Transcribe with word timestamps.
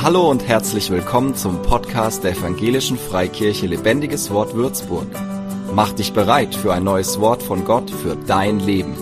Hallo 0.00 0.30
und 0.30 0.46
herzlich 0.46 0.90
willkommen 0.90 1.34
zum 1.34 1.60
Podcast 1.62 2.22
der 2.22 2.30
Evangelischen 2.30 2.96
Freikirche 2.96 3.66
Lebendiges 3.66 4.30
Wort 4.30 4.54
Würzburg. 4.54 5.08
Mach 5.72 5.92
dich 5.92 6.12
bereit 6.12 6.54
für 6.54 6.72
ein 6.72 6.84
neues 6.84 7.18
Wort 7.18 7.42
von 7.42 7.64
Gott 7.64 7.90
für 7.90 8.14
dein 8.14 8.60
Leben. 8.60 8.94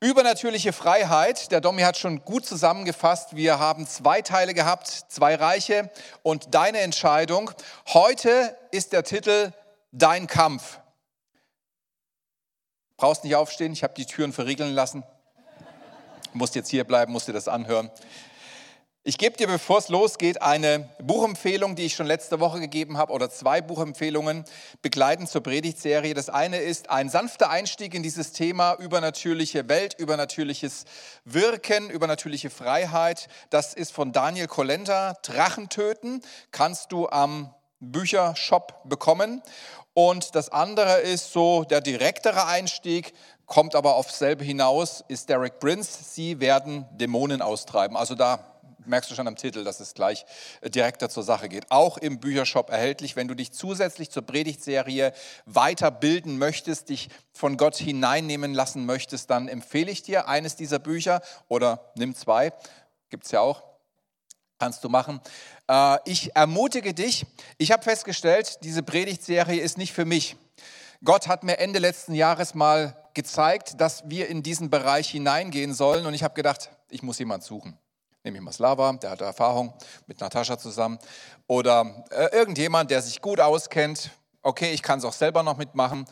Übernatürliche 0.00 0.72
Freiheit. 0.72 1.50
Der 1.50 1.60
Domi 1.60 1.82
hat 1.82 1.98
schon 1.98 2.24
gut 2.24 2.46
zusammengefasst. 2.46 3.34
Wir 3.34 3.58
haben 3.58 3.88
zwei 3.88 4.22
Teile 4.22 4.54
gehabt, 4.54 4.86
zwei 4.86 5.34
Reiche 5.34 5.90
und 6.22 6.54
deine 6.54 6.78
Entscheidung. 6.78 7.50
Heute 7.88 8.56
ist 8.70 8.92
der 8.92 9.02
Titel 9.02 9.52
Dein 9.90 10.28
Kampf. 10.28 10.78
Brauchst 12.96 13.24
nicht 13.24 13.34
aufstehen, 13.34 13.72
ich 13.72 13.82
habe 13.82 13.94
die 13.94 14.06
Türen 14.06 14.32
verriegeln 14.32 14.72
lassen. 14.72 15.02
Musst 16.32 16.54
jetzt 16.54 16.68
hier 16.68 16.84
bleiben, 16.84 17.12
musst 17.12 17.26
dir 17.26 17.32
das 17.32 17.48
anhören. 17.48 17.90
Ich 19.06 19.18
gebe 19.18 19.36
dir, 19.36 19.48
bevor 19.48 19.76
es 19.76 19.90
losgeht, 19.90 20.40
eine 20.40 20.88
Buchempfehlung, 20.98 21.76
die 21.76 21.84
ich 21.84 21.94
schon 21.94 22.06
letzte 22.06 22.40
Woche 22.40 22.58
gegeben 22.58 22.96
habe, 22.96 23.12
oder 23.12 23.28
zwei 23.28 23.60
Buchempfehlungen 23.60 24.46
begleitend 24.80 25.28
zur 25.28 25.42
Predigtserie. 25.42 26.14
Das 26.14 26.30
eine 26.30 26.56
ist 26.56 26.88
ein 26.88 27.10
sanfter 27.10 27.50
Einstieg 27.50 27.92
in 27.92 28.02
dieses 28.02 28.32
Thema 28.32 28.72
übernatürliche 28.76 29.68
Welt, 29.68 29.92
übernatürliches 29.98 30.86
Wirken, 31.26 31.90
übernatürliche 31.90 32.48
Freiheit. 32.48 33.28
Das 33.50 33.74
ist 33.74 33.92
von 33.92 34.12
Daniel 34.12 34.46
Kolenta, 34.46 35.18
Drachen 35.20 35.68
töten, 35.68 36.22
kannst 36.50 36.90
du 36.90 37.06
am 37.10 37.52
Büchershop 37.80 38.88
bekommen. 38.88 39.42
Und 39.92 40.34
das 40.34 40.48
andere 40.48 41.00
ist 41.00 41.30
so 41.30 41.64
der 41.64 41.82
direktere 41.82 42.46
Einstieg, 42.46 43.12
kommt 43.44 43.74
aber 43.74 43.96
auf 43.96 44.10
selbe 44.10 44.44
hinaus, 44.44 45.04
ist 45.08 45.28
Derek 45.28 45.58
Prince. 45.60 46.02
Sie 46.02 46.40
werden 46.40 46.86
Dämonen 46.92 47.42
austreiben. 47.42 47.98
Also 47.98 48.14
da 48.14 48.53
merkst 48.86 49.10
du 49.10 49.14
schon 49.14 49.28
am 49.28 49.36
Titel, 49.36 49.64
dass 49.64 49.80
es 49.80 49.94
gleich 49.94 50.26
äh, 50.60 50.70
direkter 50.70 51.08
zur 51.08 51.22
Sache 51.22 51.48
geht. 51.48 51.70
Auch 51.70 51.98
im 51.98 52.20
Büchershop 52.20 52.70
erhältlich. 52.70 53.16
Wenn 53.16 53.28
du 53.28 53.34
dich 53.34 53.52
zusätzlich 53.52 54.10
zur 54.10 54.22
Predigtserie 54.22 55.12
weiterbilden 55.46 56.38
möchtest, 56.38 56.88
dich 56.88 57.08
von 57.32 57.56
Gott 57.56 57.76
hineinnehmen 57.76 58.54
lassen 58.54 58.86
möchtest, 58.86 59.30
dann 59.30 59.48
empfehle 59.48 59.90
ich 59.90 60.02
dir 60.02 60.28
eines 60.28 60.56
dieser 60.56 60.78
Bücher 60.78 61.20
oder 61.48 61.92
nimm 61.96 62.14
zwei, 62.14 62.52
gibt 63.10 63.24
es 63.24 63.30
ja 63.32 63.40
auch, 63.40 63.62
kannst 64.58 64.84
du 64.84 64.88
machen. 64.88 65.20
Äh, 65.68 65.98
ich 66.04 66.34
ermutige 66.36 66.94
dich, 66.94 67.26
ich 67.58 67.72
habe 67.72 67.82
festgestellt, 67.82 68.58
diese 68.62 68.82
Predigtserie 68.82 69.60
ist 69.60 69.78
nicht 69.78 69.92
für 69.92 70.04
mich. 70.04 70.36
Gott 71.02 71.28
hat 71.28 71.42
mir 71.42 71.58
Ende 71.58 71.80
letzten 71.80 72.14
Jahres 72.14 72.54
mal 72.54 72.96
gezeigt, 73.12 73.80
dass 73.80 74.08
wir 74.08 74.28
in 74.28 74.42
diesen 74.42 74.70
Bereich 74.70 75.10
hineingehen 75.10 75.74
sollen 75.74 76.06
und 76.06 76.14
ich 76.14 76.22
habe 76.22 76.34
gedacht, 76.34 76.70
ich 76.88 77.02
muss 77.02 77.18
jemand 77.18 77.44
suchen 77.44 77.78
nehme 78.24 78.38
ich 78.38 78.42
mal 78.42 78.52
Slava, 78.52 78.92
der 78.94 79.10
hat 79.10 79.20
Erfahrung 79.20 79.74
mit 80.06 80.20
Natascha 80.20 80.58
zusammen, 80.58 80.98
oder 81.46 82.04
äh, 82.10 82.34
irgendjemand, 82.36 82.90
der 82.90 83.02
sich 83.02 83.20
gut 83.20 83.38
auskennt. 83.38 84.10
Okay, 84.42 84.72
ich 84.72 84.82
kann 84.82 84.98
es 84.98 85.04
auch 85.04 85.12
selber 85.12 85.42
noch 85.42 85.56
mitmachen, 85.56 86.06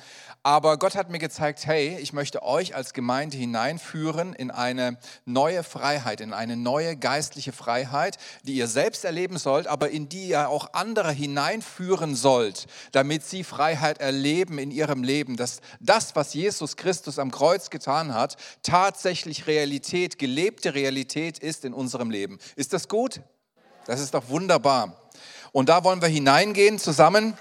aber 0.45 0.77
Gott 0.77 0.97
hat 0.97 1.09
mir 1.09 1.21
gezeigt, 1.21 1.67
hey, 1.67 1.97
ich 2.01 2.13
möchte 2.13 2.43
euch 2.43 2.75
als 2.75 2.95
Gemeinde 2.95 3.37
hineinführen 3.37 4.33
in 4.33 4.51
eine 4.51 4.99
neue 5.25 5.63
Freiheit, 5.63 6.21
in 6.21 6.33
eine 6.33 6.57
neue 6.57 6.97
geistliche 6.97 7.53
Freiheit, 7.53 8.19
die 8.43 8.55
ihr 8.55 8.67
selbst 8.67 9.05
erleben 9.05 9.39
sollt, 9.39 9.69
aber 9.69 9.91
in 9.91 10.09
die 10.09 10.29
ihr 10.29 10.49
auch 10.49 10.73
andere 10.73 11.13
hineinführen 11.13 12.17
sollt, 12.17 12.67
damit 12.91 13.25
sie 13.25 13.45
Freiheit 13.45 13.99
erleben 14.01 14.59
in 14.59 14.73
ihrem 14.73 15.05
Leben, 15.05 15.37
dass 15.37 15.61
das, 15.79 16.17
was 16.17 16.35
Jesus 16.35 16.77
Christus 16.77 17.21
am 17.21 17.31
Kreuz 17.31 17.71
getan 17.71 18.13
hat, 18.13 18.37
tatsächlich 18.65 19.47
Realität, 19.47 20.19
gelebte 20.19 20.75
Realität 20.75 21.39
ist 21.39 21.65
in 21.65 21.73
unserem 21.73 22.11
Leben. 22.11 22.39
Ist 22.57 22.73
das 22.73 22.89
gut? 22.89 23.21
Das 23.87 24.01
ist 24.01 24.15
doch 24.15 24.29
wunderbar. 24.29 24.97
Und 25.53 25.69
da 25.69 25.85
wollen 25.85 26.01
wir 26.01 26.09
hineingehen 26.09 26.79
zusammen. 26.79 27.35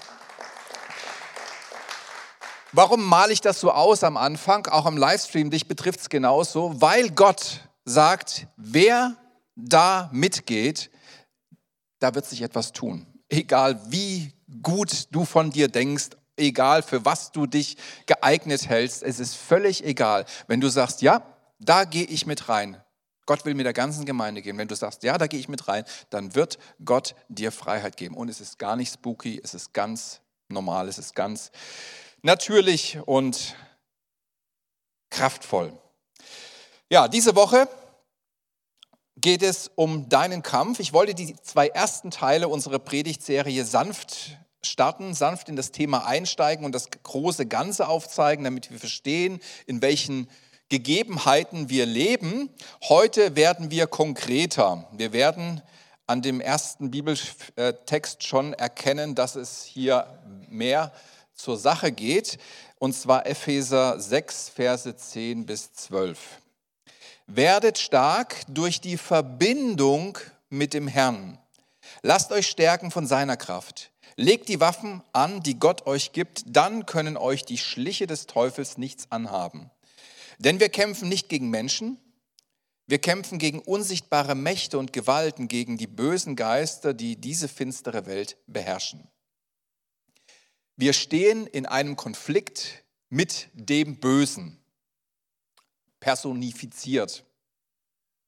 Warum 2.74 3.04
male 3.04 3.34
ich 3.34 3.42
das 3.42 3.60
so 3.60 3.70
aus 3.70 4.02
am 4.02 4.16
Anfang? 4.16 4.66
Auch 4.66 4.86
am 4.86 4.96
Livestream, 4.96 5.50
dich 5.50 5.68
betrifft 5.68 6.00
es 6.00 6.08
genauso, 6.08 6.80
weil 6.80 7.10
Gott 7.10 7.60
sagt, 7.84 8.46
wer 8.56 9.14
da 9.54 10.08
mitgeht, 10.10 10.90
da 11.98 12.14
wird 12.14 12.24
sich 12.24 12.40
etwas 12.40 12.72
tun. 12.72 13.06
Egal 13.28 13.78
wie 13.90 14.32
gut 14.62 15.08
du 15.10 15.26
von 15.26 15.50
dir 15.50 15.68
denkst, 15.68 16.10
egal 16.38 16.82
für 16.82 17.04
was 17.04 17.30
du 17.30 17.46
dich 17.46 17.76
geeignet 18.06 18.66
hältst, 18.66 19.02
es 19.02 19.20
ist 19.20 19.34
völlig 19.34 19.84
egal. 19.84 20.24
Wenn 20.46 20.62
du 20.62 20.70
sagst, 20.70 21.02
ja, 21.02 21.22
da 21.58 21.84
gehe 21.84 22.04
ich 22.04 22.24
mit 22.24 22.48
rein. 22.48 22.82
Gott 23.26 23.44
will 23.44 23.54
mit 23.54 23.66
der 23.66 23.74
ganzen 23.74 24.06
Gemeinde 24.06 24.40
gehen. 24.40 24.56
Wenn 24.56 24.68
du 24.68 24.74
sagst, 24.74 25.02
ja, 25.02 25.18
da 25.18 25.26
gehe 25.26 25.38
ich 25.38 25.48
mit 25.48 25.68
rein, 25.68 25.84
dann 26.08 26.34
wird 26.34 26.58
Gott 26.82 27.14
dir 27.28 27.52
Freiheit 27.52 27.98
geben. 27.98 28.16
Und 28.16 28.30
es 28.30 28.40
ist 28.40 28.58
gar 28.58 28.76
nicht 28.76 28.94
spooky, 28.94 29.42
es 29.44 29.52
ist 29.52 29.74
ganz 29.74 30.22
normal, 30.48 30.88
es 30.88 30.98
ist 30.98 31.14
ganz 31.14 31.50
natürlich 32.22 32.98
und 33.04 33.56
kraftvoll. 35.10 35.72
Ja, 36.88 37.08
diese 37.08 37.36
Woche 37.36 37.68
geht 39.16 39.42
es 39.42 39.70
um 39.74 40.08
deinen 40.08 40.42
Kampf. 40.42 40.80
Ich 40.80 40.92
wollte 40.92 41.14
die 41.14 41.36
zwei 41.42 41.68
ersten 41.68 42.10
Teile 42.10 42.48
unserer 42.48 42.78
Predigtserie 42.78 43.64
sanft 43.64 44.36
starten, 44.64 45.14
sanft 45.14 45.48
in 45.48 45.56
das 45.56 45.72
Thema 45.72 46.06
einsteigen 46.06 46.64
und 46.64 46.72
das 46.72 46.88
große 46.90 47.46
Ganze 47.46 47.88
aufzeigen, 47.88 48.44
damit 48.44 48.70
wir 48.70 48.78
verstehen, 48.78 49.40
in 49.66 49.82
welchen 49.82 50.28
Gegebenheiten 50.68 51.68
wir 51.68 51.84
leben. 51.84 52.48
Heute 52.88 53.36
werden 53.36 53.70
wir 53.70 53.86
konkreter. 53.86 54.88
Wir 54.92 55.12
werden 55.12 55.60
an 56.06 56.22
dem 56.22 56.40
ersten 56.40 56.90
Bibeltext 56.90 58.22
schon 58.24 58.54
erkennen, 58.54 59.14
dass 59.14 59.36
es 59.36 59.64
hier 59.64 60.06
mehr 60.48 60.92
zur 61.42 61.58
Sache 61.58 61.90
geht, 61.90 62.38
und 62.78 62.94
zwar 62.94 63.26
Epheser 63.26 63.98
6, 63.98 64.48
Verse 64.50 64.94
10 64.96 65.44
bis 65.44 65.72
12. 65.72 66.18
Werdet 67.26 67.78
stark 67.78 68.42
durch 68.46 68.80
die 68.80 68.96
Verbindung 68.96 70.18
mit 70.50 70.72
dem 70.72 70.86
Herrn. 70.86 71.38
Lasst 72.02 72.30
euch 72.30 72.46
stärken 72.46 72.92
von 72.92 73.08
seiner 73.08 73.36
Kraft. 73.36 73.90
Legt 74.16 74.48
die 74.48 74.60
Waffen 74.60 75.02
an, 75.12 75.42
die 75.42 75.58
Gott 75.58 75.86
euch 75.86 76.12
gibt, 76.12 76.42
dann 76.46 76.86
können 76.86 77.16
euch 77.16 77.44
die 77.44 77.58
Schliche 77.58 78.06
des 78.06 78.26
Teufels 78.26 78.78
nichts 78.78 79.10
anhaben. 79.10 79.70
Denn 80.38 80.60
wir 80.60 80.68
kämpfen 80.68 81.08
nicht 81.08 81.28
gegen 81.28 81.50
Menschen, 81.50 81.98
wir 82.86 82.98
kämpfen 82.98 83.38
gegen 83.38 83.60
unsichtbare 83.60 84.34
Mächte 84.34 84.78
und 84.78 84.92
Gewalten, 84.92 85.48
gegen 85.48 85.76
die 85.76 85.86
bösen 85.86 86.36
Geister, 86.36 86.94
die 86.94 87.16
diese 87.16 87.48
finstere 87.48 88.06
Welt 88.06 88.36
beherrschen. 88.46 89.08
Wir 90.76 90.92
stehen 90.92 91.46
in 91.46 91.66
einem 91.66 91.96
Konflikt 91.96 92.82
mit 93.08 93.48
dem 93.52 94.00
Bösen, 94.00 94.58
personifiziert, 96.00 97.24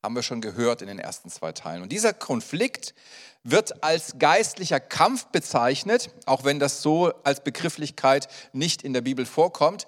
haben 0.03 0.15
wir 0.15 0.22
schon 0.22 0.43
gehört 0.43 0.83
in 0.83 0.88
den 0.88 0.99
ersten 0.99 1.31
zwei 1.31 1.53
Teilen. 1.53 1.83
Und 1.83 1.91
dieser 1.91 2.12
Konflikt 2.12 2.94
wird 3.43 3.83
als 3.83 4.19
geistlicher 4.19 4.78
Kampf 4.78 5.27
bezeichnet, 5.27 6.10
auch 6.27 6.44
wenn 6.44 6.59
das 6.59 6.83
so 6.83 7.12
als 7.25 7.43
Begrifflichkeit 7.43 8.28
nicht 8.53 8.83
in 8.83 8.93
der 8.93 9.00
Bibel 9.00 9.25
vorkommt. 9.25 9.87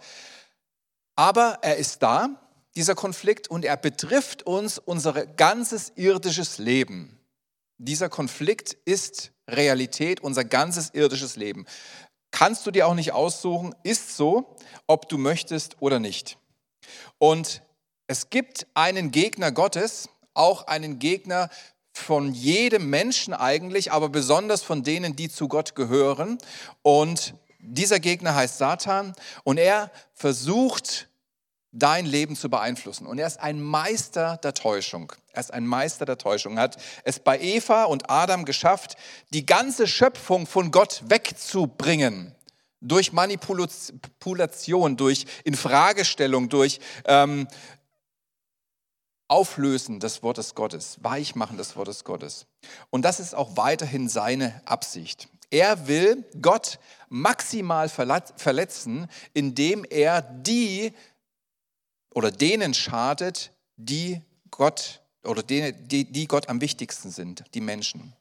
Aber 1.17 1.59
er 1.61 1.77
ist 1.77 2.03
da, 2.03 2.41
dieser 2.75 2.95
Konflikt, 2.95 3.49
und 3.49 3.65
er 3.65 3.77
betrifft 3.77 4.45
uns 4.45 4.79
unser 4.79 5.27
ganzes 5.27 5.93
irdisches 5.97 6.57
Leben. 6.57 7.19
Dieser 7.77 8.09
Konflikt 8.09 8.73
ist 8.87 9.33
Realität, 9.47 10.21
unser 10.21 10.45
ganzes 10.45 10.91
irdisches 10.95 11.37
Leben 11.37 11.67
kannst 12.37 12.67
du 12.67 12.71
dir 12.71 12.87
auch 12.87 12.95
nicht 12.95 13.13
aussuchen, 13.13 13.75
ist 13.83 14.15
so, 14.15 14.57
ob 14.87 15.09
du 15.09 15.17
möchtest 15.17 15.77
oder 15.81 15.99
nicht. 15.99 16.37
Und 17.17 17.63
es 18.09 18.29
gibt 18.29 18.67
einen 18.75 19.11
Gegner 19.11 19.53
Gottes, 19.53 20.11
auch 20.35 20.67
einen 20.67 20.99
Gegner 20.99 21.49
von 21.95 22.35
jedem 22.35 22.91
Menschen 22.91 23.33
eigentlich, 23.33 23.91
aber 23.91 24.11
besonders 24.11 24.63
von 24.63 24.83
denen, 24.83 25.17
die 25.17 25.31
zu 25.31 25.49
Gott 25.49 25.75
gehören. 25.75 26.37
Und 26.83 27.33
dieser 27.59 28.01
Gegner 28.01 28.35
heißt 28.35 28.59
Satan 28.59 29.15
und 29.43 29.57
er 29.57 29.91
versucht 30.13 31.09
dein 31.79 32.07
Leben 32.07 32.37
zu 32.37 32.49
beeinflussen. 32.49 33.07
Und 33.07 33.19
er 33.19 33.27
ist 33.27 33.41
ein 33.41 33.61
Meister 33.61 34.39
der 34.39 34.55
Täuschung. 34.55 35.13
Er 35.33 35.41
ist 35.41 35.53
ein 35.53 35.67
Meister 35.67 36.05
der 36.07 36.19
Täuschung. 36.19 36.57
Er 36.57 36.65
hat 36.65 36.83
es 37.05 37.19
bei 37.19 37.39
Eva 37.41 37.85
und 37.85 38.11
Adam 38.11 38.45
geschafft, 38.45 38.97
die 39.31 39.47
ganze 39.47 39.87
Schöpfung 39.87 40.47
von 40.47 40.71
Gott 40.71 41.03
wegzubringen. 41.07 42.35
Durch 42.81 43.13
Manipulation, 43.13 44.97
durch 44.97 45.27
Infragestellung, 45.45 46.49
durch 46.49 46.79
ähm, 47.07 47.49
Auflösen 49.29 49.99
des 49.99 50.23
Wortes 50.23 50.55
Gottes, 50.55 50.99
Weichmachen 51.03 51.57
des 51.57 51.75
Wortes 51.75 52.05
Gottes. 52.05 52.47
Und 52.91 53.03
das 53.03 53.19
ist 53.19 53.35
auch 53.35 53.57
weiterhin 53.57 54.09
seine 54.09 54.63
Absicht. 54.67 55.29
Er 55.51 55.89
will 55.89 56.25
Gott 56.41 56.79
maximal 57.09 57.89
verletzen, 57.89 59.09
indem 59.33 59.85
er 59.85 60.23
die 60.23 60.93
oder 62.17 62.31
denen 62.31 62.73
schadet, 62.73 63.51
die 63.77 64.23
Gott 64.51 65.03
oder 65.23 65.43
die, 65.43 65.75
die, 65.75 66.11
die 66.11 66.27
Gott 66.27 66.49
am 66.49 66.63
wichtigsten 66.63 67.11
sind, 67.11 67.45
die 67.53 67.61
Menschen. 67.61 68.15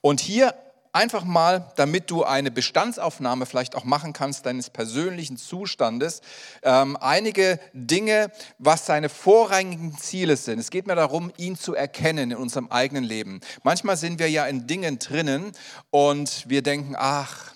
Und 0.00 0.18
hier 0.18 0.54
einfach 0.92 1.22
mal, 1.22 1.72
damit 1.76 2.10
du 2.10 2.24
eine 2.24 2.50
Bestandsaufnahme 2.50 3.46
vielleicht 3.46 3.76
auch 3.76 3.84
machen 3.84 4.12
kannst 4.12 4.44
deines 4.44 4.70
persönlichen 4.70 5.36
Zustandes, 5.36 6.20
ähm, 6.64 6.96
einige 7.00 7.60
Dinge, 7.72 8.32
was 8.58 8.86
seine 8.86 9.08
vorrangigen 9.08 9.96
Ziele 9.96 10.36
sind. 10.36 10.58
Es 10.58 10.70
geht 10.70 10.88
mir 10.88 10.96
darum, 10.96 11.30
ihn 11.36 11.54
zu 11.54 11.76
erkennen 11.76 12.32
in 12.32 12.36
unserem 12.36 12.66
eigenen 12.72 13.04
Leben. 13.04 13.40
Manchmal 13.62 13.96
sind 13.96 14.18
wir 14.18 14.28
ja 14.28 14.46
in 14.46 14.66
Dingen 14.66 14.98
drinnen 14.98 15.52
und 15.90 16.48
wir 16.48 16.62
denken, 16.62 16.96
ach, 16.98 17.52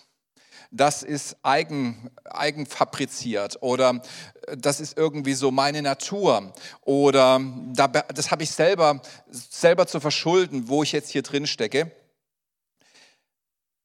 das 0.73 1.03
ist 1.03 1.37
eigen, 1.43 2.11
eigenfabriziert 2.25 3.59
oder 3.61 4.03
das 4.57 4.81
ist 4.81 4.97
irgendwie 4.97 5.35
so 5.35 5.51
meine 5.51 5.83
Natur 5.83 6.53
oder 6.81 7.41
das 8.15 8.31
habe 8.31 8.43
ich 8.43 8.51
selber, 8.51 9.01
selber 9.31 9.87
zu 9.87 10.01
verschulden, 10.01 10.69
wo 10.69 10.83
ich 10.83 10.93
jetzt 10.93 11.11
hier 11.11 11.23
drin 11.23 11.47
stecke. 11.47 11.93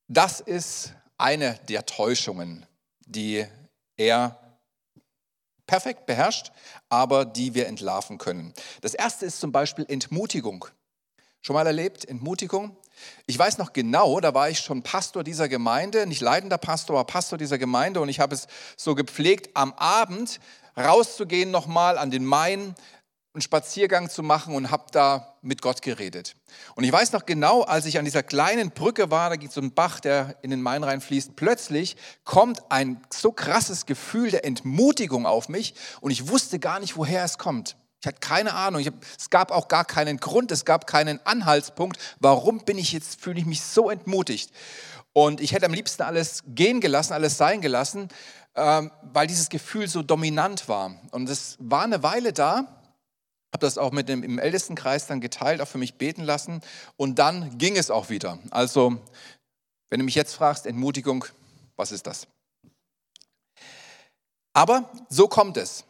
Das 0.08 0.40
ist 0.40 0.94
eine 1.18 1.60
der 1.68 1.86
Täuschungen, 1.86 2.66
die 3.06 3.46
er 3.98 4.40
perfekt 5.68 6.06
beherrscht, 6.06 6.54
aber 6.88 7.26
die 7.26 7.54
wir 7.54 7.68
entlarven 7.68 8.18
können. 8.18 8.54
Das 8.80 8.94
erste 8.94 9.26
ist 9.26 9.42
zum 9.42 9.52
Beispiel 9.52 9.86
Entmutigung. 9.90 10.66
Schon 11.42 11.56
mal 11.56 11.68
erlebt, 11.68 12.06
Entmutigung? 12.06 12.78
Ich 13.26 13.38
weiß 13.38 13.58
noch 13.58 13.74
genau, 13.74 14.20
da 14.20 14.34
war 14.34 14.50
ich 14.50 14.60
schon 14.60 14.84
Pastor 14.84 15.24
dieser 15.24 15.50
Gemeinde, 15.50 16.06
nicht 16.08 16.22
leitender 16.22 16.58
Pastor, 16.58 16.98
aber 16.98 17.06
Pastor 17.06 17.38
dieser 17.38 17.58
Gemeinde 17.58 18.02
und 18.02 18.10
ich 18.10 18.20
habe 18.20 18.36
es 18.36 18.48
so 18.76 18.96
gepflegt, 18.96 19.52
am 19.56 19.74
Abend 19.74 20.40
rauszugehen 20.78 21.52
nochmal 21.52 21.98
an 21.98 22.12
den 22.12 22.26
Main, 22.26 22.76
einen 23.38 23.42
Spaziergang 23.42 24.10
zu 24.10 24.24
machen 24.24 24.56
und 24.56 24.72
habe 24.72 24.86
da 24.92 25.36
mit 25.42 25.62
Gott 25.62 25.84
geredet. 25.84 26.36
Und 26.76 26.84
ich 26.84 26.92
weiß 26.92 27.12
noch 27.12 27.28
genau, 27.28 27.62
als 27.62 27.86
ich 27.86 28.00
an 28.00 28.06
dieser 28.06 28.24
kleinen 28.24 28.72
Brücke 28.72 29.12
war, 29.12 29.30
da 29.30 29.36
gibt 29.36 29.50
es 29.50 29.56
so 29.56 29.62
einen 29.62 29.76
Bach, 29.76 30.00
der 30.00 30.36
in 30.42 30.50
den 30.50 30.62
Main 30.62 30.84
reinfließt, 30.84 31.36
plötzlich 31.36 31.98
kommt 32.24 32.72
ein 32.72 33.02
so 33.14 33.32
krasses 33.32 33.86
Gefühl 33.86 34.32
der 34.32 34.44
Entmutigung 34.44 35.28
auf 35.28 35.50
mich 35.50 35.76
und 36.02 36.10
ich 36.10 36.30
wusste 36.30 36.58
gar 36.58 36.80
nicht, 36.80 36.98
woher 36.98 37.24
es 37.24 37.38
kommt. 37.38 37.78
Ich 38.08 38.14
hatte 38.14 38.26
keine 38.26 38.54
Ahnung. 38.54 38.82
Hab, 38.86 38.94
es 39.18 39.30
gab 39.30 39.52
auch 39.52 39.68
gar 39.68 39.84
keinen 39.84 40.18
Grund, 40.18 40.50
es 40.54 40.64
gab 40.64 40.88
keinen 40.88 41.20
Anhaltspunkt. 41.26 42.00
Warum 42.22 42.64
bin 42.64 42.78
ich 42.78 42.94
jetzt, 42.94 43.20
fühle 43.20 43.38
ich 43.38 43.46
mich 43.46 43.62
so 43.62 43.90
entmutigt? 43.90 44.50
Und 45.12 45.42
ich 45.42 45.52
hätte 45.52 45.66
am 45.66 45.74
liebsten 45.74 46.04
alles 46.04 46.44
gehen 46.48 46.80
gelassen, 46.80 47.12
alles 47.12 47.36
sein 47.36 47.60
gelassen, 47.60 48.08
ähm, 48.56 48.92
weil 49.02 49.28
dieses 49.28 49.50
Gefühl 49.50 49.90
so 49.90 50.04
dominant 50.04 50.70
war. 50.70 50.96
Und 51.12 51.28
es 51.28 51.58
war 51.60 51.84
eine 51.84 52.02
Weile 52.02 52.32
da 52.32 52.74
habe 53.54 53.66
das 53.66 53.78
auch 53.78 53.92
mit 53.92 54.08
dem 54.10 54.24
im 54.24 54.40
Ältestenkreis 54.40 55.08
dann 55.08 55.22
geteilt, 55.22 55.62
auch 55.62 55.68
für 55.68 55.78
mich 55.78 55.96
beten 55.96 56.24
lassen 56.24 56.62
und 56.96 57.18
dann 57.18 57.58
ging 57.58 57.78
es 57.78 57.90
auch 57.90 58.10
wieder. 58.10 58.40
Also, 58.52 59.00
wenn 59.90 60.00
du 60.00 60.06
mich 60.06 60.16
jetzt 60.16 60.36
fragst, 60.36 60.66
Entmutigung, 60.66 61.26
was 61.76 61.92
ist 61.92 62.06
das? 62.08 62.28
Aber 64.54 64.90
so 65.10 65.28
kommt 65.28 65.58
es. 65.58 65.86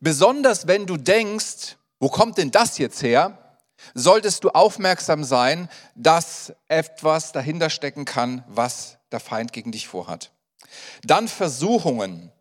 Besonders 0.00 0.66
wenn 0.66 0.86
du 0.86 0.96
denkst, 0.96 1.76
wo 2.00 2.08
kommt 2.08 2.38
denn 2.38 2.50
das 2.50 2.78
jetzt 2.78 3.02
her? 3.02 3.38
Solltest 3.94 4.44
du 4.44 4.50
aufmerksam 4.50 5.24
sein, 5.24 5.68
dass 5.94 6.52
etwas 6.68 7.32
dahinter 7.32 7.70
stecken 7.70 8.04
kann, 8.04 8.44
was 8.48 8.98
der 9.10 9.20
Feind 9.20 9.52
gegen 9.52 9.72
dich 9.72 9.88
vorhat. 9.88 10.30
Dann 11.02 11.28
Versuchungen. 11.28 12.32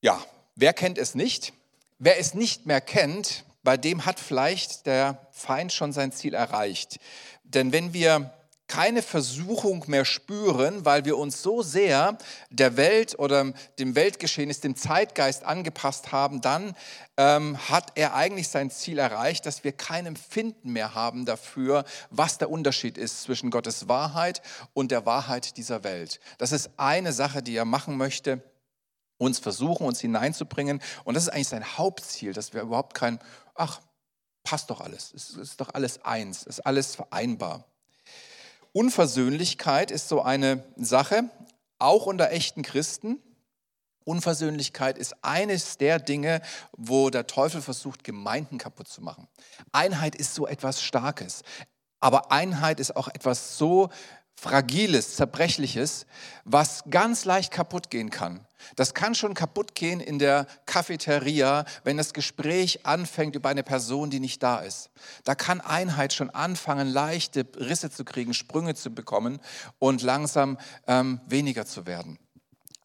Ja, 0.00 0.20
wer 0.56 0.72
kennt 0.72 0.98
es 0.98 1.14
nicht? 1.14 1.52
Wer 1.98 2.18
es 2.18 2.34
nicht 2.34 2.66
mehr 2.66 2.80
kennt, 2.80 3.44
bei 3.62 3.76
dem 3.76 4.04
hat 4.04 4.18
vielleicht 4.18 4.86
der 4.86 5.26
Feind 5.30 5.72
schon 5.72 5.92
sein 5.92 6.10
Ziel 6.10 6.34
erreicht. 6.34 6.98
Denn 7.44 7.72
wenn 7.72 7.92
wir 7.92 8.32
keine 8.72 9.02
Versuchung 9.02 9.84
mehr 9.86 10.06
spüren, 10.06 10.86
weil 10.86 11.04
wir 11.04 11.18
uns 11.18 11.42
so 11.42 11.60
sehr 11.60 12.16
der 12.48 12.78
Welt 12.78 13.18
oder 13.18 13.52
dem 13.78 13.94
Weltgeschehen 13.94 14.48
ist, 14.48 14.64
dem 14.64 14.76
Zeitgeist 14.76 15.44
angepasst 15.44 16.10
haben, 16.10 16.40
dann 16.40 16.74
ähm, 17.18 17.58
hat 17.68 17.92
er 17.96 18.14
eigentlich 18.14 18.48
sein 18.48 18.70
Ziel 18.70 18.98
erreicht, 18.98 19.44
dass 19.44 19.62
wir 19.62 19.72
kein 19.72 20.06
Empfinden 20.06 20.72
mehr 20.72 20.94
haben 20.94 21.26
dafür, 21.26 21.84
was 22.08 22.38
der 22.38 22.48
Unterschied 22.50 22.96
ist 22.96 23.24
zwischen 23.24 23.50
Gottes 23.50 23.88
Wahrheit 23.88 24.40
und 24.72 24.90
der 24.90 25.04
Wahrheit 25.04 25.58
dieser 25.58 25.84
Welt. 25.84 26.18
Das 26.38 26.50
ist 26.50 26.70
eine 26.78 27.12
Sache, 27.12 27.42
die 27.42 27.54
er 27.54 27.66
machen 27.66 27.98
möchte 27.98 28.42
uns 29.18 29.38
versuchen, 29.38 29.86
uns 29.86 30.00
hineinzubringen. 30.00 30.80
Und 31.04 31.14
das 31.14 31.24
ist 31.24 31.28
eigentlich 31.28 31.48
sein 31.48 31.76
Hauptziel, 31.76 32.32
dass 32.32 32.54
wir 32.54 32.62
überhaupt 32.62 32.94
kein, 32.94 33.18
ach, 33.54 33.82
passt 34.44 34.70
doch 34.70 34.80
alles, 34.80 35.12
es 35.14 35.30
ist 35.30 35.60
doch 35.60 35.74
alles 35.74 36.04
eins, 36.04 36.40
es 36.40 36.58
ist 36.58 36.66
alles 36.66 36.96
vereinbar. 36.96 37.66
Unversöhnlichkeit 38.72 39.90
ist 39.90 40.08
so 40.08 40.22
eine 40.22 40.64
Sache, 40.76 41.24
auch 41.78 42.06
unter 42.06 42.30
echten 42.30 42.62
Christen. 42.62 43.18
Unversöhnlichkeit 44.04 44.98
ist 44.98 45.14
eines 45.22 45.78
der 45.78 45.98
Dinge, 45.98 46.40
wo 46.76 47.10
der 47.10 47.26
Teufel 47.26 47.62
versucht, 47.62 48.02
Gemeinden 48.02 48.58
kaputt 48.58 48.88
zu 48.88 49.02
machen. 49.02 49.28
Einheit 49.72 50.14
ist 50.16 50.34
so 50.34 50.46
etwas 50.46 50.82
Starkes, 50.82 51.42
aber 52.00 52.32
Einheit 52.32 52.80
ist 52.80 52.96
auch 52.96 53.08
etwas 53.08 53.58
so 53.58 53.90
Fragiles, 54.34 55.16
Zerbrechliches, 55.16 56.06
was 56.44 56.82
ganz 56.90 57.24
leicht 57.24 57.52
kaputt 57.52 57.90
gehen 57.90 58.10
kann. 58.10 58.44
Das 58.76 58.94
kann 58.94 59.14
schon 59.14 59.34
kaputt 59.34 59.74
gehen 59.74 60.00
in 60.00 60.18
der 60.18 60.46
Cafeteria, 60.66 61.64
wenn 61.84 61.96
das 61.96 62.12
Gespräch 62.12 62.86
anfängt 62.86 63.36
über 63.36 63.48
eine 63.48 63.62
Person, 63.62 64.10
die 64.10 64.20
nicht 64.20 64.42
da 64.42 64.60
ist. 64.60 64.90
Da 65.24 65.34
kann 65.34 65.60
Einheit 65.60 66.12
schon 66.12 66.30
anfangen, 66.30 66.88
leichte 66.88 67.46
Risse 67.56 67.90
zu 67.90 68.04
kriegen, 68.04 68.34
Sprünge 68.34 68.74
zu 68.74 68.90
bekommen 68.90 69.40
und 69.78 70.02
langsam 70.02 70.58
ähm, 70.86 71.20
weniger 71.26 71.66
zu 71.66 71.86
werden. 71.86 72.18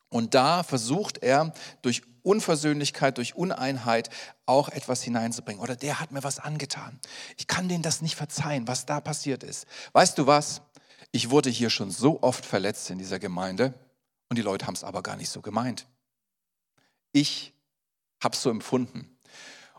Und 0.09 0.33
da 0.33 0.63
versucht 0.63 1.17
er 1.19 1.53
durch 1.81 2.01
Unversöhnlichkeit, 2.23 3.17
durch 3.17 3.35
Uneinheit 3.35 4.09
auch 4.45 4.69
etwas 4.69 5.01
hineinzubringen. 5.01 5.61
Oder 5.61 5.75
der 5.75 5.99
hat 5.99 6.11
mir 6.11 6.23
was 6.23 6.39
angetan. 6.39 6.99
Ich 7.37 7.47
kann 7.47 7.69
denen 7.69 7.83
das 7.83 8.01
nicht 8.01 8.15
verzeihen, 8.15 8.67
was 8.67 8.85
da 8.85 8.99
passiert 8.99 9.43
ist. 9.43 9.65
Weißt 9.93 10.17
du 10.17 10.27
was? 10.27 10.61
Ich 11.11 11.29
wurde 11.29 11.49
hier 11.49 11.69
schon 11.69 11.89
so 11.89 12.21
oft 12.21 12.45
verletzt 12.45 12.89
in 12.89 12.97
dieser 12.97 13.19
Gemeinde 13.19 13.73
und 14.29 14.37
die 14.37 14.41
Leute 14.41 14.67
haben 14.67 14.73
es 14.73 14.83
aber 14.83 15.03
gar 15.03 15.15
nicht 15.15 15.29
so 15.29 15.41
gemeint. 15.41 15.87
Ich 17.11 17.53
habe 18.23 18.35
es 18.35 18.41
so 18.41 18.49
empfunden. 18.49 19.17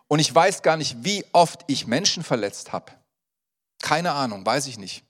Und 0.07 0.21
ich 0.21 0.35
weiß 0.35 0.63
gar 0.63 0.77
nicht, 0.77 1.05
wie 1.05 1.25
oft 1.33 1.65
ich 1.67 1.87
Menschen 1.87 2.23
verletzt 2.23 2.73
habe. 2.73 2.93
Keine 3.81 4.13
Ahnung, 4.13 4.45
weiß 4.45 4.67
ich 4.67 4.79
nicht. 4.79 5.05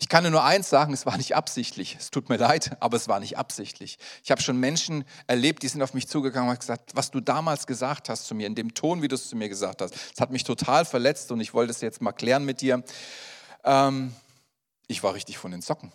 Ich 0.00 0.08
kann 0.08 0.28
nur 0.30 0.42
eins 0.42 0.70
sagen, 0.70 0.94
es 0.94 1.04
war 1.04 1.18
nicht 1.18 1.36
absichtlich. 1.36 1.96
Es 2.00 2.10
tut 2.10 2.30
mir 2.30 2.38
leid, 2.38 2.76
aber 2.80 2.96
es 2.96 3.06
war 3.06 3.20
nicht 3.20 3.36
absichtlich. 3.36 3.98
Ich 4.24 4.30
habe 4.30 4.40
schon 4.40 4.56
Menschen 4.58 5.04
erlebt, 5.26 5.62
die 5.62 5.68
sind 5.68 5.82
auf 5.82 5.92
mich 5.92 6.08
zugegangen 6.08 6.48
und 6.48 6.54
haben 6.54 6.58
gesagt, 6.58 6.92
was 6.94 7.10
du 7.10 7.20
damals 7.20 7.66
gesagt 7.66 8.08
hast 8.08 8.26
zu 8.26 8.34
mir, 8.34 8.46
in 8.46 8.54
dem 8.54 8.72
Ton, 8.72 9.02
wie 9.02 9.08
du 9.08 9.14
es 9.14 9.28
zu 9.28 9.36
mir 9.36 9.50
gesagt 9.50 9.82
hast, 9.82 9.94
das 9.94 10.20
hat 10.20 10.30
mich 10.30 10.44
total 10.44 10.86
verletzt 10.86 11.30
und 11.32 11.40
ich 11.40 11.52
wollte 11.52 11.70
es 11.70 11.82
jetzt 11.82 12.00
mal 12.00 12.12
klären 12.12 12.46
mit 12.46 12.62
dir. 12.62 12.82
Ähm, 13.62 14.14
ich 14.86 15.02
war 15.02 15.12
richtig 15.12 15.36
von 15.36 15.50
den 15.50 15.60
Socken. 15.60 15.92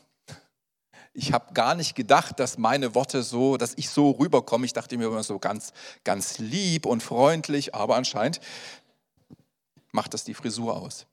Ich 1.17 1.31
habe 1.31 1.53
gar 1.53 1.75
nicht 1.75 1.95
gedacht, 1.95 2.41
dass 2.41 2.57
meine 2.57 2.93
Worte 2.93 3.23
so, 3.23 3.55
dass 3.55 3.73
ich 3.77 3.89
so 3.89 4.11
rüberkomme. 4.11 4.65
Ich 4.65 4.73
dachte 4.73 4.97
mir 4.97 5.07
immer 5.07 5.23
so 5.23 5.39
ganz, 5.39 5.71
ganz 6.03 6.39
lieb 6.39 6.85
und 6.85 7.01
freundlich, 7.01 7.73
aber 7.73 7.95
anscheinend 7.95 8.41
macht 9.93 10.13
das 10.13 10.25
die 10.25 10.33
Frisur 10.33 10.75
aus. 10.75 11.05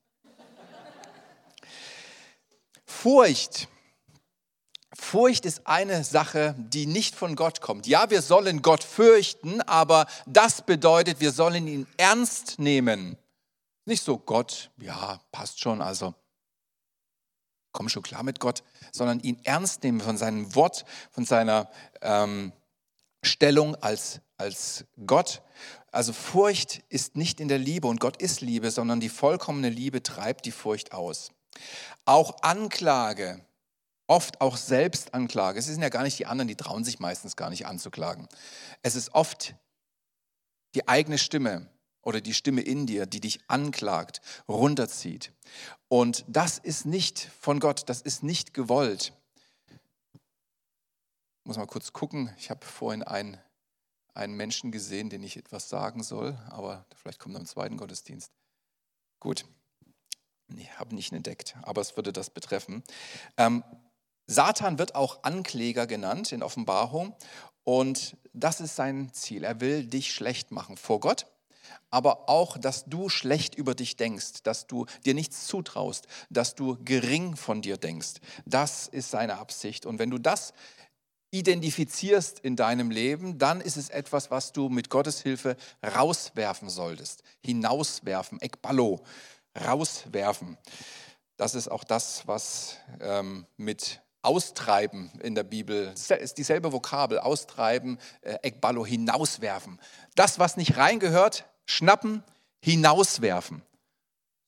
Furcht. 2.84 3.68
Furcht 4.92 5.46
ist 5.46 5.68
eine 5.68 6.02
Sache, 6.02 6.56
die 6.58 6.86
nicht 6.86 7.14
von 7.14 7.36
Gott 7.36 7.60
kommt. 7.60 7.86
Ja, 7.86 8.10
wir 8.10 8.22
sollen 8.22 8.60
Gott 8.60 8.82
fürchten, 8.82 9.60
aber 9.62 10.06
das 10.26 10.62
bedeutet, 10.62 11.20
wir 11.20 11.30
sollen 11.30 11.68
ihn 11.68 11.86
ernst 11.96 12.58
nehmen. 12.58 13.16
Nicht 13.84 14.02
so 14.02 14.18
Gott, 14.18 14.70
ja, 14.78 15.20
passt 15.30 15.60
schon, 15.60 15.80
also 15.80 16.12
komm 17.72 17.88
schon 17.88 18.02
klar 18.02 18.22
mit 18.22 18.40
Gott, 18.40 18.62
sondern 18.92 19.20
ihn 19.20 19.40
ernst 19.44 19.82
nehmen 19.82 20.00
von 20.00 20.16
seinem 20.16 20.54
Wort, 20.54 20.84
von 21.10 21.24
seiner 21.24 21.70
ähm, 22.00 22.52
Stellung 23.22 23.74
als, 23.76 24.20
als 24.36 24.84
Gott. 25.06 25.42
Also 25.90 26.12
Furcht 26.12 26.82
ist 26.88 27.16
nicht 27.16 27.40
in 27.40 27.48
der 27.48 27.58
Liebe 27.58 27.88
und 27.88 28.00
Gott 28.00 28.16
ist 28.16 28.40
Liebe, 28.40 28.70
sondern 28.70 29.00
die 29.00 29.08
vollkommene 29.08 29.68
Liebe 29.68 30.02
treibt 30.02 30.46
die 30.46 30.52
Furcht 30.52 30.92
aus. 30.92 31.32
Auch 32.04 32.42
Anklage, 32.42 33.44
oft 34.06 34.40
auch 34.40 34.56
Selbstanklage. 34.56 35.58
Es 35.58 35.66
sind 35.66 35.82
ja 35.82 35.88
gar 35.88 36.02
nicht 36.02 36.18
die 36.18 36.26
anderen, 36.26 36.48
die 36.48 36.56
trauen 36.56 36.84
sich 36.84 36.98
meistens 36.98 37.36
gar 37.36 37.50
nicht 37.50 37.66
anzuklagen. 37.66 38.28
Es 38.82 38.96
ist 38.96 39.14
oft 39.14 39.54
die 40.74 40.88
eigene 40.88 41.18
Stimme, 41.18 41.68
oder 42.02 42.20
die 42.20 42.34
Stimme 42.34 42.60
in 42.62 42.86
dir, 42.86 43.06
die 43.06 43.20
dich 43.20 43.40
anklagt, 43.48 44.20
runterzieht. 44.48 45.32
Und 45.88 46.24
das 46.28 46.58
ist 46.58 46.86
nicht 46.86 47.30
von 47.40 47.60
Gott, 47.60 47.88
das 47.88 48.02
ist 48.02 48.22
nicht 48.22 48.54
gewollt. 48.54 49.12
Ich 49.70 51.46
muss 51.46 51.56
mal 51.56 51.66
kurz 51.66 51.92
gucken. 51.92 52.32
Ich 52.38 52.50
habe 52.50 52.64
vorhin 52.64 53.02
einen, 53.02 53.38
einen 54.14 54.34
Menschen 54.34 54.70
gesehen, 54.70 55.10
den 55.10 55.22
ich 55.22 55.36
etwas 55.36 55.68
sagen 55.68 56.02
soll, 56.02 56.38
aber 56.50 56.86
vielleicht 56.94 57.18
kommt 57.18 57.34
er 57.34 57.40
im 57.40 57.46
zweiten 57.46 57.76
Gottesdienst. 57.76 58.30
Gut. 59.18 59.44
Nee, 60.48 60.68
habe 60.76 60.94
nicht 60.94 61.12
entdeckt, 61.12 61.56
aber 61.62 61.80
es 61.80 61.96
würde 61.96 62.12
das 62.12 62.30
betreffen. 62.30 62.82
Ähm, 63.36 63.64
Satan 64.26 64.78
wird 64.78 64.94
auch 64.94 65.24
Ankläger 65.24 65.86
genannt 65.86 66.32
in 66.32 66.42
Offenbarung 66.42 67.16
und 67.64 68.16
das 68.32 68.60
ist 68.60 68.76
sein 68.76 69.12
Ziel. 69.12 69.44
Er 69.44 69.60
will 69.60 69.86
dich 69.86 70.12
schlecht 70.12 70.50
machen 70.50 70.76
vor 70.76 71.00
Gott, 71.00 71.26
aber 71.92 72.28
auch, 72.28 72.56
dass 72.56 72.86
du 72.86 73.08
schlecht 73.08 73.54
über 73.54 73.74
dich 73.74 73.96
denkst, 73.96 74.42
dass 74.42 74.66
du 74.66 74.86
dir 75.04 75.14
nichts 75.14 75.46
zutraust, 75.46 76.08
dass 76.30 76.54
du 76.54 76.78
gering 76.84 77.36
von 77.36 77.62
dir 77.62 77.76
denkst. 77.76 78.14
Das 78.46 78.88
ist 78.88 79.10
seine 79.10 79.38
Absicht. 79.38 79.84
Und 79.84 79.98
wenn 79.98 80.10
du 80.10 80.18
das 80.18 80.54
identifizierst 81.30 82.40
in 82.40 82.56
deinem 82.56 82.90
Leben, 82.90 83.38
dann 83.38 83.60
ist 83.60 83.76
es 83.76 83.90
etwas, 83.90 84.30
was 84.30 84.52
du 84.52 84.70
mit 84.70 84.88
Gottes 84.88 85.20
Hilfe 85.20 85.56
rauswerfen 85.84 86.70
solltest. 86.70 87.22
Hinauswerfen, 87.44 88.40
ekballo, 88.40 89.00
rauswerfen. 89.66 90.56
Das 91.36 91.54
ist 91.54 91.68
auch 91.68 91.84
das, 91.84 92.26
was 92.26 92.78
ähm, 93.00 93.46
mit 93.58 94.00
Austreiben 94.22 95.10
in 95.22 95.34
der 95.34 95.42
Bibel, 95.42 95.86
das 95.86 96.10
ist 96.10 96.38
dieselbe 96.38 96.72
Vokabel, 96.72 97.18
austreiben, 97.18 97.98
äh, 98.22 98.38
ekballo, 98.42 98.86
hinauswerfen. 98.86 99.80
Das, 100.14 100.38
was 100.38 100.56
nicht 100.56 100.76
reingehört, 100.76 101.44
schnappen, 101.66 102.22
hinauswerfen. 102.60 103.62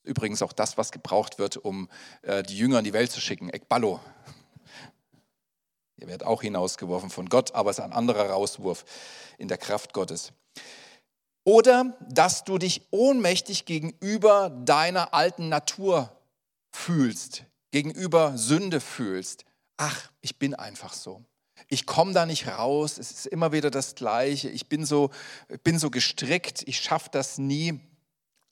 Übrigens 0.03 0.41
auch 0.41 0.53
das, 0.53 0.77
was 0.77 0.91
gebraucht 0.91 1.39
wird, 1.39 1.57
um 1.57 1.89
äh, 2.21 2.43
die 2.43 2.57
Jünger 2.57 2.79
in 2.79 2.85
die 2.85 2.93
Welt 2.93 3.11
zu 3.11 3.19
schicken, 3.19 3.49
ekballo. 3.49 3.99
Ihr 5.97 6.07
werdet 6.07 6.27
auch 6.27 6.41
hinausgeworfen 6.41 7.09
von 7.09 7.29
Gott, 7.29 7.53
aber 7.53 7.71
es 7.71 7.79
ist 7.79 7.83
ein 7.83 7.93
anderer 7.93 8.29
Rauswurf 8.29 8.85
in 9.37 9.47
der 9.47 9.57
Kraft 9.57 9.93
Gottes. 9.93 10.33
Oder 11.43 11.97
dass 12.09 12.43
du 12.43 12.57
dich 12.57 12.87
ohnmächtig 12.91 13.65
gegenüber 13.65 14.49
deiner 14.49 15.13
alten 15.13 15.49
Natur 15.49 16.11
fühlst, 16.71 17.45
gegenüber 17.71 18.37
Sünde 18.37 18.81
fühlst. 18.81 19.45
Ach, 19.77 20.11
ich 20.21 20.37
bin 20.37 20.53
einfach 20.53 20.93
so. 20.93 21.23
Ich 21.67 21.85
komme 21.85 22.13
da 22.13 22.25
nicht 22.25 22.47
raus, 22.47 22.97
es 22.97 23.11
ist 23.11 23.25
immer 23.27 23.51
wieder 23.51 23.71
das 23.71 23.95
Gleiche. 23.95 24.49
Ich 24.49 24.67
bin 24.67 24.85
so, 24.85 25.09
bin 25.63 25.79
so 25.79 25.89
gestrickt, 25.89 26.63
ich 26.67 26.79
schaffe 26.79 27.09
das 27.11 27.37
nie. 27.37 27.79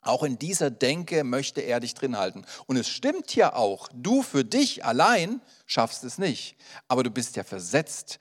Auch 0.01 0.23
in 0.23 0.37
dieser 0.37 0.69
Denke 0.69 1.23
möchte 1.23 1.61
er 1.61 1.79
dich 1.79 1.93
drin 1.93 2.17
halten. 2.17 2.45
Und 2.65 2.75
es 2.75 2.89
stimmt 2.89 3.35
ja 3.35 3.53
auch, 3.53 3.87
du 3.93 4.21
für 4.21 4.43
dich 4.43 4.83
allein 4.83 5.41
schaffst 5.65 6.03
es 6.03 6.17
nicht. 6.17 6.57
Aber 6.87 7.03
du 7.03 7.09
bist 7.09 7.35
ja 7.35 7.43
versetzt 7.43 8.19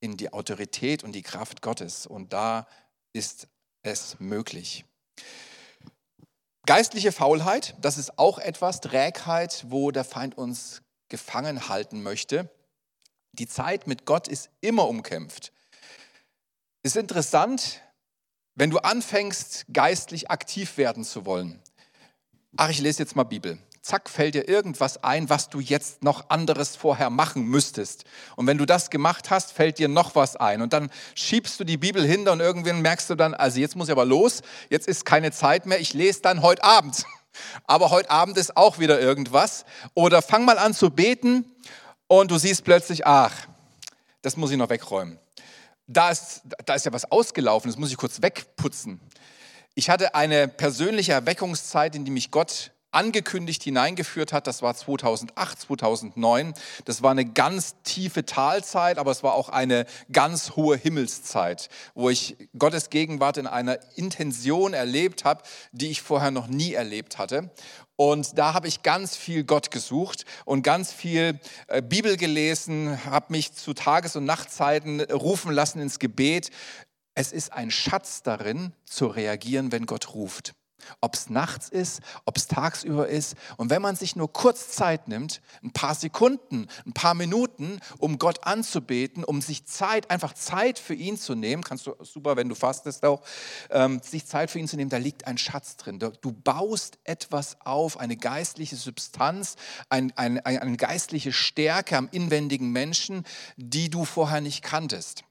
in 0.00 0.16
die 0.16 0.32
Autorität 0.32 1.04
und 1.04 1.12
die 1.12 1.22
Kraft 1.22 1.62
Gottes. 1.62 2.06
Und 2.06 2.32
da 2.32 2.66
ist 3.12 3.48
es 3.82 4.20
möglich. 4.20 4.84
Geistliche 6.66 7.12
Faulheit, 7.12 7.74
das 7.80 7.96
ist 7.96 8.18
auch 8.18 8.38
etwas, 8.38 8.82
Trägheit, 8.82 9.64
wo 9.68 9.90
der 9.90 10.04
Feind 10.04 10.36
uns 10.36 10.82
gefangen 11.08 11.70
halten 11.70 12.02
möchte. 12.02 12.50
Die 13.38 13.46
Zeit 13.46 13.86
mit 13.86 14.04
Gott 14.04 14.28
ist 14.28 14.50
immer 14.60 14.88
umkämpft. 14.88 15.52
Ist 16.82 16.96
interessant, 16.96 17.82
wenn 18.54 18.70
du 18.70 18.78
anfängst, 18.78 19.66
geistlich 19.72 20.30
aktiv 20.30 20.76
werden 20.76 21.04
zu 21.04 21.24
wollen. 21.24 21.60
Ach, 22.56 22.70
ich 22.70 22.80
lese 22.80 23.00
jetzt 23.00 23.14
mal 23.14 23.24
Bibel 23.24 23.58
zack, 23.88 24.10
fällt 24.10 24.34
dir 24.34 24.46
irgendwas 24.46 25.02
ein, 25.02 25.30
was 25.30 25.48
du 25.48 25.60
jetzt 25.60 26.04
noch 26.04 26.28
anderes 26.28 26.76
vorher 26.76 27.08
machen 27.08 27.44
müsstest. 27.44 28.04
Und 28.36 28.46
wenn 28.46 28.58
du 28.58 28.66
das 28.66 28.90
gemacht 28.90 29.30
hast, 29.30 29.52
fällt 29.52 29.78
dir 29.78 29.88
noch 29.88 30.14
was 30.14 30.36
ein. 30.36 30.60
Und 30.60 30.74
dann 30.74 30.90
schiebst 31.14 31.58
du 31.58 31.64
die 31.64 31.78
Bibel 31.78 32.04
hinter 32.04 32.32
und 32.32 32.40
irgendwann 32.40 32.82
merkst 32.82 33.08
du 33.08 33.14
dann, 33.14 33.32
also 33.32 33.58
jetzt 33.58 33.76
muss 33.76 33.88
ich 33.88 33.92
aber 33.92 34.04
los, 34.04 34.42
jetzt 34.68 34.88
ist 34.88 35.06
keine 35.06 35.32
Zeit 35.32 35.64
mehr, 35.64 35.80
ich 35.80 35.94
lese 35.94 36.20
dann 36.20 36.42
heute 36.42 36.62
Abend. 36.64 37.04
Aber 37.64 37.90
heute 37.90 38.10
Abend 38.10 38.36
ist 38.36 38.56
auch 38.56 38.80
wieder 38.80 39.00
irgendwas. 39.00 39.64
Oder 39.94 40.22
fang 40.22 40.44
mal 40.44 40.58
an 40.58 40.74
zu 40.74 40.90
beten 40.90 41.44
und 42.08 42.30
du 42.30 42.38
siehst 42.38 42.64
plötzlich, 42.64 43.06
ach, 43.06 43.46
das 44.22 44.36
muss 44.36 44.50
ich 44.50 44.56
noch 44.56 44.70
wegräumen. 44.70 45.18
Da 45.86 46.10
ist, 46.10 46.42
da 46.66 46.74
ist 46.74 46.84
ja 46.84 46.92
was 46.92 47.10
ausgelaufen, 47.10 47.70
das 47.70 47.78
muss 47.78 47.90
ich 47.90 47.96
kurz 47.96 48.20
wegputzen. 48.20 49.00
Ich 49.74 49.88
hatte 49.88 50.14
eine 50.14 50.48
persönliche 50.48 51.12
Erweckungszeit, 51.12 51.94
in 51.94 52.04
die 52.04 52.10
mich 52.10 52.30
Gott 52.30 52.72
angekündigt 52.90 53.62
hineingeführt 53.62 54.32
hat. 54.32 54.46
Das 54.46 54.62
war 54.62 54.74
2008, 54.74 55.60
2009. 55.60 56.54
Das 56.84 57.02
war 57.02 57.10
eine 57.10 57.24
ganz 57.24 57.76
tiefe 57.84 58.24
Talzeit, 58.24 58.98
aber 58.98 59.10
es 59.10 59.22
war 59.22 59.34
auch 59.34 59.48
eine 59.48 59.86
ganz 60.10 60.56
hohe 60.56 60.76
Himmelszeit, 60.76 61.68
wo 61.94 62.10
ich 62.10 62.36
Gottes 62.58 62.90
Gegenwart 62.90 63.36
in 63.36 63.46
einer 63.46 63.78
Intention 63.96 64.72
erlebt 64.74 65.24
habe, 65.24 65.42
die 65.72 65.90
ich 65.90 66.02
vorher 66.02 66.30
noch 66.30 66.46
nie 66.46 66.72
erlebt 66.72 67.18
hatte. 67.18 67.50
Und 68.00 68.38
da 68.38 68.54
habe 68.54 68.68
ich 68.68 68.84
ganz 68.84 69.16
viel 69.16 69.42
Gott 69.42 69.72
gesucht 69.72 70.24
und 70.44 70.62
ganz 70.62 70.92
viel 70.92 71.40
äh, 71.66 71.82
Bibel 71.82 72.16
gelesen, 72.16 73.04
habe 73.04 73.32
mich 73.32 73.54
zu 73.54 73.74
Tages- 73.74 74.14
und 74.14 74.24
Nachtzeiten 74.24 75.00
rufen 75.00 75.50
lassen 75.50 75.80
ins 75.80 75.98
Gebet. 75.98 76.50
Es 77.14 77.32
ist 77.32 77.52
ein 77.52 77.72
Schatz 77.72 78.22
darin, 78.22 78.72
zu 78.84 79.08
reagieren, 79.08 79.72
wenn 79.72 79.84
Gott 79.84 80.14
ruft. 80.14 80.54
Ob 81.00 81.14
es 81.14 81.30
nachts 81.30 81.68
ist, 81.68 82.00
ob 82.24 82.36
es 82.36 82.46
tagsüber 82.46 83.08
ist. 83.08 83.36
Und 83.56 83.70
wenn 83.70 83.82
man 83.82 83.96
sich 83.96 84.16
nur 84.16 84.32
kurz 84.32 84.70
Zeit 84.70 85.08
nimmt, 85.08 85.40
ein 85.62 85.72
paar 85.72 85.94
Sekunden, 85.94 86.66
ein 86.86 86.92
paar 86.92 87.14
Minuten, 87.14 87.80
um 87.98 88.18
Gott 88.18 88.44
anzubeten, 88.44 89.24
um 89.24 89.40
sich 89.40 89.66
Zeit, 89.66 90.10
einfach 90.10 90.34
Zeit 90.34 90.78
für 90.78 90.94
ihn 90.94 91.16
zu 91.16 91.34
nehmen, 91.34 91.62
kannst 91.62 91.86
du 91.86 91.94
super, 92.00 92.36
wenn 92.36 92.48
du 92.48 92.54
fastest 92.54 93.04
auch, 93.04 93.22
ähm, 93.70 94.00
sich 94.02 94.26
Zeit 94.26 94.50
für 94.50 94.58
ihn 94.58 94.68
zu 94.68 94.76
nehmen, 94.76 94.90
da 94.90 94.98
liegt 94.98 95.26
ein 95.26 95.38
Schatz 95.38 95.76
drin. 95.76 95.98
Du 95.98 96.32
baust 96.32 96.98
etwas 97.04 97.60
auf, 97.60 97.98
eine 97.98 98.16
geistliche 98.16 98.76
Substanz, 98.76 99.56
ein, 99.88 100.12
ein, 100.16 100.44
eine 100.44 100.76
geistliche 100.76 101.32
Stärke 101.32 101.96
am 101.96 102.08
inwendigen 102.10 102.70
Menschen, 102.70 103.24
die 103.56 103.90
du 103.90 104.04
vorher 104.04 104.40
nicht 104.40 104.62
kanntest. 104.62 105.24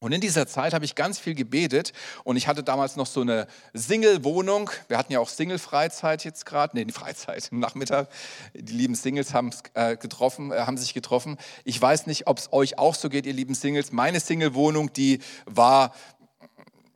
Und 0.00 0.12
in 0.12 0.20
dieser 0.20 0.46
Zeit 0.46 0.74
habe 0.74 0.84
ich 0.84 0.94
ganz 0.94 1.18
viel 1.18 1.34
gebetet 1.34 1.92
und 2.22 2.36
ich 2.36 2.46
hatte 2.46 2.62
damals 2.62 2.94
noch 2.94 3.06
so 3.06 3.20
eine 3.20 3.48
Single-Wohnung. 3.74 4.70
Wir 4.86 4.96
hatten 4.96 5.12
ja 5.12 5.18
auch 5.18 5.28
Single-Freizeit 5.28 6.24
jetzt 6.24 6.46
gerade, 6.46 6.76
nee, 6.76 6.84
die 6.84 6.92
Freizeit 6.92 7.48
im 7.50 7.58
Nachmittag. 7.60 8.08
Die 8.54 8.74
lieben 8.74 8.94
Singles 8.94 9.34
haben, 9.34 9.50
äh, 9.74 9.96
getroffen, 9.96 10.52
äh, 10.52 10.60
haben 10.60 10.78
sich 10.78 10.94
getroffen. 10.94 11.36
Ich 11.64 11.82
weiß 11.82 12.06
nicht, 12.06 12.28
ob 12.28 12.38
es 12.38 12.52
euch 12.52 12.78
auch 12.78 12.94
so 12.94 13.08
geht, 13.08 13.26
ihr 13.26 13.32
lieben 13.32 13.54
Singles. 13.54 13.90
Meine 13.90 14.20
Single-Wohnung, 14.20 14.92
die 14.92 15.18
war, 15.46 15.92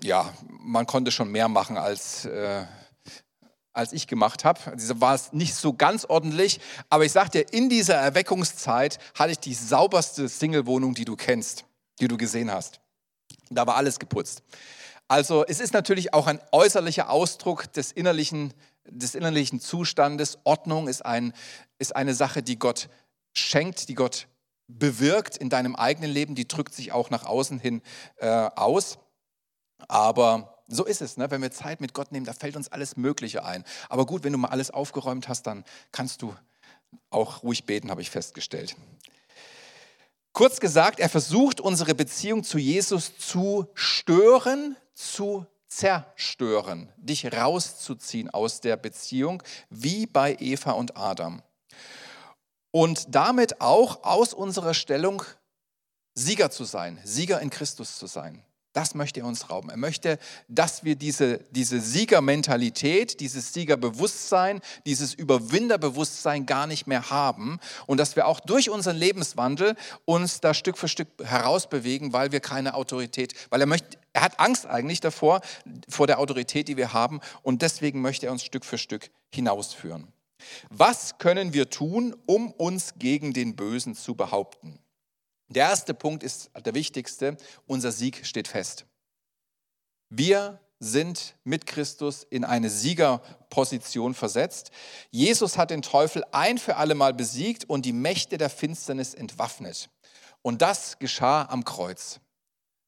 ja, 0.00 0.32
man 0.48 0.86
konnte 0.86 1.10
schon 1.10 1.30
mehr 1.30 1.48
machen 1.48 1.76
als... 1.76 2.24
Äh, 2.24 2.64
als 3.74 3.94
ich 3.94 4.06
gemacht 4.06 4.44
habe. 4.44 4.60
Also 4.70 5.00
war 5.00 5.14
es 5.14 5.32
nicht 5.32 5.54
so 5.54 5.72
ganz 5.72 6.04
ordentlich, 6.04 6.60
aber 6.90 7.06
ich 7.06 7.12
dir, 7.12 7.50
in 7.54 7.70
dieser 7.70 7.94
Erweckungszeit 7.94 8.98
hatte 9.14 9.32
ich 9.32 9.38
die 9.38 9.54
sauberste 9.54 10.28
Single-Wohnung, 10.28 10.92
die 10.92 11.06
du 11.06 11.16
kennst, 11.16 11.64
die 11.98 12.06
du 12.06 12.18
gesehen 12.18 12.52
hast. 12.52 12.81
Da 13.54 13.66
war 13.66 13.76
alles 13.76 13.98
geputzt. 13.98 14.42
Also 15.08 15.44
es 15.46 15.60
ist 15.60 15.74
natürlich 15.74 16.14
auch 16.14 16.26
ein 16.26 16.40
äußerlicher 16.52 17.10
Ausdruck 17.10 17.72
des 17.72 17.92
innerlichen, 17.92 18.54
des 18.88 19.14
innerlichen 19.14 19.60
Zustandes. 19.60 20.38
Ordnung 20.44 20.88
ist, 20.88 21.04
ein, 21.04 21.32
ist 21.78 21.94
eine 21.94 22.14
Sache, 22.14 22.42
die 22.42 22.58
Gott 22.58 22.88
schenkt, 23.32 23.88
die 23.88 23.94
Gott 23.94 24.26
bewirkt 24.68 25.36
in 25.36 25.50
deinem 25.50 25.76
eigenen 25.76 26.10
Leben, 26.10 26.34
die 26.34 26.48
drückt 26.48 26.74
sich 26.74 26.92
auch 26.92 27.10
nach 27.10 27.24
außen 27.24 27.58
hin 27.58 27.82
äh, 28.16 28.28
aus. 28.28 28.98
Aber 29.88 30.62
so 30.68 30.84
ist 30.84 31.02
es, 31.02 31.16
ne? 31.16 31.30
wenn 31.30 31.42
wir 31.42 31.50
Zeit 31.50 31.80
mit 31.80 31.92
Gott 31.92 32.12
nehmen, 32.12 32.24
da 32.24 32.32
fällt 32.32 32.56
uns 32.56 32.70
alles 32.70 32.96
Mögliche 32.96 33.44
ein. 33.44 33.64
Aber 33.88 34.06
gut, 34.06 34.24
wenn 34.24 34.32
du 34.32 34.38
mal 34.38 34.48
alles 34.48 34.70
aufgeräumt 34.70 35.28
hast, 35.28 35.46
dann 35.46 35.64
kannst 35.90 36.22
du 36.22 36.34
auch 37.10 37.42
ruhig 37.42 37.64
beten, 37.66 37.90
habe 37.90 38.00
ich 38.00 38.10
festgestellt. 38.10 38.76
Kurz 40.32 40.60
gesagt, 40.60 40.98
er 40.98 41.10
versucht 41.10 41.60
unsere 41.60 41.94
Beziehung 41.94 42.42
zu 42.42 42.58
Jesus 42.58 43.18
zu 43.18 43.68
stören, 43.74 44.76
zu 44.94 45.46
zerstören, 45.68 46.92
dich 46.96 47.32
rauszuziehen 47.32 48.30
aus 48.30 48.60
der 48.60 48.76
Beziehung, 48.76 49.42
wie 49.68 50.06
bei 50.06 50.36
Eva 50.38 50.72
und 50.72 50.96
Adam. 50.96 51.42
Und 52.70 53.14
damit 53.14 53.60
auch 53.60 54.04
aus 54.04 54.32
unserer 54.32 54.74
Stellung 54.74 55.22
Sieger 56.14 56.50
zu 56.50 56.64
sein, 56.64 57.00
Sieger 57.04 57.40
in 57.40 57.50
Christus 57.50 57.98
zu 57.98 58.06
sein. 58.06 58.44
Das 58.72 58.94
möchte 58.94 59.20
er 59.20 59.26
uns 59.26 59.50
rauben. 59.50 59.68
Er 59.68 59.76
möchte, 59.76 60.18
dass 60.48 60.82
wir 60.82 60.96
diese, 60.96 61.44
diese 61.50 61.80
Siegermentalität, 61.80 63.20
dieses 63.20 63.52
Siegerbewusstsein, 63.52 64.60
dieses 64.86 65.12
Überwinderbewusstsein 65.12 66.46
gar 66.46 66.66
nicht 66.66 66.86
mehr 66.86 67.10
haben 67.10 67.60
und 67.86 67.98
dass 67.98 68.16
wir 68.16 68.26
auch 68.26 68.40
durch 68.40 68.70
unseren 68.70 68.96
Lebenswandel 68.96 69.76
uns 70.06 70.40
da 70.40 70.54
Stück 70.54 70.78
für 70.78 70.88
Stück 70.88 71.08
herausbewegen, 71.22 72.14
weil 72.14 72.32
wir 72.32 72.40
keine 72.40 72.74
Autorität, 72.74 73.34
weil 73.50 73.60
er 73.60 73.66
möchte, 73.66 73.98
er 74.14 74.22
hat 74.22 74.40
Angst 74.40 74.66
eigentlich 74.66 75.00
davor, 75.00 75.42
vor 75.88 76.06
der 76.06 76.18
Autorität, 76.18 76.68
die 76.68 76.78
wir 76.78 76.94
haben 76.94 77.20
und 77.42 77.60
deswegen 77.60 78.00
möchte 78.00 78.26
er 78.26 78.32
uns 78.32 78.42
Stück 78.42 78.64
für 78.64 78.78
Stück 78.78 79.10
hinausführen. 79.30 80.08
Was 80.70 81.18
können 81.18 81.52
wir 81.52 81.68
tun, 81.70 82.16
um 82.26 82.50
uns 82.50 82.94
gegen 82.98 83.32
den 83.32 83.54
Bösen 83.54 83.94
zu 83.94 84.14
behaupten? 84.14 84.78
Der 85.52 85.68
erste 85.68 85.94
Punkt 85.94 86.22
ist 86.22 86.50
der 86.64 86.74
wichtigste. 86.74 87.36
Unser 87.66 87.92
Sieg 87.92 88.24
steht 88.26 88.48
fest. 88.48 88.86
Wir 90.08 90.60
sind 90.78 91.36
mit 91.44 91.66
Christus 91.66 92.26
in 92.28 92.44
eine 92.44 92.68
Siegerposition 92.68 94.14
versetzt. 94.14 94.72
Jesus 95.10 95.56
hat 95.56 95.70
den 95.70 95.82
Teufel 95.82 96.24
ein 96.32 96.58
für 96.58 96.76
alle 96.76 96.94
Mal 96.94 97.14
besiegt 97.14 97.64
und 97.68 97.86
die 97.86 97.92
Mächte 97.92 98.36
der 98.36 98.50
Finsternis 98.50 99.14
entwaffnet. 99.14 99.88
Und 100.42 100.60
das 100.60 100.98
geschah 100.98 101.46
am 101.46 101.64
Kreuz. 101.64 102.20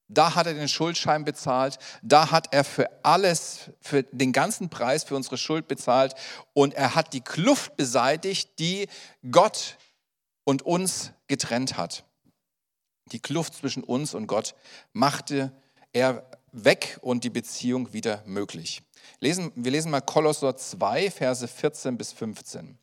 Da 0.07 0.35
hat 0.35 0.45
er 0.45 0.53
den 0.53 0.67
Schuldschein 0.67 1.25
bezahlt, 1.25 1.79
da 2.03 2.29
hat 2.29 2.53
er 2.53 2.63
für 2.63 2.87
alles, 3.03 3.71
für 3.81 4.03
den 4.03 4.33
ganzen 4.33 4.69
Preis 4.69 5.03
für 5.03 5.15
unsere 5.15 5.37
Schuld 5.37 5.67
bezahlt 5.67 6.13
und 6.53 6.75
er 6.75 6.93
hat 6.93 7.13
die 7.13 7.21
Kluft 7.21 7.75
beseitigt, 7.75 8.59
die 8.59 8.87
Gott 9.31 9.77
und 10.43 10.61
uns 10.61 11.11
getrennt 11.27 11.75
hat. 11.77 12.05
Die 13.11 13.19
Kluft 13.19 13.55
zwischen 13.55 13.83
uns 13.83 14.13
und 14.13 14.27
Gott 14.27 14.55
machte 14.93 15.51
er 15.93 16.25
weg 16.51 16.97
und 17.01 17.23
die 17.23 17.29
Beziehung 17.29 17.93
wieder 17.93 18.23
möglich. 18.25 18.81
Lesen, 19.19 19.51
wir 19.55 19.71
lesen 19.71 19.91
mal 19.91 20.01
Kolosser 20.01 20.55
2, 20.55 21.11
Verse 21.11 21.47
14 21.47 21.97
bis 21.97 22.13
15. 22.13 22.77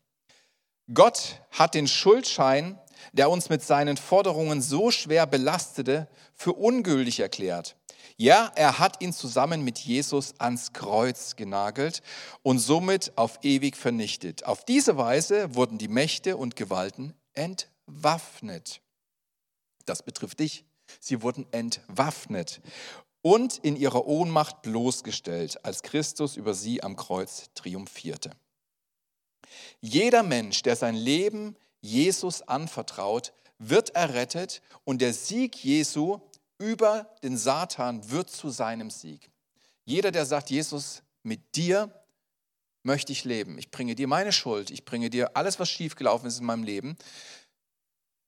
Gott 0.93 1.41
hat 1.51 1.75
den 1.75 1.89
Schuldschein, 1.89 2.79
der 3.13 3.31
uns 3.31 3.49
mit 3.49 3.63
seinen 3.63 3.97
Forderungen 3.97 4.61
so 4.61 4.91
schwer 4.91 5.27
belastete, 5.27 6.09
für 6.35 6.53
ungültig 6.53 7.21
erklärt. 7.21 7.77
Ja, 8.17 8.53
er 8.55 8.79
hat 8.79 9.01
ihn 9.03 9.13
zusammen 9.13 9.63
mit 9.63 9.79
Jesus 9.79 10.35
ans 10.39 10.73
Kreuz 10.73 11.35
genagelt 11.37 12.03
und 12.43 12.59
somit 12.59 13.13
auf 13.17 13.39
ewig 13.43 13.77
vernichtet. 13.77 14.45
Auf 14.45 14.65
diese 14.65 14.97
Weise 14.97 15.55
wurden 15.55 15.79
die 15.79 15.89
Mächte 15.89 16.37
und 16.37 16.55
Gewalten 16.55 17.15
entwaffnet. 17.33 18.82
Das 19.87 20.03
betrifft 20.03 20.41
dich. 20.41 20.65
Sie 21.01 21.23
wurden 21.23 21.47
entwaffnet 21.53 22.61
und 23.23 23.59
in 23.59 23.77
ihrer 23.77 24.07
Ohnmacht 24.07 24.63
bloßgestellt, 24.63 25.65
als 25.65 25.83
Christus 25.83 26.37
über 26.37 26.55
sie 26.55 26.83
am 26.83 26.97
Kreuz 26.97 27.51
triumphierte. 27.55 28.33
Jeder 29.81 30.23
Mensch, 30.23 30.63
der 30.63 30.77
sein 30.77 30.97
Leben 30.97 31.57
Jesus 31.81 32.43
anvertraut, 32.43 33.33
wird 33.59 33.91
errettet 33.91 34.63
und 34.85 35.01
der 35.01 35.13
Sieg 35.13 35.57
Jesu 35.63 36.21
über 36.59 37.15
den 37.23 37.37
Satan 37.37 38.11
wird 38.11 38.31
zu 38.31 38.51
seinem 38.51 38.91
Sieg. 38.91 39.31
Jeder, 39.85 40.11
der 40.11 40.27
sagt, 40.27 40.51
Jesus, 40.51 41.03
mit 41.23 41.57
dir 41.57 41.93
möchte 42.83 43.13
ich 43.13 43.25
leben. 43.25 43.59
Ich 43.59 43.71
bringe 43.71 43.95
dir 43.95 44.09
meine 44.09 44.33
Schuld, 44.33 44.71
ich 44.71 44.85
bringe 44.85 45.11
dir 45.11 45.37
alles, 45.37 45.59
was 45.59 45.71
schiefgelaufen 45.71 46.27
ist 46.27 46.41
in 46.41 46.47
meinem 46.47 46.65
Leben. 46.65 46.97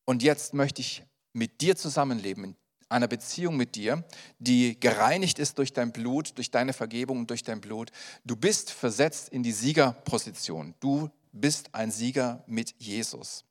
Und 0.04 0.22
jetzt 0.22 0.54
möchte 0.54 0.80
ich 0.80 1.02
mit 1.34 1.60
dir 1.60 1.76
zusammenleben, 1.76 2.56
einer 2.88 3.08
Beziehung 3.08 3.56
mit 3.56 3.74
dir, 3.74 4.04
die 4.38 4.78
gereinigt 4.78 5.38
ist 5.38 5.58
durch 5.58 5.72
dein 5.72 5.92
Blut, 5.92 6.36
durch 6.38 6.50
deine 6.50 6.72
Vergebung 6.72 7.18
und 7.18 7.30
durch 7.30 7.42
dein 7.42 7.60
Blut. 7.60 7.90
Du 8.24 8.36
bist 8.36 8.70
versetzt 8.70 9.28
in 9.28 9.42
die 9.42 9.52
Siegerposition. 9.52 10.74
Du 10.80 11.10
bist 11.32 11.74
ein 11.74 11.90
Sieger 11.90 12.44
mit 12.46 12.74
Jesus. 12.78 13.44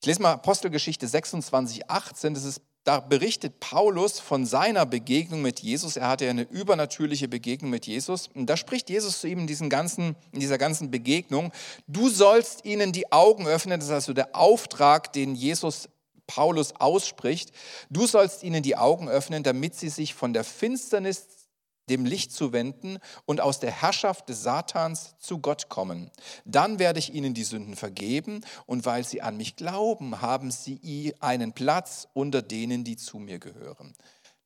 Ich 0.00 0.06
lese 0.06 0.20
mal 0.20 0.32
Apostelgeschichte 0.32 1.06
26, 1.06 1.88
18. 1.88 2.34
Das 2.34 2.44
ist, 2.44 2.60
da 2.84 2.98
berichtet 2.98 3.60
Paulus 3.60 4.18
von 4.18 4.44
seiner 4.44 4.84
Begegnung 4.84 5.42
mit 5.42 5.60
Jesus. 5.60 5.96
Er 5.96 6.08
hatte 6.08 6.28
eine 6.28 6.42
übernatürliche 6.42 7.28
Begegnung 7.28 7.70
mit 7.70 7.86
Jesus. 7.86 8.28
Und 8.34 8.46
da 8.46 8.56
spricht 8.56 8.90
Jesus 8.90 9.20
zu 9.20 9.28
ihm 9.28 9.38
in, 9.38 9.46
diesen 9.46 9.70
ganzen, 9.70 10.16
in 10.32 10.40
dieser 10.40 10.58
ganzen 10.58 10.90
Begegnung, 10.90 11.52
du 11.86 12.08
sollst 12.08 12.64
ihnen 12.64 12.90
die 12.90 13.12
Augen 13.12 13.46
öffnen. 13.46 13.78
Das 13.78 13.88
ist 13.88 13.94
also 13.94 14.12
der 14.12 14.34
Auftrag, 14.34 15.12
den 15.12 15.36
Jesus 15.36 15.88
Paulus 16.26 16.74
ausspricht, 16.76 17.52
du 17.90 18.06
sollst 18.06 18.42
ihnen 18.42 18.62
die 18.62 18.76
Augen 18.76 19.08
öffnen, 19.08 19.42
damit 19.42 19.74
sie 19.74 19.88
sich 19.88 20.14
von 20.14 20.32
der 20.32 20.44
Finsternis 20.44 21.26
dem 21.90 22.04
Licht 22.04 22.32
zu 22.32 22.52
wenden 22.52 22.98
und 23.26 23.40
aus 23.40 23.60
der 23.60 23.70
Herrschaft 23.70 24.28
des 24.28 24.42
Satans 24.42 25.14
zu 25.18 25.38
Gott 25.38 25.68
kommen. 25.68 26.10
Dann 26.44 26.78
werde 26.78 26.98
ich 26.98 27.12
ihnen 27.12 27.34
die 27.34 27.44
Sünden 27.44 27.76
vergeben 27.76 28.40
und 28.66 28.86
weil 28.86 29.04
sie 29.04 29.20
an 29.20 29.36
mich 29.36 29.56
glauben, 29.56 30.20
haben 30.20 30.50
sie 30.50 31.14
einen 31.20 31.52
Platz 31.52 32.08
unter 32.14 32.40
denen, 32.40 32.84
die 32.84 32.96
zu 32.96 33.18
mir 33.18 33.38
gehören. 33.38 33.94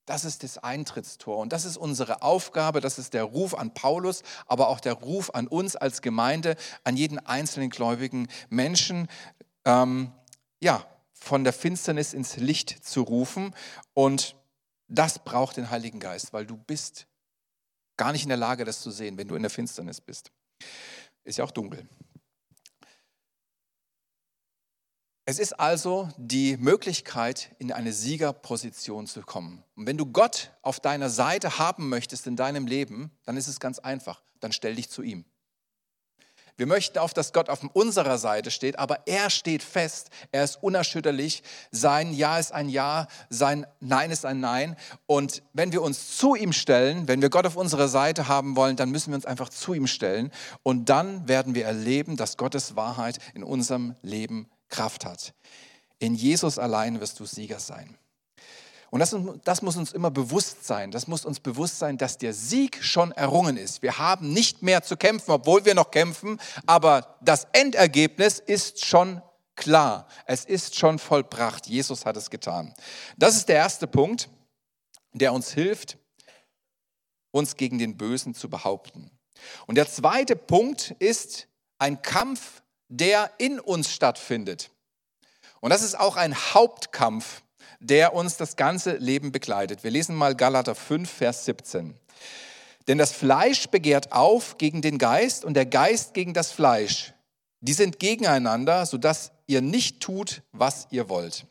Das 0.07 0.25
ist 0.25 0.45
das 0.45 0.59
Eintrittstor 0.59 1.37
und 1.39 1.53
das 1.53 1.65
ist 1.65 1.77
unsere 1.77 2.23
Aufgabe, 2.23 2.81
das 2.81 2.99
ist 2.99 3.13
der 3.13 3.25
Ruf 3.25 3.55
an 3.55 3.75
Paulus, 3.75 4.23
aber 4.47 4.69
auch 4.69 4.79
der 4.79 4.93
Ruf 4.93 5.31
an 5.35 5.49
uns 5.49 5.75
als 5.75 6.01
Gemeinde, 6.01 6.57
an 6.85 6.97
jeden 6.97 7.19
einzelnen 7.19 7.71
gläubigen 7.71 8.29
Menschen. 8.49 9.09
Ähm, 9.65 10.13
ja, 10.61 10.87
von 11.19 11.45
der 11.45 11.53
Finsternis 11.53 12.13
ins 12.13 12.37
Licht 12.37 12.85
zu 12.85 13.03
rufen. 13.03 13.55
Und 13.95 14.37
das 14.89 15.19
braucht 15.19 15.57
den 15.57 15.71
Heiligen 15.71 16.01
Geist, 16.01 16.33
weil 16.33 16.47
du 16.47 16.57
bist 16.57 17.07
gar 17.97 18.13
nicht 18.13 18.23
in 18.23 18.29
der 18.29 18.39
Lage, 18.39 18.65
das 18.65 18.81
zu 18.81 18.91
sehen, 18.91 19.17
wenn 19.19 19.29
du 19.29 19.35
in 19.35 19.43
der 19.43 19.51
Finsternis 19.51 20.01
bist. 20.01 20.31
Ist 21.25 21.39
ja 21.39 21.45
auch 21.45 21.51
dunkel. 21.51 21.89
Es 25.29 25.41
ist 25.41 25.59
also 25.59 26.09
die 26.19 26.57
Möglichkeit, 26.57 27.51
in 27.59 27.73
eine 27.73 27.93
Siegerposition 27.93 29.09
zu 29.09 29.23
kommen. 29.23 29.65
Und 29.75 29.87
wenn 29.87 29.99
du 29.99 30.07
Gott 30.07 30.53
auf 30.63 30.79
deiner 30.79 31.11
Seite 31.11 31.59
haben 31.59 31.89
möchtest 31.89 32.29
in 32.29 32.37
deinem 32.37 32.69
Leben, 32.69 33.11
dann 33.25 33.37
ist 33.37 33.49
es 33.49 33.59
ganz 33.59 33.81
einfach. 33.81 34.23
Dann 34.39 34.53
stell 34.53 34.77
dich 34.77 34.89
zu 34.89 35.03
ihm. 35.03 35.25
Wir 36.57 36.67
möchten 36.67 36.99
auf, 36.99 37.13
dass 37.13 37.35
Gott 37.35 37.51
auf 37.51 37.63
unserer 37.75 38.17
Seite 38.17 38.51
steht, 38.51 38.79
aber 38.79 39.07
er 39.07 39.29
steht 39.29 39.63
fest. 39.63 40.09
Er 40.33 40.45
ist 40.45 40.63
unerschütterlich. 40.63 41.43
Sein 41.71 42.15
Ja 42.15 42.39
ist 42.39 42.53
ein 42.53 42.71
Ja, 42.71 43.09
sein 43.29 43.67
Nein 43.81 44.11
ist 44.11 44.25
ein 44.25 44.41
Nein. 44.41 44.77
Und 45.05 45.43
wenn 45.53 45.73
wir 45.73 45.83
uns 45.83 46.17
zu 46.17 46.35
ihm 46.35 46.53
stellen, 46.53 47.09
wenn 47.09 47.21
wir 47.21 47.29
Gott 47.29 47.47
auf 47.47 47.57
unserer 47.57 47.89
Seite 47.89 48.29
haben 48.29 48.57
wollen, 48.57 48.77
dann 48.77 48.91
müssen 48.91 49.11
wir 49.11 49.17
uns 49.17 49.27
einfach 49.27 49.51
zu 49.51 49.75
ihm 49.75 49.87
stellen. 49.87 50.33
Und 50.63 50.89
dann 50.89 51.29
werden 51.29 51.55
wir 51.55 51.67
erleben, 51.67 52.17
dass 52.17 52.39
Gottes 52.39 52.75
Wahrheit 52.75 53.19
in 53.35 53.45
unserem 53.45 53.95
Leben 54.01 54.49
Kraft 54.69 55.05
hat. 55.05 55.35
In 55.99 56.15
Jesus 56.15 56.59
allein 56.59 57.01
wirst 57.01 57.21
du 57.21 57.27
Sieger 57.27 57.61
sein. 57.61 57.99
Und 58.97 59.01
das, 59.01 59.15
das, 59.45 59.61
muss 59.61 59.77
uns 59.77 59.93
immer 59.93 60.11
bewusst 60.11 60.65
sein. 60.65 60.91
Das 60.91 61.07
muss 61.07 61.27
uns 61.27 61.39
bewusst 61.39 61.79
sein, 61.79 61.99
dass 61.99 62.17
der 62.17 62.33
Sieg 62.33 62.83
schon 62.83 63.13
errungen 63.13 63.59
ist. 63.59 63.83
Wir 63.83 63.99
haben 63.99 64.33
nicht 64.33 64.63
mehr 64.63 64.83
zu 64.83 64.97
kämpfen, 64.97 65.33
obwohl 65.33 65.67
wir 65.67 65.75
noch 65.75 65.91
kämpfen, 65.91 66.41
aber 66.65 67.19
das 67.21 67.47
Endergebnis 67.53 68.39
ist 68.39 68.87
schon 68.87 69.21
klar. 69.55 70.09
Es 70.25 70.47
ist 70.47 70.77
schon 70.79 70.99
vollbracht. 70.99 71.67
Jesus 71.67 72.07
hat 72.07 72.17
es 72.17 72.31
getan. 72.31 72.73
Das 73.19 73.37
ist 73.37 73.51
der 73.51 73.57
erste 73.57 73.87
Punkt, 73.87 74.31
der 75.13 75.35
uns 75.35 75.53
hilft, 75.53 75.99
uns 77.33 77.57
gegen 77.57 77.79
den 77.79 77.99
Bösen 77.99 78.33
zu 78.33 78.49
behaupten. 78.49 79.11
Und 79.67 79.75
der 79.75 79.91
zweite 79.91 80.37
Punkt 80.37 80.93
ist 81.01 81.49
ein 81.79 82.01
Kampf, 82.01 82.63
der 82.89 83.31
in 83.37 83.61
uns 83.61 83.93
stattfindet. 83.93 84.71
Und 85.61 85.69
das 85.69 85.83
ist 85.83 86.01
auch 86.01 86.17
ein 86.17 86.35
Hauptkampf 86.35 87.43
der 87.87 88.15
uns 88.15 88.37
das 88.37 88.57
ganze 88.57 88.97
Leben 88.97 89.33
begleitet. 89.33 89.85
Wir 89.85 89.91
lesen 89.91 90.17
mal 90.17 90.35
Galater 90.35 90.75
5, 90.75 91.11
Vers 91.11 91.45
17. 91.45 91.95
Denn 92.89 92.99
das 92.99 93.13
Fleisch 93.13 93.69
begehrt 93.69 94.13
auf 94.13 94.59
gegen 94.59 94.83
den 94.83 94.99
Geist 94.99 95.45
und 95.45 95.55
der 95.55 95.67
Geist 95.67 96.15
gegen 96.15 96.35
das 96.35 96.53
Fleisch. 96.53 97.15
Die 97.61 97.73
sind 97.73 97.99
gegeneinander, 97.99 98.87
sodass 98.87 99.33
ihr 99.47 99.61
nicht 99.61 100.01
tut, 100.01 100.43
was 100.53 100.87
ihr 100.91 101.09
wollt. 101.09 101.47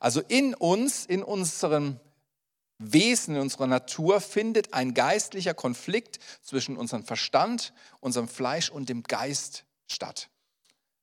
Also 0.00 0.22
in 0.28 0.54
uns, 0.54 1.06
in 1.06 1.22
unserem 1.22 2.00
Wesen, 2.78 3.36
in 3.36 3.42
unserer 3.42 3.66
Natur 3.66 4.20
findet 4.20 4.72
ein 4.72 4.94
geistlicher 4.94 5.52
Konflikt 5.52 6.18
zwischen 6.42 6.78
unserem 6.78 7.04
Verstand, 7.04 7.74
unserem 8.00 8.26
Fleisch 8.26 8.70
und 8.70 8.88
dem 8.88 9.02
Geist 9.02 9.64
statt. 9.86 10.29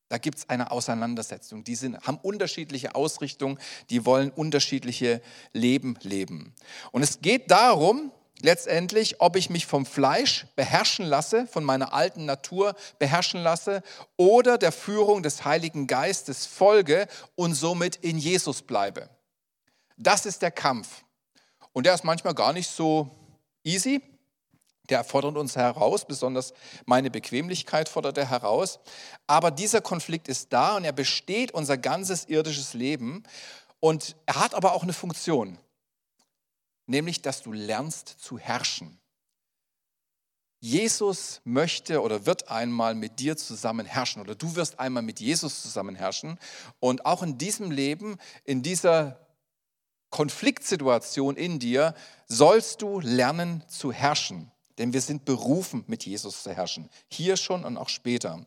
Da 0.09 0.17
gibt 0.17 0.37
es 0.37 0.49
eine 0.49 0.71
Auseinandersetzung. 0.71 1.63
Die 1.63 1.75
sind, 1.75 1.99
haben 2.01 2.17
unterschiedliche 2.21 2.95
Ausrichtungen, 2.95 3.59
die 3.89 4.05
wollen 4.05 4.31
unterschiedliche 4.31 5.21
Leben 5.53 5.97
leben. 6.01 6.53
Und 6.91 7.03
es 7.03 7.19
geht 7.21 7.51
darum, 7.51 8.11
letztendlich, 8.41 9.19
ob 9.19 9.35
ich 9.35 9.49
mich 9.49 9.65
vom 9.65 9.85
Fleisch 9.85 10.47
beherrschen 10.55 11.05
lasse, 11.05 11.47
von 11.47 11.63
meiner 11.63 11.93
alten 11.93 12.25
Natur 12.25 12.75
beherrschen 12.99 13.41
lasse 13.41 13.83
oder 14.15 14.57
der 14.57 14.71
Führung 14.71 15.23
des 15.23 15.43
Heiligen 15.43 15.87
Geistes 15.87 16.45
folge 16.45 17.07
und 17.35 17.53
somit 17.53 17.97
in 17.97 18.17
Jesus 18.17 18.61
bleibe. 18.61 19.09
Das 19.97 20.25
ist 20.25 20.41
der 20.41 20.51
Kampf. 20.51 21.03
Und 21.73 21.85
der 21.85 21.93
ist 21.93 22.03
manchmal 22.03 22.33
gar 22.33 22.53
nicht 22.53 22.69
so 22.69 23.09
easy, 23.63 24.01
der 24.89 25.03
fordert 25.03 25.37
uns 25.37 25.55
heraus, 25.55 26.05
besonders 26.05 26.53
meine 26.85 27.11
Bequemlichkeit 27.11 27.89
fordert 27.89 28.17
er 28.17 28.29
heraus. 28.29 28.79
Aber 29.27 29.51
dieser 29.51 29.81
Konflikt 29.81 30.27
ist 30.27 30.53
da 30.53 30.77
und 30.77 30.85
er 30.85 30.93
besteht 30.93 31.51
unser 31.51 31.77
ganzes 31.77 32.25
irdisches 32.25 32.73
Leben. 32.73 33.23
Und 33.79 34.15
er 34.25 34.39
hat 34.39 34.53
aber 34.55 34.73
auch 34.73 34.83
eine 34.83 34.93
Funktion, 34.93 35.57
nämlich 36.85 37.21
dass 37.21 37.41
du 37.41 37.51
lernst 37.51 38.07
zu 38.19 38.39
herrschen. 38.39 38.99
Jesus 40.59 41.41
möchte 41.43 42.01
oder 42.01 42.25
wird 42.25 42.49
einmal 42.49 42.95
mit 42.95 43.19
dir 43.19 43.37
zusammen 43.37 43.85
herrschen 43.85 44.21
oder 44.21 44.33
du 44.33 44.55
wirst 44.55 44.79
einmal 44.79 45.03
mit 45.03 45.19
Jesus 45.19 45.61
zusammen 45.61 45.95
herrschen. 45.95 46.39
Und 46.79 47.05
auch 47.05 47.21
in 47.21 47.37
diesem 47.37 47.69
Leben, 47.69 48.17
in 48.43 48.63
dieser 48.63 49.19
Konfliktsituation 50.09 51.35
in 51.35 51.59
dir 51.59 51.93
sollst 52.27 52.81
du 52.81 52.99
lernen 52.99 53.63
zu 53.67 53.91
herrschen. 53.91 54.51
Denn 54.77 54.93
wir 54.93 55.01
sind 55.01 55.25
berufen, 55.25 55.83
mit 55.87 56.05
Jesus 56.05 56.43
zu 56.43 56.51
herrschen. 56.51 56.89
Hier 57.07 57.35
schon 57.35 57.65
und 57.65 57.77
auch 57.77 57.89
später. 57.89 58.45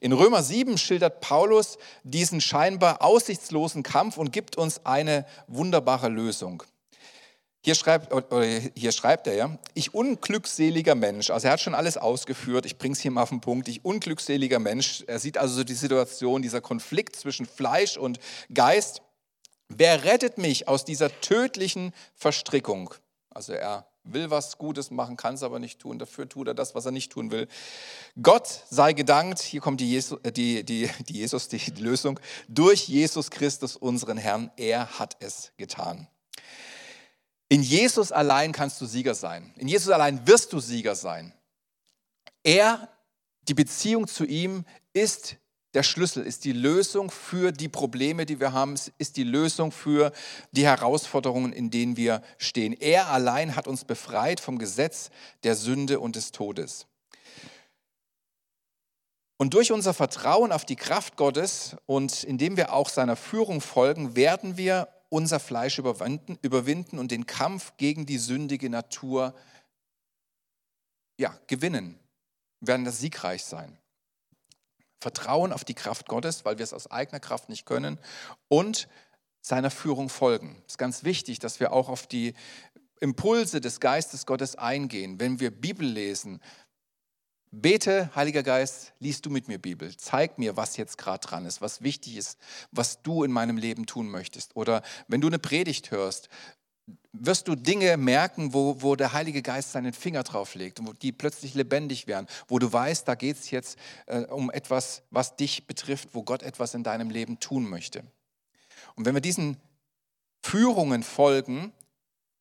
In 0.00 0.12
Römer 0.12 0.42
7 0.42 0.78
schildert 0.78 1.20
Paulus 1.20 1.78
diesen 2.04 2.40
scheinbar 2.40 3.02
aussichtslosen 3.02 3.82
Kampf 3.82 4.16
und 4.16 4.32
gibt 4.32 4.56
uns 4.56 4.84
eine 4.86 5.26
wunderbare 5.48 6.08
Lösung. 6.08 6.62
Hier 7.64 7.76
schreibt, 7.76 8.12
hier 8.74 8.90
schreibt 8.90 9.28
er 9.28 9.34
ja, 9.34 9.58
ich 9.74 9.94
unglückseliger 9.94 10.96
Mensch, 10.96 11.30
also 11.30 11.46
er 11.46 11.52
hat 11.52 11.60
schon 11.60 11.76
alles 11.76 11.96
ausgeführt, 11.96 12.66
ich 12.66 12.76
bringe 12.76 12.94
es 12.94 13.00
hier 13.00 13.12
mal 13.12 13.22
auf 13.22 13.28
den 13.28 13.40
Punkt, 13.40 13.68
ich 13.68 13.84
unglückseliger 13.84 14.58
Mensch, 14.58 15.04
er 15.06 15.20
sieht 15.20 15.38
also 15.38 15.54
so 15.54 15.62
die 15.64 15.74
Situation, 15.74 16.42
dieser 16.42 16.60
Konflikt 16.60 17.14
zwischen 17.14 17.46
Fleisch 17.46 17.96
und 17.96 18.18
Geist. 18.52 19.02
Wer 19.68 20.02
rettet 20.02 20.38
mich 20.38 20.66
aus 20.66 20.84
dieser 20.84 21.08
tödlichen 21.20 21.92
Verstrickung? 22.16 22.94
Also 23.30 23.52
er 23.52 23.86
will 24.04 24.30
was 24.30 24.58
Gutes 24.58 24.90
machen, 24.90 25.16
kann 25.16 25.34
es 25.34 25.42
aber 25.42 25.58
nicht 25.58 25.80
tun. 25.80 25.98
Dafür 25.98 26.28
tut 26.28 26.48
er 26.48 26.54
das, 26.54 26.74
was 26.74 26.86
er 26.86 26.92
nicht 26.92 27.12
tun 27.12 27.30
will. 27.30 27.48
Gott 28.20 28.64
sei 28.70 28.92
gedankt, 28.92 29.40
hier 29.40 29.60
kommt 29.60 29.80
die, 29.80 29.88
Jesus, 29.88 30.18
äh, 30.22 30.32
die, 30.32 30.64
die, 30.64 30.90
die, 31.08 31.14
Jesus, 31.14 31.48
die 31.48 31.58
Lösung, 31.78 32.18
durch 32.48 32.88
Jesus 32.88 33.30
Christus, 33.30 33.76
unseren 33.76 34.16
Herrn. 34.16 34.50
Er 34.56 34.98
hat 34.98 35.16
es 35.20 35.52
getan. 35.56 36.08
In 37.48 37.62
Jesus 37.62 38.12
allein 38.12 38.52
kannst 38.52 38.80
du 38.80 38.86
Sieger 38.86 39.14
sein. 39.14 39.52
In 39.56 39.68
Jesus 39.68 39.90
allein 39.92 40.26
wirst 40.26 40.52
du 40.52 40.58
Sieger 40.58 40.94
sein. 40.94 41.34
Er, 42.42 42.88
die 43.42 43.54
Beziehung 43.54 44.08
zu 44.08 44.24
ihm 44.24 44.64
ist 44.94 45.36
der 45.74 45.82
Schlüssel, 45.82 46.24
ist 46.24 46.44
die 46.44 46.52
Lösung 46.52 47.10
für 47.10 47.52
die 47.52 47.68
Probleme, 47.68 48.26
die 48.26 48.40
wir 48.40 48.52
haben, 48.52 48.74
ist 48.98 49.16
die 49.16 49.24
Lösung 49.24 49.72
für 49.72 50.12
die 50.52 50.64
Herausforderungen, 50.64 51.52
in 51.52 51.70
denen 51.70 51.96
wir 51.96 52.22
stehen. 52.38 52.72
Er 52.72 53.08
allein 53.08 53.56
hat 53.56 53.66
uns 53.66 53.84
befreit 53.84 54.40
vom 54.40 54.58
Gesetz 54.58 55.10
der 55.44 55.54
Sünde 55.54 56.00
und 56.00 56.16
des 56.16 56.32
Todes. 56.32 56.86
Und 59.38 59.54
durch 59.54 59.72
unser 59.72 59.92
Vertrauen 59.92 60.52
auf 60.52 60.64
die 60.64 60.76
Kraft 60.76 61.16
Gottes 61.16 61.76
und 61.86 62.22
indem 62.22 62.56
wir 62.56 62.72
auch 62.72 62.88
seiner 62.88 63.16
Führung 63.16 63.60
folgen, 63.60 64.14
werden 64.14 64.56
wir 64.56 64.88
unser 65.08 65.40
Fleisch 65.40 65.78
überwinden, 65.78 66.38
überwinden 66.42 66.98
und 66.98 67.10
den 67.10 67.26
Kampf 67.26 67.76
gegen 67.76 68.06
die 68.06 68.18
sündige 68.18 68.70
Natur 68.70 69.34
ja, 71.18 71.36
gewinnen, 71.46 71.98
wir 72.60 72.68
werden 72.68 72.84
das 72.84 73.00
siegreich 73.00 73.44
sein. 73.44 73.78
Vertrauen 75.02 75.52
auf 75.52 75.64
die 75.64 75.74
Kraft 75.74 76.08
Gottes, 76.08 76.44
weil 76.44 76.58
wir 76.58 76.64
es 76.64 76.72
aus 76.72 76.90
eigener 76.90 77.20
Kraft 77.20 77.48
nicht 77.48 77.66
können 77.66 77.98
und 78.48 78.88
seiner 79.40 79.70
Führung 79.70 80.08
folgen. 80.08 80.62
Es 80.66 80.74
ist 80.74 80.78
ganz 80.78 81.04
wichtig, 81.04 81.40
dass 81.40 81.60
wir 81.60 81.72
auch 81.72 81.88
auf 81.88 82.06
die 82.06 82.34
Impulse 83.00 83.60
des 83.60 83.80
Geistes 83.80 84.24
Gottes 84.24 84.54
eingehen. 84.54 85.18
Wenn 85.18 85.40
wir 85.40 85.50
Bibel 85.50 85.86
lesen, 85.86 86.40
bete, 87.50 88.14
Heiliger 88.14 88.44
Geist, 88.44 88.94
liest 89.00 89.26
du 89.26 89.30
mit 89.30 89.48
mir 89.48 89.58
Bibel. 89.58 89.94
Zeig 89.96 90.38
mir, 90.38 90.56
was 90.56 90.76
jetzt 90.76 90.98
gerade 90.98 91.26
dran 91.26 91.44
ist, 91.44 91.60
was 91.60 91.82
wichtig 91.82 92.16
ist, 92.16 92.38
was 92.70 93.02
du 93.02 93.24
in 93.24 93.32
meinem 93.32 93.56
Leben 93.56 93.86
tun 93.86 94.08
möchtest. 94.08 94.54
Oder 94.54 94.82
wenn 95.08 95.20
du 95.20 95.26
eine 95.26 95.40
Predigt 95.40 95.90
hörst, 95.90 96.28
wirst 97.12 97.46
du 97.48 97.54
Dinge 97.54 97.96
merken, 97.96 98.54
wo, 98.54 98.80
wo 98.80 98.96
der 98.96 99.12
Heilige 99.12 99.42
Geist 99.42 99.72
seinen 99.72 99.92
Finger 99.92 100.22
drauf 100.22 100.54
legt 100.54 100.80
und 100.80 101.02
die 101.02 101.12
plötzlich 101.12 101.54
lebendig 101.54 102.06
werden, 102.06 102.26
wo 102.48 102.58
du 102.58 102.72
weißt, 102.72 103.06
da 103.06 103.14
geht 103.14 103.36
es 103.36 103.50
jetzt 103.50 103.78
äh, 104.06 104.22
um 104.22 104.50
etwas, 104.50 105.02
was 105.10 105.36
dich 105.36 105.66
betrifft, 105.66 106.10
wo 106.12 106.22
Gott 106.22 106.42
etwas 106.42 106.74
in 106.74 106.82
deinem 106.82 107.10
Leben 107.10 107.38
tun 107.38 107.68
möchte. 107.68 108.02
Und 108.94 109.04
wenn 109.04 109.14
wir 109.14 109.20
diesen 109.20 109.58
Führungen 110.42 111.02
folgen, 111.02 111.72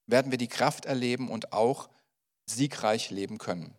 werden 0.08 0.32
wir 0.32 0.38
die 0.38 0.48
Kraft 0.48 0.86
erleben 0.86 1.30
und 1.30 1.54
auch 1.54 1.90
siegreich 2.46 3.12
leben 3.12 3.38
können. 3.38 3.74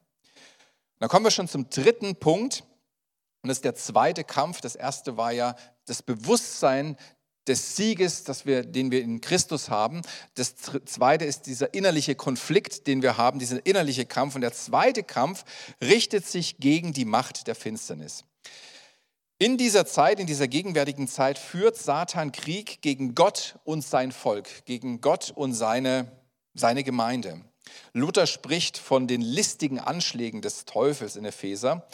dann 0.98 1.09
kommen 1.09 1.27
wir 1.27 1.31
schon 1.31 1.48
zum 1.48 1.68
dritten 1.68 2.16
Punkt. 2.16 2.64
Und 3.42 3.48
das 3.48 3.59
ist 3.59 3.64
der 3.64 3.75
zweite 3.75 4.22
Kampf. 4.22 4.61
Das 4.61 4.77
erste 4.77 5.16
war 5.16 5.33
ja 5.33 5.57
das 5.87 6.01
Bewusstsein 6.03 6.96
des 7.48 7.76
Sieges, 7.76 8.24
das 8.24 8.46
wir, 8.46 8.64
den 8.64 8.90
wir 8.90 9.02
in 9.02 9.20
Christus 9.20 9.68
haben. 9.68 10.02
Das 10.35 10.55
zweite 10.57 11.24
ist 11.24 11.46
dieser 11.46 11.74
innerliche 11.74 12.14
Konflikt, 12.14 12.87
den 12.87 13.02
wir 13.02 13.16
haben, 13.16 13.38
dieser 13.38 13.64
innerliche 13.66 14.07
Kampf. 14.07 14.35
Und 14.35 14.42
der 14.42 14.52
zweite 14.52 15.02
Kampf 15.02 15.44
richtet 15.81 16.26
sich 16.26 16.59
gegen 16.59 16.92
die 16.92 17.05
Macht 17.05 17.46
der 17.46 17.55
Finsternis. 17.55 18.24
In 19.38 19.57
dieser 19.57 19.87
Zeit, 19.87 20.20
in 20.20 20.26
dieser 20.28 20.46
gegenwärtigen 20.46 21.09
Zeit 21.09 21.37
führt 21.37 21.76
Satan 21.76 22.31
Krieg 22.31 22.81
gegen 22.81 23.16
Gott 23.16 23.57
und 23.64 23.83
sein 23.85 24.12
Volk, 24.12 24.64
gegen 24.66 25.00
Gott 25.00 25.33
und 25.35 25.52
seine, 25.52 26.12
seine 26.55 26.85
Gemeinde. 26.85 27.40
Luther 27.92 28.28
spricht 28.28 28.78
von 28.78 29.09
den 29.09 29.20
listigen 29.20 29.81
Anschlägen 29.81 30.42
des 30.42 30.64
Teufels 30.64 31.16
in 31.16 31.24
Epheser. 31.24 31.88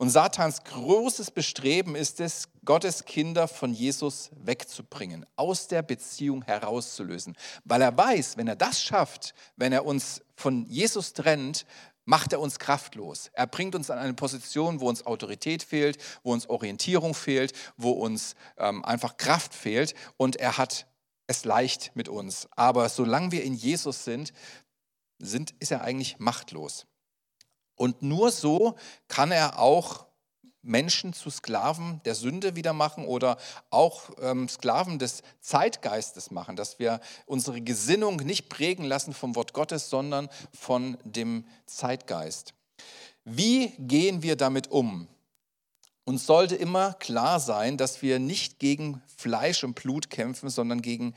Und 0.00 0.08
Satans 0.08 0.64
großes 0.64 1.30
Bestreben 1.30 1.94
ist 1.94 2.20
es, 2.20 2.48
Gottes 2.64 3.04
Kinder 3.04 3.46
von 3.46 3.74
Jesus 3.74 4.30
wegzubringen, 4.34 5.26
aus 5.36 5.68
der 5.68 5.82
Beziehung 5.82 6.40
herauszulösen. 6.42 7.36
Weil 7.66 7.82
er 7.82 7.94
weiß, 7.94 8.38
wenn 8.38 8.48
er 8.48 8.56
das 8.56 8.82
schafft, 8.82 9.34
wenn 9.56 9.74
er 9.74 9.84
uns 9.84 10.22
von 10.36 10.64
Jesus 10.64 11.12
trennt, 11.12 11.66
macht 12.06 12.32
er 12.32 12.40
uns 12.40 12.58
kraftlos. 12.58 13.28
Er 13.34 13.46
bringt 13.46 13.74
uns 13.74 13.90
an 13.90 13.98
eine 13.98 14.14
Position, 14.14 14.80
wo 14.80 14.88
uns 14.88 15.04
Autorität 15.04 15.62
fehlt, 15.62 15.98
wo 16.22 16.32
uns 16.32 16.48
Orientierung 16.48 17.12
fehlt, 17.12 17.52
wo 17.76 17.90
uns 17.90 18.36
ähm, 18.56 18.82
einfach 18.86 19.18
Kraft 19.18 19.52
fehlt. 19.52 19.92
Und 20.16 20.36
er 20.36 20.56
hat 20.56 20.86
es 21.26 21.44
leicht 21.44 21.94
mit 21.94 22.08
uns. 22.08 22.48
Aber 22.56 22.88
solange 22.88 23.32
wir 23.32 23.44
in 23.44 23.52
Jesus 23.52 24.04
sind, 24.04 24.32
sind 25.18 25.50
ist 25.58 25.72
er 25.72 25.82
eigentlich 25.82 26.18
machtlos. 26.18 26.86
Und 27.80 28.02
nur 28.02 28.30
so 28.30 28.76
kann 29.08 29.32
er 29.32 29.58
auch 29.58 30.04
Menschen 30.60 31.14
zu 31.14 31.30
Sklaven 31.30 32.02
der 32.04 32.14
Sünde 32.14 32.54
wieder 32.54 32.74
machen 32.74 33.06
oder 33.06 33.38
auch 33.70 34.10
ähm, 34.20 34.50
Sklaven 34.50 34.98
des 34.98 35.22
Zeitgeistes 35.40 36.30
machen, 36.30 36.56
dass 36.56 36.78
wir 36.78 37.00
unsere 37.24 37.62
Gesinnung 37.62 38.16
nicht 38.16 38.50
prägen 38.50 38.84
lassen 38.84 39.14
vom 39.14 39.34
Wort 39.34 39.54
Gottes, 39.54 39.88
sondern 39.88 40.28
von 40.52 40.98
dem 41.04 41.46
Zeitgeist. 41.64 42.52
Wie 43.24 43.68
gehen 43.78 44.22
wir 44.22 44.36
damit 44.36 44.70
um? 44.70 45.08
Uns 46.04 46.26
sollte 46.26 46.56
immer 46.56 46.92
klar 46.92 47.40
sein, 47.40 47.78
dass 47.78 48.02
wir 48.02 48.18
nicht 48.18 48.58
gegen 48.58 49.00
Fleisch 49.16 49.64
und 49.64 49.72
Blut 49.72 50.10
kämpfen, 50.10 50.50
sondern 50.50 50.82
gegen 50.82 51.14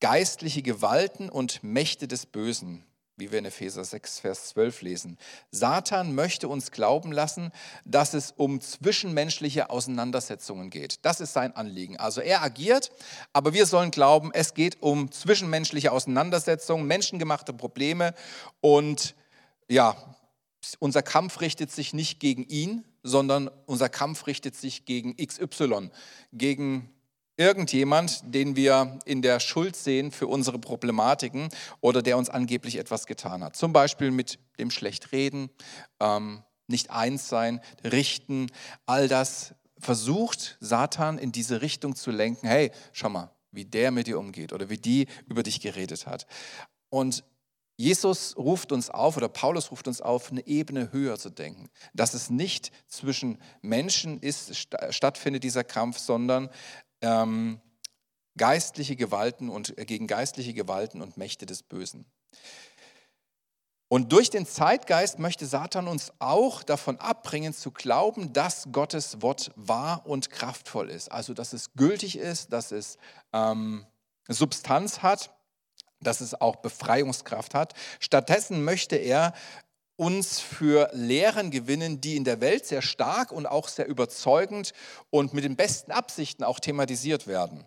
geistliche 0.00 0.60
Gewalten 0.60 1.30
und 1.30 1.62
Mächte 1.62 2.06
des 2.06 2.26
Bösen 2.26 2.84
wie 3.16 3.30
wir 3.30 3.38
in 3.38 3.44
Epheser 3.44 3.84
6, 3.84 4.20
Vers 4.20 4.48
12 4.48 4.82
lesen. 4.82 5.18
Satan 5.50 6.14
möchte 6.14 6.48
uns 6.48 6.70
glauben 6.70 7.12
lassen, 7.12 7.52
dass 7.84 8.14
es 8.14 8.32
um 8.32 8.60
zwischenmenschliche 8.60 9.70
Auseinandersetzungen 9.70 10.70
geht. 10.70 11.04
Das 11.04 11.20
ist 11.20 11.32
sein 11.32 11.54
Anliegen. 11.54 11.96
Also 11.96 12.20
er 12.20 12.42
agiert, 12.42 12.90
aber 13.32 13.52
wir 13.52 13.66
sollen 13.66 13.90
glauben, 13.90 14.30
es 14.32 14.54
geht 14.54 14.82
um 14.82 15.12
zwischenmenschliche 15.12 15.92
Auseinandersetzungen, 15.92 16.86
menschengemachte 16.86 17.52
Probleme 17.52 18.14
und 18.60 19.14
ja, 19.68 19.96
unser 20.78 21.02
Kampf 21.02 21.40
richtet 21.40 21.70
sich 21.70 21.92
nicht 21.92 22.20
gegen 22.20 22.44
ihn, 22.44 22.84
sondern 23.02 23.50
unser 23.66 23.88
Kampf 23.88 24.26
richtet 24.26 24.56
sich 24.56 24.86
gegen 24.86 25.16
XY, 25.16 25.90
gegen 26.32 26.90
irgendjemand, 27.36 28.22
den 28.24 28.56
wir 28.56 28.98
in 29.04 29.22
der 29.22 29.40
Schuld 29.40 29.76
sehen 29.76 30.10
für 30.10 30.26
unsere 30.26 30.58
Problematiken 30.58 31.48
oder 31.80 32.02
der 32.02 32.16
uns 32.16 32.30
angeblich 32.30 32.76
etwas 32.76 33.06
getan 33.06 33.42
hat. 33.42 33.56
Zum 33.56 33.72
Beispiel 33.72 34.10
mit 34.10 34.38
dem 34.58 34.70
Schlechtreden, 34.70 35.50
ähm, 36.00 36.42
nicht 36.66 36.90
eins 36.90 37.28
sein, 37.28 37.60
richten, 37.82 38.46
all 38.86 39.08
das 39.08 39.54
versucht 39.78 40.56
Satan 40.60 41.18
in 41.18 41.32
diese 41.32 41.60
Richtung 41.60 41.94
zu 41.94 42.10
lenken. 42.10 42.46
Hey, 42.46 42.70
schau 42.92 43.08
mal, 43.08 43.30
wie 43.50 43.64
der 43.64 43.90
mit 43.90 44.06
dir 44.06 44.18
umgeht 44.18 44.52
oder 44.52 44.70
wie 44.70 44.78
die 44.78 45.06
über 45.26 45.42
dich 45.42 45.60
geredet 45.60 46.06
hat. 46.06 46.26
Und 46.88 47.24
Jesus 47.76 48.36
ruft 48.36 48.70
uns 48.70 48.88
auf 48.88 49.16
oder 49.16 49.28
Paulus 49.28 49.72
ruft 49.72 49.88
uns 49.88 50.00
auf, 50.00 50.30
eine 50.30 50.46
Ebene 50.46 50.92
höher 50.92 51.18
zu 51.18 51.28
denken. 51.28 51.68
Dass 51.92 52.14
es 52.14 52.30
nicht 52.30 52.70
zwischen 52.86 53.38
Menschen 53.62 54.20
ist, 54.20 54.68
stattfindet 54.90 55.42
dieser 55.42 55.64
Kampf, 55.64 55.98
sondern 55.98 56.50
ähm, 57.00 57.60
geistliche 58.36 58.96
Gewalten 58.96 59.48
und 59.48 59.76
äh, 59.78 59.84
gegen 59.84 60.06
geistliche 60.06 60.54
Gewalten 60.54 61.02
und 61.02 61.16
Mächte 61.16 61.46
des 61.46 61.62
Bösen. 61.62 62.06
Und 63.88 64.12
durch 64.12 64.30
den 64.30 64.46
Zeitgeist 64.46 65.18
möchte 65.18 65.46
Satan 65.46 65.86
uns 65.86 66.12
auch 66.18 66.62
davon 66.62 66.98
abbringen 66.98 67.54
zu 67.54 67.70
glauben, 67.70 68.32
dass 68.32 68.68
Gottes 68.72 69.22
Wort 69.22 69.52
wahr 69.54 70.04
und 70.06 70.30
kraftvoll 70.30 70.90
ist. 70.90 71.12
Also 71.12 71.34
dass 71.34 71.52
es 71.52 71.74
gültig 71.74 72.18
ist, 72.18 72.52
dass 72.52 72.72
es 72.72 72.96
ähm, 73.32 73.86
Substanz 74.26 75.02
hat, 75.02 75.30
dass 76.00 76.20
es 76.20 76.40
auch 76.40 76.56
Befreiungskraft 76.56 77.54
hat. 77.54 77.74
Stattdessen 78.00 78.64
möchte 78.64 78.96
er 78.96 79.32
uns 79.96 80.40
für 80.40 80.90
Lehren 80.92 81.50
gewinnen, 81.50 82.00
die 82.00 82.16
in 82.16 82.24
der 82.24 82.40
Welt 82.40 82.66
sehr 82.66 82.82
stark 82.82 83.32
und 83.32 83.46
auch 83.46 83.68
sehr 83.68 83.86
überzeugend 83.86 84.72
und 85.10 85.34
mit 85.34 85.44
den 85.44 85.56
besten 85.56 85.92
Absichten 85.92 86.44
auch 86.44 86.58
thematisiert 86.58 87.26
werden. 87.26 87.66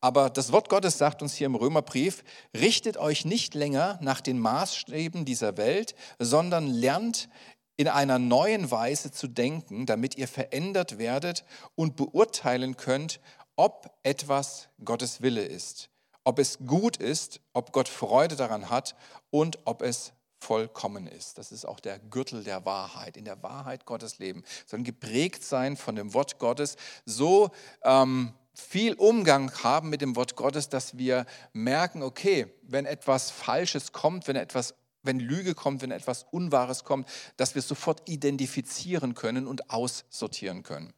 Aber 0.00 0.30
das 0.30 0.50
Wort 0.50 0.68
Gottes 0.70 0.96
sagt 0.96 1.20
uns 1.22 1.34
hier 1.34 1.46
im 1.46 1.54
Römerbrief, 1.54 2.24
richtet 2.58 2.96
euch 2.96 3.24
nicht 3.24 3.54
länger 3.54 3.98
nach 4.00 4.20
den 4.20 4.38
Maßstäben 4.38 5.24
dieser 5.24 5.56
Welt, 5.58 5.94
sondern 6.18 6.66
lernt 6.68 7.28
in 7.76 7.88
einer 7.88 8.18
neuen 8.18 8.70
Weise 8.70 9.10
zu 9.10 9.28
denken, 9.28 9.86
damit 9.86 10.16
ihr 10.16 10.28
verändert 10.28 10.98
werdet 10.98 11.44
und 11.74 11.96
beurteilen 11.96 12.76
könnt, 12.76 13.20
ob 13.56 13.94
etwas 14.02 14.68
Gottes 14.84 15.20
Wille 15.20 15.42
ist, 15.42 15.90
ob 16.24 16.38
es 16.38 16.58
gut 16.66 16.96
ist, 16.96 17.40
ob 17.52 17.72
Gott 17.72 17.88
Freude 17.88 18.36
daran 18.36 18.70
hat 18.70 18.96
und 19.30 19.58
ob 19.66 19.82
es 19.82 20.12
vollkommen 20.40 21.06
ist. 21.06 21.38
Das 21.38 21.52
ist 21.52 21.64
auch 21.64 21.80
der 21.80 21.98
Gürtel 21.98 22.42
der 22.42 22.64
Wahrheit. 22.64 23.16
In 23.16 23.24
der 23.24 23.42
Wahrheit 23.42 23.86
Gottes 23.86 24.18
leben, 24.18 24.42
sondern 24.66 24.84
geprägt 24.84 25.44
sein 25.44 25.76
von 25.76 25.94
dem 25.96 26.14
Wort 26.14 26.38
Gottes, 26.38 26.76
so 27.04 27.50
ähm, 27.82 28.32
viel 28.54 28.94
Umgang 28.94 29.52
haben 29.62 29.90
mit 29.90 30.00
dem 30.00 30.16
Wort 30.16 30.36
Gottes, 30.36 30.68
dass 30.68 30.98
wir 30.98 31.26
merken, 31.52 32.02
okay, 32.02 32.52
wenn 32.62 32.86
etwas 32.86 33.30
Falsches 33.30 33.92
kommt, 33.92 34.26
wenn 34.28 34.36
etwas 34.36 34.74
wenn 35.02 35.18
Lüge 35.18 35.54
kommt, 35.54 35.80
wenn 35.80 35.92
etwas 35.92 36.26
Unwahres 36.30 36.84
kommt, 36.84 37.08
dass 37.38 37.54
wir 37.54 37.60
es 37.60 37.68
sofort 37.68 38.06
identifizieren 38.06 39.14
können 39.14 39.46
und 39.46 39.70
aussortieren 39.70 40.62
können. 40.62 40.92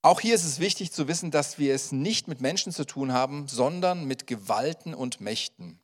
Auch 0.00 0.20
hier 0.20 0.34
ist 0.34 0.44
es 0.44 0.58
wichtig 0.58 0.92
zu 0.92 1.06
wissen, 1.06 1.30
dass 1.30 1.58
wir 1.58 1.74
es 1.74 1.92
nicht 1.92 2.26
mit 2.26 2.40
Menschen 2.40 2.72
zu 2.72 2.84
tun 2.84 3.12
haben, 3.12 3.46
sondern 3.46 4.04
mit 4.04 4.26
Gewalten 4.26 4.94
und 4.94 5.20
Mächten. 5.20 5.81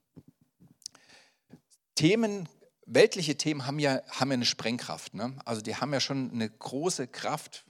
Themen, 1.98 2.48
weltliche 2.86 3.36
Themen 3.36 3.66
haben 3.66 3.80
ja, 3.80 4.00
haben 4.08 4.30
ja 4.30 4.34
eine 4.34 4.44
Sprengkraft. 4.44 5.14
Ne? 5.14 5.34
Also 5.44 5.62
die 5.62 5.74
haben 5.74 5.92
ja 5.92 5.98
schon 5.98 6.30
eine 6.30 6.48
große 6.48 7.08
Kraft. 7.08 7.64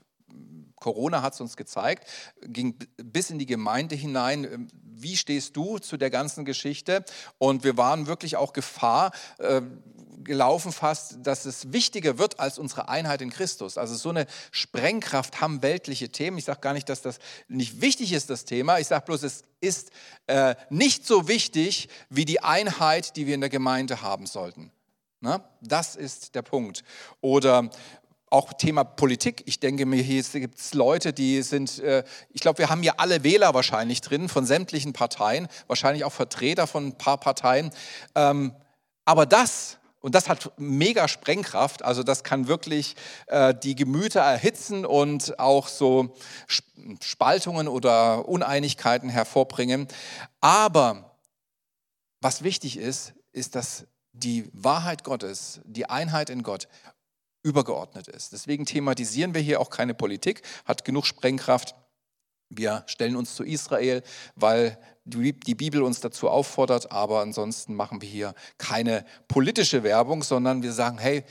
Corona 0.79 1.21
hat 1.21 1.33
es 1.33 1.41
uns 1.41 1.57
gezeigt, 1.57 2.07
ging 2.41 2.75
bis 2.97 3.29
in 3.29 3.39
die 3.39 3.45
Gemeinde 3.45 3.95
hinein. 3.95 4.69
Wie 4.83 5.17
stehst 5.17 5.55
du 5.55 5.79
zu 5.79 5.97
der 5.97 6.09
ganzen 6.09 6.45
Geschichte? 6.45 7.05
Und 7.37 7.63
wir 7.63 7.77
waren 7.77 8.07
wirklich 8.07 8.35
auch 8.35 8.53
Gefahr, 8.53 9.11
äh, 9.37 9.61
gelaufen 10.23 10.71
fast, 10.71 11.17
dass 11.23 11.45
es 11.45 11.71
wichtiger 11.71 12.17
wird 12.17 12.39
als 12.39 12.59
unsere 12.59 12.89
Einheit 12.89 13.21
in 13.21 13.29
Christus. 13.29 13.77
Also 13.77 13.95
so 13.95 14.09
eine 14.09 14.27
Sprengkraft 14.51 15.41
haben 15.41 15.61
weltliche 15.61 16.09
Themen. 16.09 16.37
Ich 16.37 16.45
sage 16.45 16.59
gar 16.59 16.73
nicht, 16.73 16.89
dass 16.89 17.01
das 17.01 17.19
nicht 17.47 17.81
wichtig 17.81 18.13
ist, 18.13 18.29
das 18.29 18.45
Thema. 18.45 18.79
Ich 18.79 18.87
sage 18.87 19.05
bloß, 19.05 19.23
es 19.23 19.43
ist 19.61 19.91
äh, 20.27 20.55
nicht 20.69 21.05
so 21.05 21.27
wichtig 21.27 21.89
wie 22.09 22.25
die 22.25 22.41
Einheit, 22.41 23.15
die 23.15 23.27
wir 23.27 23.35
in 23.35 23.41
der 23.41 23.49
Gemeinde 23.49 24.01
haben 24.01 24.25
sollten. 24.25 24.71
Na, 25.21 25.43
das 25.61 25.97
ist 25.97 26.35
der 26.35 26.43
Punkt. 26.43 26.83
Oder 27.19 27.69
auch 28.29 28.53
Thema 28.53 28.83
Politik. 28.83 29.43
Ich 29.45 29.59
denke 29.59 29.85
mir, 29.85 30.01
hier 30.01 30.21
gibt 30.23 30.59
es 30.59 30.73
Leute, 30.73 31.13
die 31.13 31.41
sind, 31.41 31.79
äh, 31.79 32.03
ich 32.31 32.41
glaube, 32.41 32.59
wir 32.59 32.69
haben 32.69 32.81
hier 32.81 32.99
alle 32.99 33.23
Wähler 33.23 33.53
wahrscheinlich 33.53 34.01
drin 34.01 34.29
von 34.29 34.45
sämtlichen 34.45 34.93
Parteien, 34.93 35.47
wahrscheinlich 35.67 36.03
auch 36.03 36.13
Vertreter 36.13 36.67
von 36.67 36.87
ein 36.87 36.97
paar 36.97 37.17
Parteien. 37.17 37.71
Ähm, 38.15 38.53
aber 39.05 39.25
das 39.25 39.79
und 40.01 40.15
das 40.15 40.29
hat 40.29 40.51
mega 40.57 41.07
Sprengkraft, 41.07 41.83
also 41.83 42.03
das 42.03 42.23
kann 42.23 42.47
wirklich 42.47 42.95
äh, 43.27 43.53
die 43.53 43.75
Gemüter 43.75 44.21
erhitzen 44.21 44.85
und 44.85 45.39
auch 45.39 45.67
so 45.67 46.15
Spaltungen 47.01 47.67
oder 47.67 48.27
Uneinigkeiten 48.29 49.09
hervorbringen. 49.09 49.87
Aber 50.39 51.17
was 52.21 52.43
wichtig 52.43 52.77
ist, 52.77 53.13
ist, 53.33 53.55
dass 53.55 53.87
die 54.13 54.49
Wahrheit 54.53 55.03
Gottes, 55.03 55.59
die 55.65 55.89
Einheit 55.89 56.29
in 56.29 56.43
Gott 56.43 56.67
übergeordnet 57.49 58.07
ist. 58.07 58.31
Deswegen 58.31 58.65
thematisieren 58.65 59.33
wir 59.33 59.41
hier 59.41 59.59
auch 59.59 59.69
keine 59.69 59.93
Politik, 59.93 60.41
hat 60.65 60.85
genug 60.85 61.05
Sprengkraft. 61.05 61.75
Wir 62.49 62.83
stellen 62.87 63.15
uns 63.15 63.35
zu 63.35 63.43
Israel, 63.43 64.03
weil 64.35 64.79
die 65.03 65.55
Bibel 65.55 65.81
uns 65.81 65.99
dazu 65.99 66.29
auffordert, 66.29 66.91
aber 66.91 67.21
ansonsten 67.21 67.73
machen 67.75 68.01
wir 68.01 68.09
hier 68.09 68.33
keine 68.57 69.05
politische 69.27 69.83
Werbung, 69.83 70.23
sondern 70.23 70.63
wir 70.63 70.73
sagen, 70.73 70.97
hey, 70.97 71.23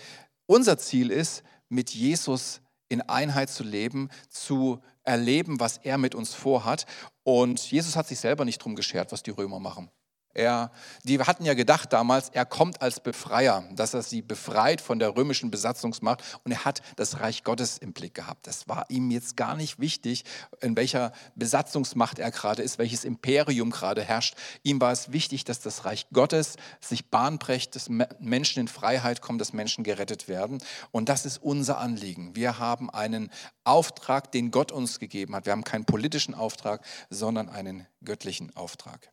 unser 0.46 0.78
Ziel 0.78 1.10
ist, 1.10 1.42
mit 1.68 1.90
Jesus 1.90 2.60
in 2.88 3.02
Einheit 3.02 3.50
zu 3.50 3.62
leben, 3.62 4.08
zu 4.30 4.80
erleben, 5.04 5.60
was 5.60 5.78
er 5.78 5.98
mit 5.98 6.14
uns 6.14 6.34
vorhat. 6.34 6.86
Und 7.22 7.60
Jesus 7.70 7.96
hat 7.96 8.08
sich 8.08 8.18
selber 8.18 8.44
nicht 8.44 8.58
drum 8.58 8.74
geschert, 8.74 9.12
was 9.12 9.22
die 9.22 9.30
Römer 9.30 9.60
machen. 9.60 9.90
Er, 10.34 10.70
die 11.02 11.18
hatten 11.18 11.44
ja 11.44 11.54
gedacht 11.54 11.92
damals, 11.92 12.28
er 12.28 12.44
kommt 12.44 12.80
als 12.82 13.00
Befreier, 13.00 13.64
dass 13.72 13.94
er 13.94 14.02
sie 14.02 14.22
befreit 14.22 14.80
von 14.80 14.98
der 14.98 15.16
römischen 15.16 15.50
Besatzungsmacht 15.50 16.22
und 16.44 16.52
er 16.52 16.64
hat 16.64 16.82
das 16.96 17.20
Reich 17.20 17.42
Gottes 17.42 17.78
im 17.78 17.92
Blick 17.92 18.14
gehabt. 18.14 18.46
Das 18.46 18.68
war 18.68 18.86
ihm 18.88 19.10
jetzt 19.10 19.36
gar 19.36 19.56
nicht 19.56 19.80
wichtig, 19.80 20.24
in 20.60 20.76
welcher 20.76 21.12
Besatzungsmacht 21.34 22.18
er 22.18 22.30
gerade 22.30 22.62
ist, 22.62 22.78
welches 22.78 23.04
Imperium 23.04 23.70
gerade 23.70 24.02
herrscht. 24.02 24.36
Ihm 24.62 24.80
war 24.80 24.92
es 24.92 25.12
wichtig, 25.12 25.44
dass 25.44 25.60
das 25.60 25.84
Reich 25.84 26.06
Gottes 26.12 26.56
sich 26.80 27.10
bahnbrecht, 27.10 27.74
dass 27.74 27.88
Menschen 27.88 28.60
in 28.60 28.68
Freiheit 28.68 29.22
kommen, 29.22 29.38
dass 29.38 29.52
Menschen 29.52 29.82
gerettet 29.82 30.28
werden. 30.28 30.58
Und 30.90 31.08
das 31.08 31.26
ist 31.26 31.42
unser 31.42 31.78
Anliegen. 31.78 32.36
Wir 32.36 32.58
haben 32.58 32.90
einen 32.90 33.30
Auftrag, 33.64 34.30
den 34.32 34.50
Gott 34.50 34.72
uns 34.72 34.98
gegeben 34.98 35.34
hat. 35.34 35.46
Wir 35.46 35.52
haben 35.52 35.64
keinen 35.64 35.84
politischen 35.84 36.34
Auftrag, 36.34 36.84
sondern 37.10 37.48
einen 37.48 37.86
göttlichen 38.04 38.54
Auftrag. 38.54 39.10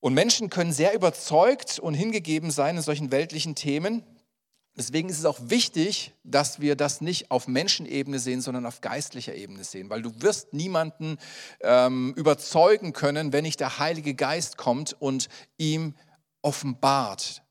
Und 0.00 0.14
Menschen 0.14 0.48
können 0.48 0.72
sehr 0.72 0.94
überzeugt 0.94 1.78
und 1.78 1.94
hingegeben 1.94 2.50
sein 2.50 2.76
in 2.76 2.82
solchen 2.82 3.10
weltlichen 3.10 3.54
Themen. 3.54 4.04
Deswegen 4.76 5.08
ist 5.08 5.18
es 5.18 5.24
auch 5.24 5.40
wichtig, 5.42 6.12
dass 6.22 6.60
wir 6.60 6.76
das 6.76 7.00
nicht 7.00 7.32
auf 7.32 7.48
Menschenebene 7.48 8.20
sehen, 8.20 8.40
sondern 8.40 8.64
auf 8.64 8.80
geistlicher 8.80 9.34
Ebene 9.34 9.64
sehen, 9.64 9.90
weil 9.90 10.02
du 10.02 10.12
wirst 10.22 10.54
niemanden 10.54 11.18
ähm, 11.62 12.14
überzeugen 12.16 12.92
können, 12.92 13.32
wenn 13.32 13.42
nicht 13.42 13.58
der 13.58 13.80
Heilige 13.80 14.14
Geist 14.14 14.56
kommt 14.56 14.94
und 15.00 15.28
ihm 15.56 15.96
offenbart 16.42 17.42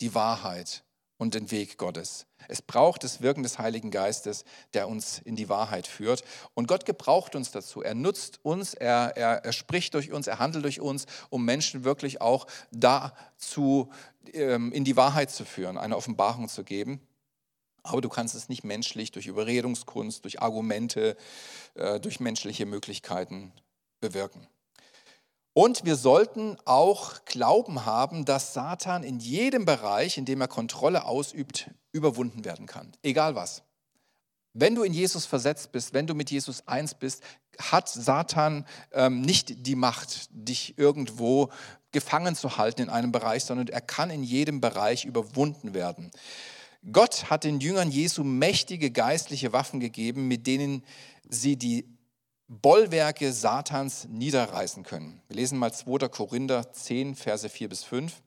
die 0.00 0.14
Wahrheit 0.14 0.84
und 1.16 1.34
den 1.34 1.50
Weg 1.50 1.78
Gottes. 1.78 2.26
Es 2.48 2.62
braucht 2.62 3.04
das 3.04 3.22
Wirken 3.22 3.42
des 3.42 3.58
Heiligen 3.58 3.90
Geistes, 3.90 4.44
der 4.74 4.88
uns 4.88 5.18
in 5.18 5.36
die 5.36 5.48
Wahrheit 5.48 5.86
führt. 5.86 6.24
Und 6.54 6.68
Gott 6.68 6.84
gebraucht 6.84 7.34
uns 7.34 7.50
dazu. 7.50 7.82
Er 7.82 7.94
nutzt 7.94 8.40
uns, 8.42 8.74
er, 8.74 9.16
er, 9.16 9.44
er 9.44 9.52
spricht 9.52 9.94
durch 9.94 10.12
uns, 10.12 10.26
er 10.26 10.38
handelt 10.38 10.64
durch 10.64 10.80
uns, 10.80 11.06
um 11.30 11.44
Menschen 11.44 11.84
wirklich 11.84 12.20
auch 12.20 12.46
dazu 12.70 13.90
ähm, 14.32 14.72
in 14.72 14.84
die 14.84 14.96
Wahrheit 14.96 15.30
zu 15.30 15.44
führen, 15.44 15.78
eine 15.78 15.96
Offenbarung 15.96 16.48
zu 16.48 16.64
geben. 16.64 17.00
Aber 17.82 18.00
du 18.00 18.08
kannst 18.08 18.34
es 18.34 18.48
nicht 18.48 18.62
menschlich 18.62 19.10
durch 19.10 19.26
Überredungskunst, 19.26 20.24
durch 20.24 20.40
Argumente, 20.40 21.16
äh, 21.74 21.98
durch 21.98 22.20
menschliche 22.20 22.64
Möglichkeiten 22.64 23.52
bewirken. 24.00 24.46
Und 25.54 25.84
wir 25.84 25.96
sollten 25.96 26.56
auch 26.64 27.24
Glauben 27.26 27.84
haben, 27.84 28.24
dass 28.24 28.54
Satan 28.54 29.02
in 29.02 29.18
jedem 29.20 29.64
Bereich, 29.66 30.16
in 30.16 30.24
dem 30.24 30.40
er 30.40 30.48
Kontrolle 30.48 31.04
ausübt, 31.04 31.70
überwunden 31.92 32.44
werden 32.44 32.66
kann. 32.66 32.92
Egal 33.02 33.34
was. 33.34 33.62
Wenn 34.54 34.74
du 34.74 34.82
in 34.82 34.92
Jesus 34.92 35.26
versetzt 35.26 35.72
bist, 35.72 35.94
wenn 35.94 36.06
du 36.06 36.14
mit 36.14 36.30
Jesus 36.30 36.66
eins 36.66 36.94
bist, 36.94 37.22
hat 37.58 37.88
Satan 37.88 38.66
ähm, 38.92 39.20
nicht 39.20 39.66
die 39.66 39.76
Macht, 39.76 40.28
dich 40.30 40.78
irgendwo 40.78 41.50
gefangen 41.90 42.34
zu 42.34 42.56
halten 42.56 42.82
in 42.82 42.90
einem 42.90 43.12
Bereich, 43.12 43.44
sondern 43.44 43.68
er 43.68 43.80
kann 43.82 44.10
in 44.10 44.22
jedem 44.22 44.60
Bereich 44.60 45.04
überwunden 45.04 45.74
werden. 45.74 46.10
Gott 46.90 47.30
hat 47.30 47.44
den 47.44 47.60
Jüngern 47.60 47.90
Jesu 47.90 48.24
mächtige 48.24 48.90
geistliche 48.90 49.52
Waffen 49.52 49.80
gegeben, 49.80 50.28
mit 50.28 50.46
denen 50.46 50.82
sie 51.28 51.56
die 51.56 51.86
Bollwerke 52.48 53.32
Satans 53.32 54.06
niederreißen 54.08 54.82
können. 54.82 55.22
Wir 55.28 55.36
lesen 55.36 55.58
mal 55.58 55.72
2. 55.72 56.08
Korinther 56.08 56.72
10, 56.72 57.14
Verse 57.14 57.48
4 57.48 57.68
bis 57.68 57.84
5. 57.84 58.22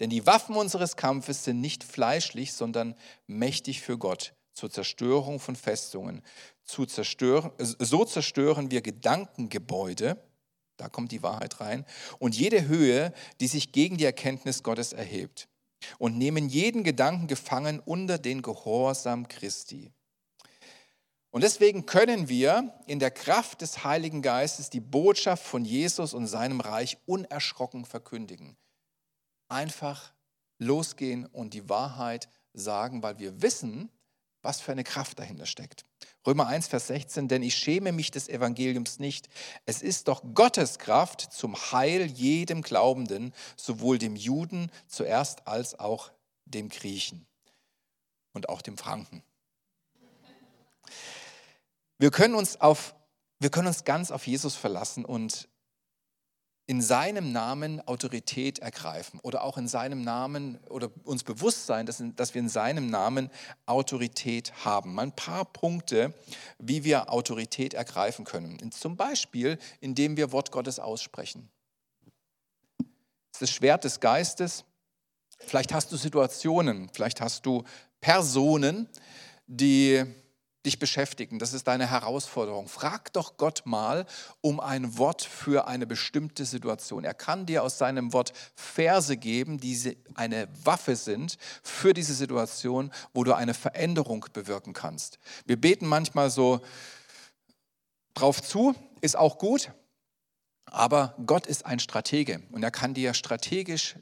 Denn 0.00 0.10
die 0.10 0.26
Waffen 0.26 0.56
unseres 0.56 0.96
Kampfes 0.96 1.44
sind 1.44 1.60
nicht 1.60 1.84
fleischlich, 1.84 2.52
sondern 2.52 2.94
mächtig 3.26 3.80
für 3.80 3.98
Gott 3.98 4.34
zur 4.52 4.70
Zerstörung 4.70 5.40
von 5.40 5.56
Festungen. 5.56 6.22
Zu 6.64 6.86
zerstören, 6.86 7.52
so 7.58 8.04
zerstören 8.04 8.70
wir 8.70 8.82
Gedankengebäude, 8.82 10.22
da 10.76 10.88
kommt 10.88 11.12
die 11.12 11.22
Wahrheit 11.22 11.60
rein, 11.60 11.84
und 12.18 12.36
jede 12.36 12.66
Höhe, 12.66 13.12
die 13.40 13.46
sich 13.46 13.72
gegen 13.72 13.96
die 13.96 14.04
Erkenntnis 14.04 14.62
Gottes 14.62 14.92
erhebt. 14.92 15.48
Und 15.98 16.16
nehmen 16.16 16.48
jeden 16.48 16.84
Gedanken 16.84 17.26
gefangen 17.26 17.80
unter 17.80 18.18
den 18.18 18.42
Gehorsam 18.42 19.26
Christi. 19.26 19.90
Und 21.32 21.40
deswegen 21.40 21.86
können 21.86 22.28
wir 22.28 22.74
in 22.86 22.98
der 22.98 23.10
Kraft 23.10 23.62
des 23.62 23.84
Heiligen 23.84 24.20
Geistes 24.20 24.68
die 24.68 24.80
Botschaft 24.80 25.42
von 25.42 25.64
Jesus 25.64 26.12
und 26.12 26.26
seinem 26.26 26.60
Reich 26.60 26.98
unerschrocken 27.06 27.86
verkündigen. 27.86 28.54
Einfach 29.48 30.12
losgehen 30.58 31.24
und 31.24 31.54
die 31.54 31.70
Wahrheit 31.70 32.28
sagen, 32.52 33.02
weil 33.02 33.18
wir 33.18 33.40
wissen, 33.40 33.90
was 34.42 34.60
für 34.60 34.72
eine 34.72 34.84
Kraft 34.84 35.18
dahinter 35.18 35.46
steckt. 35.46 35.86
Römer 36.26 36.48
1, 36.48 36.68
Vers 36.68 36.88
16, 36.88 37.28
denn 37.28 37.42
ich 37.42 37.54
schäme 37.54 37.92
mich 37.92 38.10
des 38.10 38.28
Evangeliums 38.28 38.98
nicht. 38.98 39.30
Es 39.64 39.80
ist 39.80 40.08
doch 40.08 40.22
Gottes 40.34 40.78
Kraft 40.78 41.32
zum 41.32 41.56
Heil 41.56 42.04
jedem 42.06 42.60
Glaubenden, 42.60 43.32
sowohl 43.56 43.98
dem 43.98 44.16
Juden 44.16 44.70
zuerst 44.86 45.46
als 45.46 45.78
auch 45.78 46.12
dem 46.44 46.68
Griechen 46.68 47.26
und 48.34 48.50
auch 48.50 48.60
dem 48.60 48.76
Franken. 48.76 49.22
Wir 52.02 52.10
können 52.10 52.34
uns 52.34 52.60
auf 52.60 52.96
wir 53.38 53.50
können 53.50 53.68
uns 53.68 53.84
ganz 53.84 54.10
auf 54.10 54.26
Jesus 54.26 54.56
verlassen 54.56 55.04
und 55.04 55.48
in 56.66 56.82
seinem 56.82 57.30
Namen 57.30 57.80
Autorität 57.86 58.58
ergreifen 58.58 59.20
oder 59.22 59.44
auch 59.44 59.56
in 59.56 59.68
seinem 59.68 60.02
Namen 60.02 60.58
oder 60.68 60.90
uns 61.04 61.22
bewusst 61.22 61.66
sein, 61.66 61.86
dass, 61.86 62.02
dass 62.16 62.34
wir 62.34 62.40
in 62.40 62.48
seinem 62.48 62.90
Namen 62.90 63.30
Autorität 63.66 64.52
haben. 64.64 64.94
Mal 64.94 65.02
ein 65.02 65.14
paar 65.14 65.44
Punkte, 65.44 66.12
wie 66.58 66.82
wir 66.82 67.08
Autorität 67.08 67.72
ergreifen 67.72 68.24
können. 68.24 68.72
Zum 68.72 68.96
Beispiel, 68.96 69.56
indem 69.78 70.16
wir 70.16 70.32
Wort 70.32 70.50
Gottes 70.50 70.80
aussprechen. 70.80 71.52
Das 72.78 72.86
ist 73.34 73.42
das 73.42 73.50
Schwert 73.50 73.84
des 73.84 74.00
Geistes. 74.00 74.64
Vielleicht 75.38 75.72
hast 75.72 75.92
du 75.92 75.96
Situationen, 75.96 76.90
vielleicht 76.92 77.20
hast 77.20 77.46
du 77.46 77.62
Personen, 78.00 78.88
die 79.46 80.04
dich 80.64 80.78
beschäftigen. 80.78 81.38
Das 81.38 81.52
ist 81.52 81.66
deine 81.66 81.90
Herausforderung. 81.90 82.68
Frag 82.68 83.12
doch 83.12 83.36
Gott 83.36 83.62
mal 83.64 84.06
um 84.40 84.60
ein 84.60 84.96
Wort 84.96 85.22
für 85.22 85.66
eine 85.66 85.86
bestimmte 85.86 86.44
Situation. 86.44 87.04
Er 87.04 87.14
kann 87.14 87.46
dir 87.46 87.62
aus 87.62 87.78
seinem 87.78 88.12
Wort 88.12 88.32
Verse 88.54 89.16
geben, 89.16 89.58
die 89.58 89.96
eine 90.14 90.48
Waffe 90.64 90.96
sind 90.96 91.36
für 91.62 91.94
diese 91.94 92.14
Situation, 92.14 92.92
wo 93.12 93.24
du 93.24 93.34
eine 93.34 93.54
Veränderung 93.54 94.26
bewirken 94.32 94.72
kannst. 94.72 95.18
Wir 95.46 95.60
beten 95.60 95.86
manchmal 95.86 96.30
so 96.30 96.60
drauf 98.14 98.42
zu, 98.42 98.74
ist 99.00 99.16
auch 99.16 99.38
gut, 99.38 99.72
aber 100.66 101.14
Gott 101.26 101.46
ist 101.46 101.66
ein 101.66 101.80
Stratege 101.80 102.42
und 102.52 102.62
er 102.62 102.70
kann 102.70 102.94
dir 102.94 103.14
strategisch 103.14 103.96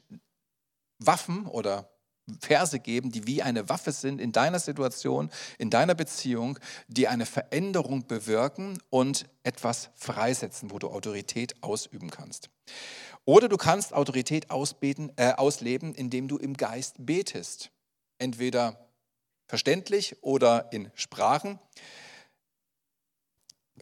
Waffen 0.99 1.47
oder 1.47 1.90
Verse 2.39 2.79
geben, 2.79 3.11
die 3.11 3.27
wie 3.27 3.41
eine 3.41 3.69
Waffe 3.69 3.91
sind 3.91 4.21
in 4.21 4.31
deiner 4.31 4.59
Situation, 4.59 5.29
in 5.57 5.69
deiner 5.69 5.95
Beziehung, 5.95 6.59
die 6.87 7.07
eine 7.07 7.25
Veränderung 7.25 8.07
bewirken 8.07 8.77
und 8.89 9.25
etwas 9.43 9.89
freisetzen, 9.95 10.71
wo 10.71 10.79
du 10.79 10.89
Autorität 10.89 11.61
ausüben 11.63 12.09
kannst. 12.09 12.49
Oder 13.25 13.49
du 13.49 13.57
kannst 13.57 13.93
Autorität 13.93 14.49
ausbeten, 14.49 15.11
äh, 15.15 15.33
ausleben, 15.33 15.93
indem 15.93 16.27
du 16.27 16.37
im 16.37 16.55
Geist 16.55 16.95
betest. 16.99 17.71
Entweder 18.17 18.87
verständlich 19.47 20.15
oder 20.21 20.71
in 20.71 20.89
Sprachen. 20.95 21.59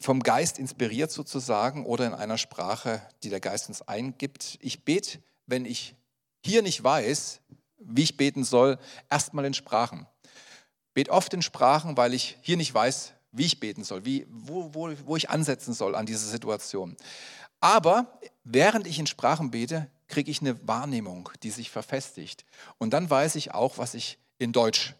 Vom 0.01 0.23
Geist 0.23 0.59
inspiriert 0.59 1.11
sozusagen 1.11 1.85
oder 1.85 2.07
in 2.07 2.13
einer 2.13 2.37
Sprache, 2.37 3.01
die 3.23 3.29
der 3.29 3.39
Geist 3.39 3.69
uns 3.69 3.81
eingibt. 3.81 4.57
Ich 4.61 4.83
bete, 4.83 5.19
wenn 5.45 5.65
ich 5.65 5.95
hier 6.43 6.61
nicht 6.61 6.83
weiß, 6.83 7.41
wie 7.79 8.03
ich 8.03 8.17
beten 8.17 8.43
soll, 8.43 8.77
erstmal 9.09 9.45
in 9.45 9.53
Sprachen. 9.53 10.05
Bet 10.93 11.09
oft 11.09 11.33
in 11.33 11.41
Sprachen, 11.41 11.97
weil 11.97 12.13
ich 12.13 12.37
hier 12.41 12.57
nicht 12.57 12.73
weiß, 12.73 13.13
wie 13.31 13.45
ich 13.45 13.59
beten 13.59 13.83
soll, 13.83 14.05
wie, 14.05 14.25
wo, 14.29 14.73
wo, 14.73 14.91
wo 15.05 15.15
ich 15.15 15.29
ansetzen 15.29 15.73
soll 15.73 15.95
an 15.95 16.05
diese 16.05 16.27
Situation. 16.27 16.97
Aber 17.59 18.19
während 18.43 18.87
ich 18.87 18.99
in 18.99 19.07
Sprachen 19.07 19.51
bete, 19.51 19.89
kriege 20.07 20.31
ich 20.31 20.41
eine 20.41 20.67
Wahrnehmung, 20.67 21.29
die 21.43 21.51
sich 21.51 21.69
verfestigt. 21.69 22.45
Und 22.77 22.91
dann 22.91 23.09
weiß 23.09 23.35
ich 23.35 23.53
auch, 23.53 23.77
was 23.77 23.93
ich 23.93 24.17
in 24.39 24.51
Deutsch 24.51 24.95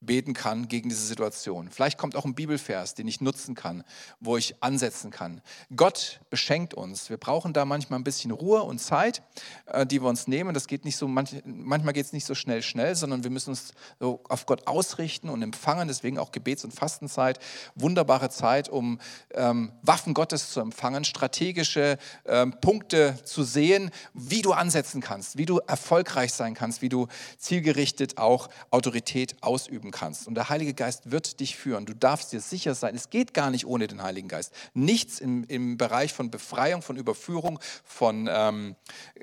beten 0.00 0.32
kann 0.32 0.68
gegen 0.68 0.88
diese 0.88 1.04
Situation. 1.04 1.70
Vielleicht 1.70 1.98
kommt 1.98 2.14
auch 2.14 2.24
ein 2.24 2.34
Bibelvers, 2.34 2.94
den 2.94 3.08
ich 3.08 3.20
nutzen 3.20 3.54
kann, 3.54 3.82
wo 4.20 4.36
ich 4.36 4.62
ansetzen 4.62 5.10
kann. 5.10 5.42
Gott 5.74 6.20
beschenkt 6.30 6.74
uns. 6.74 7.10
Wir 7.10 7.16
brauchen 7.16 7.52
da 7.52 7.64
manchmal 7.64 7.98
ein 7.98 8.04
bisschen 8.04 8.30
Ruhe 8.30 8.62
und 8.62 8.78
Zeit, 8.78 9.22
äh, 9.66 9.84
die 9.84 10.00
wir 10.00 10.08
uns 10.08 10.28
nehmen. 10.28 10.54
Das 10.54 10.68
geht 10.68 10.84
nicht 10.84 10.96
so, 10.96 11.08
manchmal 11.08 11.92
geht 11.92 12.06
es 12.06 12.12
nicht 12.12 12.26
so 12.26 12.34
schnell, 12.34 12.62
schnell, 12.62 12.94
sondern 12.94 13.24
wir 13.24 13.30
müssen 13.30 13.50
uns 13.50 13.72
so 13.98 14.20
auf 14.28 14.46
Gott 14.46 14.66
ausrichten 14.66 15.28
und 15.28 15.42
empfangen. 15.42 15.88
Deswegen 15.88 16.18
auch 16.18 16.30
Gebets- 16.30 16.64
und 16.64 16.72
Fastenzeit. 16.72 17.40
Wunderbare 17.74 18.30
Zeit, 18.30 18.68
um 18.68 19.00
ähm, 19.34 19.72
Waffen 19.82 20.14
Gottes 20.14 20.50
zu 20.50 20.60
empfangen, 20.60 21.04
strategische 21.04 21.98
ähm, 22.24 22.54
Punkte 22.60 23.18
zu 23.24 23.42
sehen, 23.42 23.90
wie 24.14 24.42
du 24.42 24.52
ansetzen 24.52 25.00
kannst, 25.00 25.38
wie 25.38 25.46
du 25.46 25.58
erfolgreich 25.58 26.32
sein 26.32 26.54
kannst, 26.54 26.82
wie 26.82 26.88
du 26.88 27.08
zielgerichtet 27.38 28.18
auch 28.18 28.48
Autorität 28.70 29.42
ausüben 29.42 29.87
leben 29.88 29.90
kannst. 29.90 30.26
Und 30.26 30.34
der 30.34 30.48
Heilige 30.48 30.74
Geist 30.74 31.10
wird 31.10 31.40
dich 31.40 31.56
führen. 31.56 31.86
Du 31.86 31.94
darfst 31.94 32.32
dir 32.32 32.40
sicher 32.40 32.74
sein, 32.74 32.94
es 32.94 33.10
geht 33.10 33.34
gar 33.34 33.50
nicht 33.50 33.66
ohne 33.66 33.86
den 33.86 34.02
Heiligen 34.02 34.28
Geist. 34.28 34.52
Nichts 34.74 35.20
im, 35.20 35.44
im 35.44 35.76
Bereich 35.76 36.12
von 36.12 36.30
Befreiung, 36.30 36.82
von 36.82 36.96
Überführung, 36.96 37.58
von 37.84 38.28
ähm, 38.30 38.76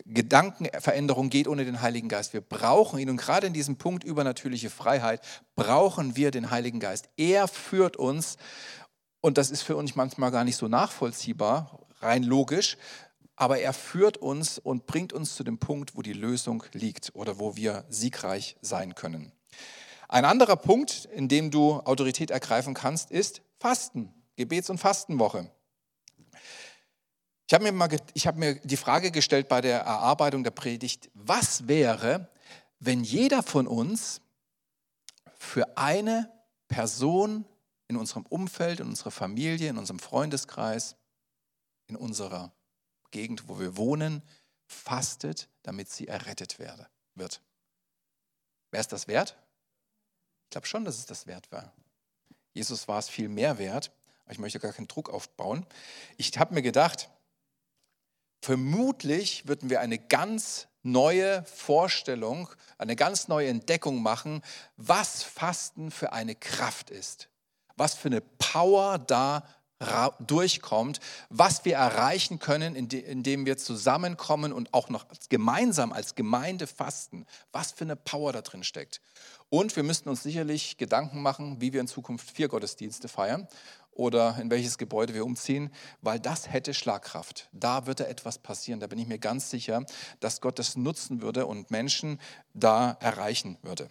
Gedankenveränderung 0.05 1.29
geht 1.29 1.47
ohne 1.47 1.65
den 1.65 1.81
Heiligen 1.81 2.09
Geist. 2.09 2.33
Wir 2.33 2.41
brauchen 2.41 2.99
ihn. 2.99 3.09
Und 3.09 3.17
gerade 3.17 3.47
in 3.47 3.53
diesem 3.53 3.77
Punkt 3.77 4.03
übernatürliche 4.03 4.69
Freiheit 4.69 5.21
brauchen 5.55 6.15
wir 6.15 6.31
den 6.31 6.51
Heiligen 6.51 6.79
Geist. 6.79 7.09
Er 7.17 7.47
führt 7.47 7.97
uns. 7.97 8.37
Und 9.21 9.37
das 9.37 9.49
ist 9.49 9.63
für 9.63 9.75
uns 9.75 9.95
manchmal 9.95 10.31
gar 10.31 10.43
nicht 10.43 10.57
so 10.57 10.67
nachvollziehbar, 10.67 11.79
rein 11.99 12.21
logisch, 12.21 12.77
aber 13.35 13.59
er 13.59 13.73
führt 13.73 14.17
uns 14.17 14.59
und 14.59 14.85
bringt 14.85 15.11
uns 15.11 15.35
zu 15.35 15.43
dem 15.43 15.57
Punkt, 15.57 15.95
wo 15.95 16.03
die 16.03 16.13
Lösung 16.13 16.63
liegt 16.73 17.11
oder 17.15 17.39
wo 17.39 17.55
wir 17.55 17.83
siegreich 17.89 18.55
sein 18.61 18.93
können. 18.93 19.34
Ein 20.15 20.23
anderer 20.23 20.55
Punkt, 20.55 21.09
in 21.11 21.27
dem 21.27 21.51
du 21.51 21.73
Autorität 21.81 22.31
ergreifen 22.31 22.73
kannst, 22.73 23.11
ist 23.11 23.41
Fasten, 23.59 24.13
Gebets- 24.37 24.69
und 24.69 24.77
Fastenwoche. 24.77 25.51
Ich 27.45 27.53
habe 27.53 27.69
mir, 27.69 27.89
habe 27.89 28.39
mir 28.39 28.55
die 28.63 28.77
Frage 28.77 29.11
gestellt 29.11 29.49
bei 29.49 29.59
der 29.59 29.81
Erarbeitung 29.81 30.45
der 30.45 30.51
Predigt, 30.51 31.09
was 31.15 31.67
wäre, 31.67 32.29
wenn 32.79 33.03
jeder 33.03 33.43
von 33.43 33.67
uns 33.67 34.21
für 35.37 35.77
eine 35.77 36.31
Person 36.69 37.43
in 37.89 37.97
unserem 37.97 38.25
Umfeld, 38.29 38.79
in 38.79 38.87
unserer 38.87 39.11
Familie, 39.11 39.67
in 39.67 39.77
unserem 39.77 39.99
Freundeskreis, 39.99 40.95
in 41.87 41.97
unserer 41.97 42.53
Gegend, 43.11 43.49
wo 43.49 43.59
wir 43.59 43.75
wohnen, 43.75 44.23
fastet, 44.65 45.49
damit 45.63 45.89
sie 45.89 46.07
errettet 46.07 46.57
werde, 46.57 46.87
wird. 47.15 47.41
Wer 48.71 48.79
ist 48.79 48.93
das 48.93 49.09
wert? 49.09 49.35
Ich 50.55 50.57
glaube 50.57 50.67
schon, 50.67 50.85
dass 50.85 50.99
es 50.99 51.05
das 51.05 51.27
wert 51.27 51.51
war. 51.51 51.73
Jesus 52.53 52.87
war 52.87 52.97
es 52.97 53.09
viel 53.09 53.27
mehr 53.27 53.57
wert, 53.57 53.91
aber 54.23 54.31
ich 54.31 54.39
möchte 54.39 54.57
gar 54.57 54.71
keinen 54.71 54.87
Druck 54.87 55.09
aufbauen. 55.09 55.65
Ich 56.15 56.31
habe 56.37 56.53
mir 56.53 56.61
gedacht, 56.61 57.09
vermutlich 58.41 59.49
würden 59.49 59.69
wir 59.69 59.81
eine 59.81 59.99
ganz 59.99 60.69
neue 60.81 61.43
Vorstellung, 61.43 62.47
eine 62.77 62.95
ganz 62.95 63.27
neue 63.27 63.49
Entdeckung 63.49 64.01
machen, 64.01 64.41
was 64.77 65.23
Fasten 65.23 65.91
für 65.91 66.13
eine 66.13 66.35
Kraft 66.35 66.89
ist, 66.89 67.27
was 67.75 67.95
für 67.95 68.07
eine 68.07 68.21
Power 68.21 68.97
da 68.97 69.45
durchkommt, 70.19 70.99
was 71.29 71.65
wir 71.65 71.75
erreichen 71.75 72.39
können, 72.39 72.75
indem 72.75 73.45
wir 73.45 73.57
zusammenkommen 73.57 74.53
und 74.53 74.73
auch 74.73 74.89
noch 74.89 75.05
gemeinsam 75.29 75.91
als 75.91 76.15
Gemeinde 76.15 76.65
fasten, 76.65 77.25
was 77.51 77.73
für 77.73 77.83
eine 77.83 77.95
Power 77.95 78.31
da 78.31 78.41
drin 78.41 78.63
steckt. 78.63 79.01
Und 79.49 79.75
wir 79.75 79.83
müssten 79.83 80.09
uns 80.09 80.23
sicherlich 80.23 80.77
Gedanken 80.77 81.21
machen, 81.21 81.61
wie 81.61 81.73
wir 81.73 81.81
in 81.81 81.87
Zukunft 81.87 82.31
vier 82.31 82.47
Gottesdienste 82.47 83.07
feiern 83.07 83.47
oder 83.91 84.37
in 84.39 84.49
welches 84.49 84.77
Gebäude 84.77 85.13
wir 85.13 85.25
umziehen, 85.25 85.71
weil 86.01 86.19
das 86.19 86.51
hätte 86.51 86.73
Schlagkraft. 86.73 87.49
Da 87.51 87.85
würde 87.85 88.07
etwas 88.07 88.37
passieren. 88.37 88.79
Da 88.79 88.87
bin 88.87 88.99
ich 88.99 89.07
mir 89.07 89.19
ganz 89.19 89.49
sicher, 89.49 89.85
dass 90.19 90.41
Gott 90.41 90.59
das 90.59 90.75
nutzen 90.75 91.21
würde 91.21 91.45
und 91.45 91.71
Menschen 91.71 92.19
da 92.53 92.97
erreichen 92.99 93.57
würde. 93.61 93.89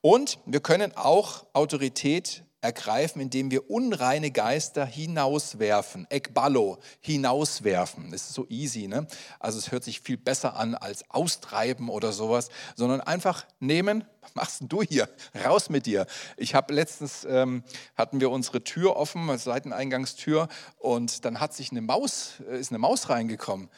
Und 0.00 0.38
wir 0.46 0.60
können 0.60 0.96
auch 0.96 1.46
Autorität 1.52 2.44
ergreifen, 2.62 3.20
indem 3.20 3.50
wir 3.50 3.68
unreine 3.70 4.30
Geister 4.30 4.86
hinauswerfen. 4.86 6.06
Ekballo, 6.08 6.78
hinauswerfen. 7.00 8.10
Das 8.12 8.22
ist 8.22 8.34
so 8.34 8.46
easy, 8.48 8.86
ne? 8.86 9.06
Also 9.40 9.58
es 9.58 9.72
hört 9.72 9.84
sich 9.84 10.00
viel 10.00 10.16
besser 10.16 10.56
an 10.56 10.74
als 10.74 11.04
austreiben 11.10 11.88
oder 11.88 12.12
sowas, 12.12 12.48
sondern 12.76 13.00
einfach 13.00 13.44
nehmen. 13.58 14.04
Was 14.20 14.34
machst 14.36 14.60
denn 14.60 14.68
du 14.68 14.82
hier? 14.82 15.08
Raus 15.44 15.68
mit 15.68 15.86
dir. 15.86 16.06
Ich 16.36 16.54
habe 16.54 16.72
letztens, 16.72 17.26
ähm, 17.28 17.64
hatten 17.96 18.20
wir 18.20 18.30
unsere 18.30 18.62
Tür 18.62 18.96
offen, 18.96 19.36
Seiteneingangstür, 19.36 20.48
und 20.78 21.24
dann 21.24 21.40
hat 21.40 21.54
sich 21.54 21.72
eine 21.72 21.82
Maus, 21.82 22.34
äh, 22.48 22.58
ist 22.58 22.70
eine 22.70 22.78
Maus 22.78 23.08
reingekommen. 23.08 23.68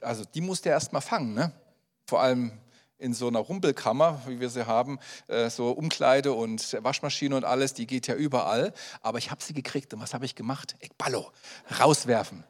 Also 0.00 0.24
die 0.24 0.40
musste 0.40 0.70
er 0.70 0.76
erst 0.76 0.94
mal 0.94 1.02
fangen, 1.02 1.34
ne? 1.34 1.52
Vor 2.06 2.22
allem 2.22 2.52
in 2.98 3.14
so 3.14 3.28
einer 3.28 3.40
Rumpelkammer, 3.40 4.22
wie 4.26 4.40
wir 4.40 4.50
sie 4.50 4.66
haben, 4.66 4.98
äh, 5.28 5.50
so 5.50 5.70
Umkleide 5.70 6.32
und 6.32 6.76
Waschmaschine 6.80 7.36
und 7.36 7.44
alles, 7.44 7.74
die 7.74 7.86
geht 7.86 8.06
ja 8.06 8.14
überall. 8.14 8.72
Aber 9.02 9.18
ich 9.18 9.30
habe 9.30 9.42
sie 9.42 9.52
gekriegt 9.52 9.92
und 9.94 10.00
was 10.00 10.14
habe 10.14 10.24
ich 10.24 10.34
gemacht? 10.34 10.76
Ich 10.80 10.92
ballo, 10.92 11.30
rauswerfen. 11.80 12.44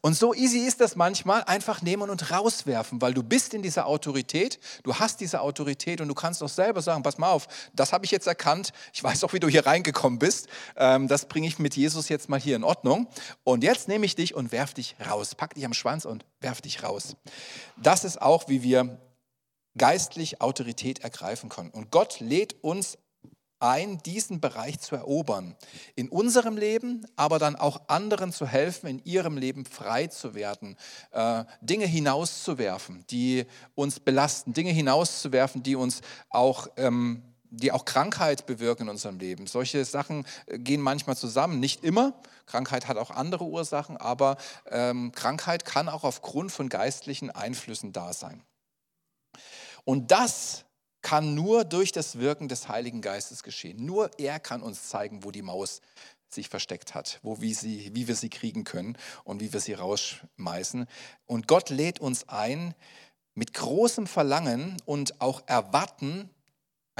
Und 0.00 0.14
so 0.14 0.34
easy 0.34 0.58
ist 0.58 0.80
das 0.80 0.96
manchmal, 0.96 1.42
einfach 1.44 1.82
nehmen 1.82 2.10
und 2.10 2.30
rauswerfen, 2.30 3.00
weil 3.00 3.14
du 3.14 3.22
bist 3.22 3.54
in 3.54 3.62
dieser 3.62 3.86
Autorität, 3.86 4.58
du 4.82 4.94
hast 4.94 5.20
diese 5.20 5.40
Autorität 5.40 6.00
und 6.00 6.08
du 6.08 6.14
kannst 6.14 6.42
auch 6.42 6.48
selber 6.48 6.82
sagen, 6.82 7.02
pass 7.02 7.18
mal 7.18 7.30
auf, 7.30 7.48
das 7.74 7.92
habe 7.92 8.04
ich 8.04 8.10
jetzt 8.10 8.26
erkannt, 8.26 8.72
ich 8.92 9.02
weiß 9.02 9.24
auch, 9.24 9.32
wie 9.32 9.40
du 9.40 9.48
hier 9.48 9.66
reingekommen 9.66 10.18
bist, 10.18 10.48
ähm, 10.76 11.08
das 11.08 11.26
bringe 11.26 11.46
ich 11.46 11.58
mit 11.58 11.76
Jesus 11.76 12.08
jetzt 12.08 12.28
mal 12.28 12.40
hier 12.40 12.56
in 12.56 12.64
Ordnung 12.64 13.08
und 13.44 13.64
jetzt 13.64 13.88
nehme 13.88 14.06
ich 14.06 14.14
dich 14.14 14.34
und 14.34 14.52
werf 14.52 14.74
dich 14.74 14.96
raus, 15.08 15.34
pack 15.34 15.54
dich 15.54 15.64
am 15.64 15.74
Schwanz 15.74 16.04
und 16.04 16.24
werf 16.40 16.60
dich 16.60 16.82
raus. 16.82 17.16
Das 17.76 18.04
ist 18.04 18.20
auch, 18.20 18.48
wie 18.48 18.62
wir 18.62 18.98
geistlich 19.76 20.40
Autorität 20.40 21.00
ergreifen 21.00 21.48
können. 21.48 21.70
Und 21.70 21.90
Gott 21.90 22.20
lädt 22.20 22.62
uns 22.62 22.98
ein, 23.60 23.98
diesen 23.98 24.40
Bereich 24.40 24.80
zu 24.80 24.96
erobern. 24.96 25.54
In 25.94 26.08
unserem 26.08 26.56
Leben, 26.56 27.06
aber 27.16 27.38
dann 27.38 27.56
auch 27.56 27.82
anderen 27.88 28.32
zu 28.32 28.46
helfen, 28.46 28.86
in 28.86 29.04
ihrem 29.04 29.36
Leben 29.36 29.66
frei 29.66 30.06
zu 30.06 30.34
werden, 30.34 30.76
äh, 31.12 31.44
Dinge 31.60 31.86
hinauszuwerfen, 31.86 33.04
die 33.10 33.44
uns 33.74 34.00
belasten, 34.00 34.54
Dinge 34.54 34.70
hinauszuwerfen, 34.70 35.62
die 35.62 35.76
uns 35.76 36.00
auch 36.30 36.68
ähm, 36.76 37.22
die 37.52 37.72
auch 37.72 37.84
Krankheit 37.84 38.46
bewirken 38.46 38.84
in 38.84 38.90
unserem 38.90 39.18
Leben. 39.18 39.46
Solche 39.48 39.84
Sachen 39.84 40.24
äh, 40.46 40.58
gehen 40.58 40.80
manchmal 40.80 41.16
zusammen, 41.16 41.60
nicht 41.60 41.84
immer. 41.84 42.14
Krankheit 42.46 42.88
hat 42.88 42.96
auch 42.96 43.10
andere 43.10 43.44
Ursachen, 43.44 43.96
aber 43.96 44.36
ähm, 44.70 45.12
Krankheit 45.12 45.64
kann 45.64 45.88
auch 45.88 46.04
aufgrund 46.04 46.52
von 46.52 46.68
geistlichen 46.68 47.30
Einflüssen 47.30 47.92
da 47.92 48.12
sein. 48.12 48.42
Und 49.84 50.10
das 50.10 50.64
kann 51.02 51.34
nur 51.34 51.64
durch 51.64 51.92
das 51.92 52.18
Wirken 52.18 52.48
des 52.48 52.68
Heiligen 52.68 53.00
Geistes 53.00 53.42
geschehen. 53.42 53.84
Nur 53.84 54.10
er 54.18 54.38
kann 54.38 54.62
uns 54.62 54.88
zeigen, 54.88 55.24
wo 55.24 55.30
die 55.30 55.42
Maus 55.42 55.80
sich 56.28 56.48
versteckt 56.48 56.94
hat, 56.94 57.18
wo, 57.22 57.40
wie, 57.40 57.54
sie, 57.54 57.90
wie 57.94 58.06
wir 58.06 58.14
sie 58.14 58.28
kriegen 58.28 58.64
können 58.64 58.96
und 59.24 59.40
wie 59.40 59.52
wir 59.52 59.60
sie 59.60 59.74
rausschmeißen. 59.74 60.86
Und 61.26 61.48
Gott 61.48 61.70
lädt 61.70 62.00
uns 62.00 62.28
ein, 62.28 62.74
mit 63.34 63.54
großem 63.54 64.06
Verlangen 64.06 64.76
und 64.84 65.20
auch 65.20 65.42
Erwarten 65.46 66.30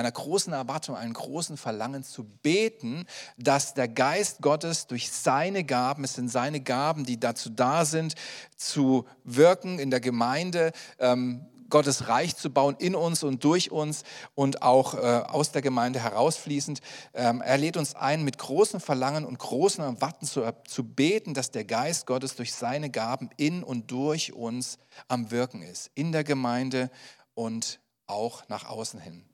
einer 0.00 0.10
großen 0.10 0.52
Erwartung, 0.52 0.96
einem 0.96 1.12
großen 1.12 1.56
Verlangen 1.58 2.02
zu 2.02 2.24
beten, 2.24 3.04
dass 3.36 3.74
der 3.74 3.86
Geist 3.86 4.40
Gottes 4.40 4.86
durch 4.86 5.10
seine 5.10 5.62
Gaben, 5.62 6.04
es 6.04 6.14
sind 6.14 6.28
seine 6.28 6.60
Gaben, 6.60 7.04
die 7.04 7.20
dazu 7.20 7.50
da 7.50 7.84
sind, 7.84 8.14
zu 8.56 9.06
wirken 9.24 9.78
in 9.78 9.90
der 9.90 10.00
Gemeinde, 10.00 10.72
ähm, 10.98 11.44
Gottes 11.70 12.08
Reich 12.08 12.36
zu 12.36 12.50
bauen 12.50 12.76
in 12.78 12.94
uns 12.94 13.22
und 13.22 13.44
durch 13.44 13.70
uns 13.70 14.02
und 14.34 14.62
auch 14.62 14.94
äh, 14.94 14.98
aus 14.98 15.52
der 15.52 15.62
Gemeinde 15.62 16.00
herausfließend. 16.00 16.80
Ähm, 17.14 17.40
er 17.40 17.56
lädt 17.58 17.76
uns 17.76 17.94
ein, 17.94 18.24
mit 18.24 18.38
großem 18.38 18.80
Verlangen 18.80 19.24
und 19.24 19.38
großem 19.38 19.84
Erwarten 19.84 20.26
zu, 20.26 20.42
zu 20.66 20.84
beten, 20.84 21.34
dass 21.34 21.50
der 21.50 21.64
Geist 21.64 22.06
Gottes 22.06 22.36
durch 22.36 22.52
seine 22.52 22.90
Gaben 22.90 23.30
in 23.36 23.62
und 23.62 23.90
durch 23.90 24.32
uns 24.32 24.78
am 25.08 25.30
Wirken 25.30 25.62
ist, 25.62 25.90
in 25.94 26.12
der 26.12 26.24
Gemeinde 26.24 26.90
und 27.34 27.80
auch 28.06 28.48
nach 28.48 28.68
außen 28.68 29.00
hin. 29.00 29.24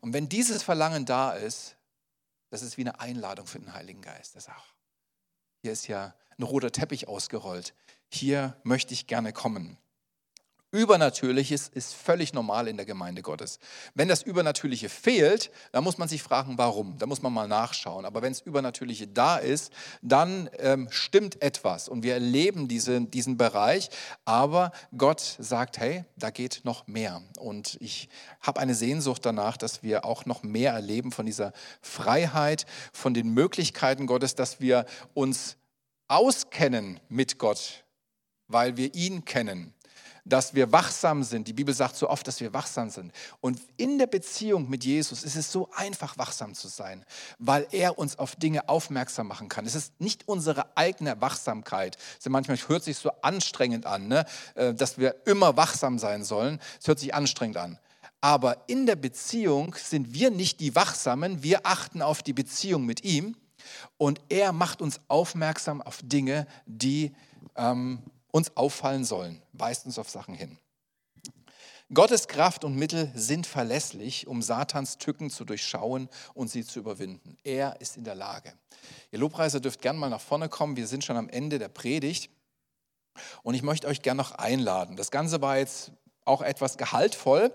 Und 0.00 0.12
wenn 0.12 0.28
dieses 0.28 0.62
Verlangen 0.62 1.06
da 1.06 1.32
ist, 1.32 1.76
das 2.50 2.62
ist 2.62 2.76
wie 2.76 2.82
eine 2.82 3.00
Einladung 3.00 3.46
für 3.46 3.58
den 3.58 3.72
Heiligen 3.74 4.00
Geist. 4.00 4.36
Das 4.36 4.48
auch, 4.48 4.74
hier 5.62 5.72
ist 5.72 5.88
ja 5.88 6.14
ein 6.38 6.42
roter 6.44 6.72
Teppich 6.72 7.08
ausgerollt. 7.08 7.74
Hier 8.10 8.56
möchte 8.62 8.94
ich 8.94 9.06
gerne 9.06 9.32
kommen. 9.32 9.76
Übernatürliches 10.70 11.68
ist 11.68 11.94
völlig 11.94 12.34
normal 12.34 12.68
in 12.68 12.76
der 12.76 12.84
Gemeinde 12.84 13.22
Gottes. 13.22 13.58
Wenn 13.94 14.06
das 14.08 14.22
Übernatürliche 14.22 14.90
fehlt, 14.90 15.50
dann 15.72 15.82
muss 15.82 15.96
man 15.96 16.08
sich 16.08 16.22
fragen, 16.22 16.58
warum. 16.58 16.98
Da 16.98 17.06
muss 17.06 17.22
man 17.22 17.32
mal 17.32 17.48
nachschauen. 17.48 18.04
Aber 18.04 18.20
wenn 18.20 18.32
das 18.34 18.42
Übernatürliche 18.42 19.06
da 19.06 19.38
ist, 19.38 19.72
dann 20.02 20.50
ähm, 20.58 20.88
stimmt 20.90 21.40
etwas 21.40 21.88
und 21.88 22.02
wir 22.02 22.12
erleben 22.12 22.68
diese, 22.68 23.00
diesen 23.00 23.38
Bereich. 23.38 23.88
Aber 24.26 24.72
Gott 24.96 25.36
sagt, 25.38 25.78
hey, 25.78 26.04
da 26.16 26.28
geht 26.28 26.60
noch 26.64 26.86
mehr. 26.86 27.22
Und 27.38 27.78
ich 27.80 28.10
habe 28.42 28.60
eine 28.60 28.74
Sehnsucht 28.74 29.24
danach, 29.24 29.56
dass 29.56 29.82
wir 29.82 30.04
auch 30.04 30.26
noch 30.26 30.42
mehr 30.42 30.72
erleben 30.72 31.12
von 31.12 31.24
dieser 31.24 31.54
Freiheit, 31.80 32.66
von 32.92 33.14
den 33.14 33.32
Möglichkeiten 33.32 34.06
Gottes, 34.06 34.34
dass 34.34 34.60
wir 34.60 34.84
uns 35.14 35.56
auskennen 36.08 37.00
mit 37.08 37.38
Gott, 37.38 37.84
weil 38.48 38.76
wir 38.76 38.94
ihn 38.94 39.24
kennen 39.24 39.74
dass 40.28 40.54
wir 40.54 40.72
wachsam 40.72 41.22
sind. 41.22 41.48
Die 41.48 41.52
Bibel 41.52 41.74
sagt 41.74 41.96
so 41.96 42.08
oft, 42.08 42.26
dass 42.26 42.40
wir 42.40 42.52
wachsam 42.52 42.90
sind. 42.90 43.12
Und 43.40 43.60
in 43.76 43.98
der 43.98 44.06
Beziehung 44.06 44.68
mit 44.68 44.84
Jesus 44.84 45.22
ist 45.22 45.36
es 45.36 45.50
so 45.50 45.68
einfach, 45.74 46.18
wachsam 46.18 46.54
zu 46.54 46.68
sein, 46.68 47.04
weil 47.38 47.66
er 47.72 47.98
uns 47.98 48.18
auf 48.18 48.36
Dinge 48.36 48.68
aufmerksam 48.68 49.28
machen 49.28 49.48
kann. 49.48 49.66
Es 49.66 49.74
ist 49.74 50.00
nicht 50.00 50.28
unsere 50.28 50.76
eigene 50.76 51.20
Wachsamkeit. 51.20 51.96
Also 52.16 52.30
manchmal 52.30 52.58
hört 52.68 52.84
sich 52.84 52.98
so 52.98 53.10
anstrengend 53.22 53.86
an, 53.86 54.08
ne? 54.08 54.24
Äh, 54.54 54.74
dass 54.74 54.98
wir 54.98 55.16
immer 55.26 55.56
wachsam 55.56 55.98
sein 55.98 56.24
sollen. 56.24 56.60
Es 56.80 56.88
hört 56.88 56.98
sich 56.98 57.14
anstrengend 57.14 57.56
an. 57.56 57.78
Aber 58.20 58.64
in 58.66 58.86
der 58.86 58.96
Beziehung 58.96 59.74
sind 59.76 60.12
wir 60.12 60.30
nicht 60.30 60.60
die 60.60 60.74
Wachsamen, 60.74 61.42
wir 61.42 61.66
achten 61.66 62.02
auf 62.02 62.22
die 62.22 62.32
Beziehung 62.32 62.84
mit 62.84 63.04
ihm 63.04 63.36
und 63.96 64.20
er 64.28 64.52
macht 64.52 64.82
uns 64.82 65.00
aufmerksam 65.08 65.80
auf 65.82 66.00
Dinge, 66.02 66.46
die 66.66 67.14
ähm, 67.56 68.02
uns 68.30 68.56
auffallen 68.56 69.04
sollen, 69.04 69.42
weist 69.52 69.86
uns 69.86 69.98
auf 69.98 70.10
Sachen 70.10 70.34
hin. 70.34 70.58
Gottes 71.92 72.28
Kraft 72.28 72.64
und 72.64 72.76
Mittel 72.76 73.10
sind 73.14 73.46
verlässlich, 73.46 74.26
um 74.26 74.42
Satans 74.42 74.98
Tücken 74.98 75.30
zu 75.30 75.46
durchschauen 75.46 76.10
und 76.34 76.48
sie 76.48 76.62
zu 76.62 76.80
überwinden. 76.80 77.38
Er 77.44 77.80
ist 77.80 77.96
in 77.96 78.04
der 78.04 78.14
Lage. 78.14 78.52
Ihr 79.10 79.18
Lobpreiser 79.18 79.58
dürft 79.58 79.80
gern 79.80 79.96
mal 79.96 80.10
nach 80.10 80.20
vorne 80.20 80.50
kommen. 80.50 80.76
Wir 80.76 80.86
sind 80.86 81.02
schon 81.02 81.16
am 81.16 81.30
Ende 81.30 81.58
der 81.58 81.68
Predigt. 81.68 82.30
Und 83.42 83.54
ich 83.54 83.62
möchte 83.62 83.86
euch 83.86 84.02
gern 84.02 84.18
noch 84.18 84.32
einladen. 84.32 84.96
Das 84.96 85.10
Ganze 85.10 85.40
war 85.40 85.58
jetzt 85.58 85.92
auch 86.28 86.42
etwas 86.42 86.76
gehaltvoll. 86.76 87.52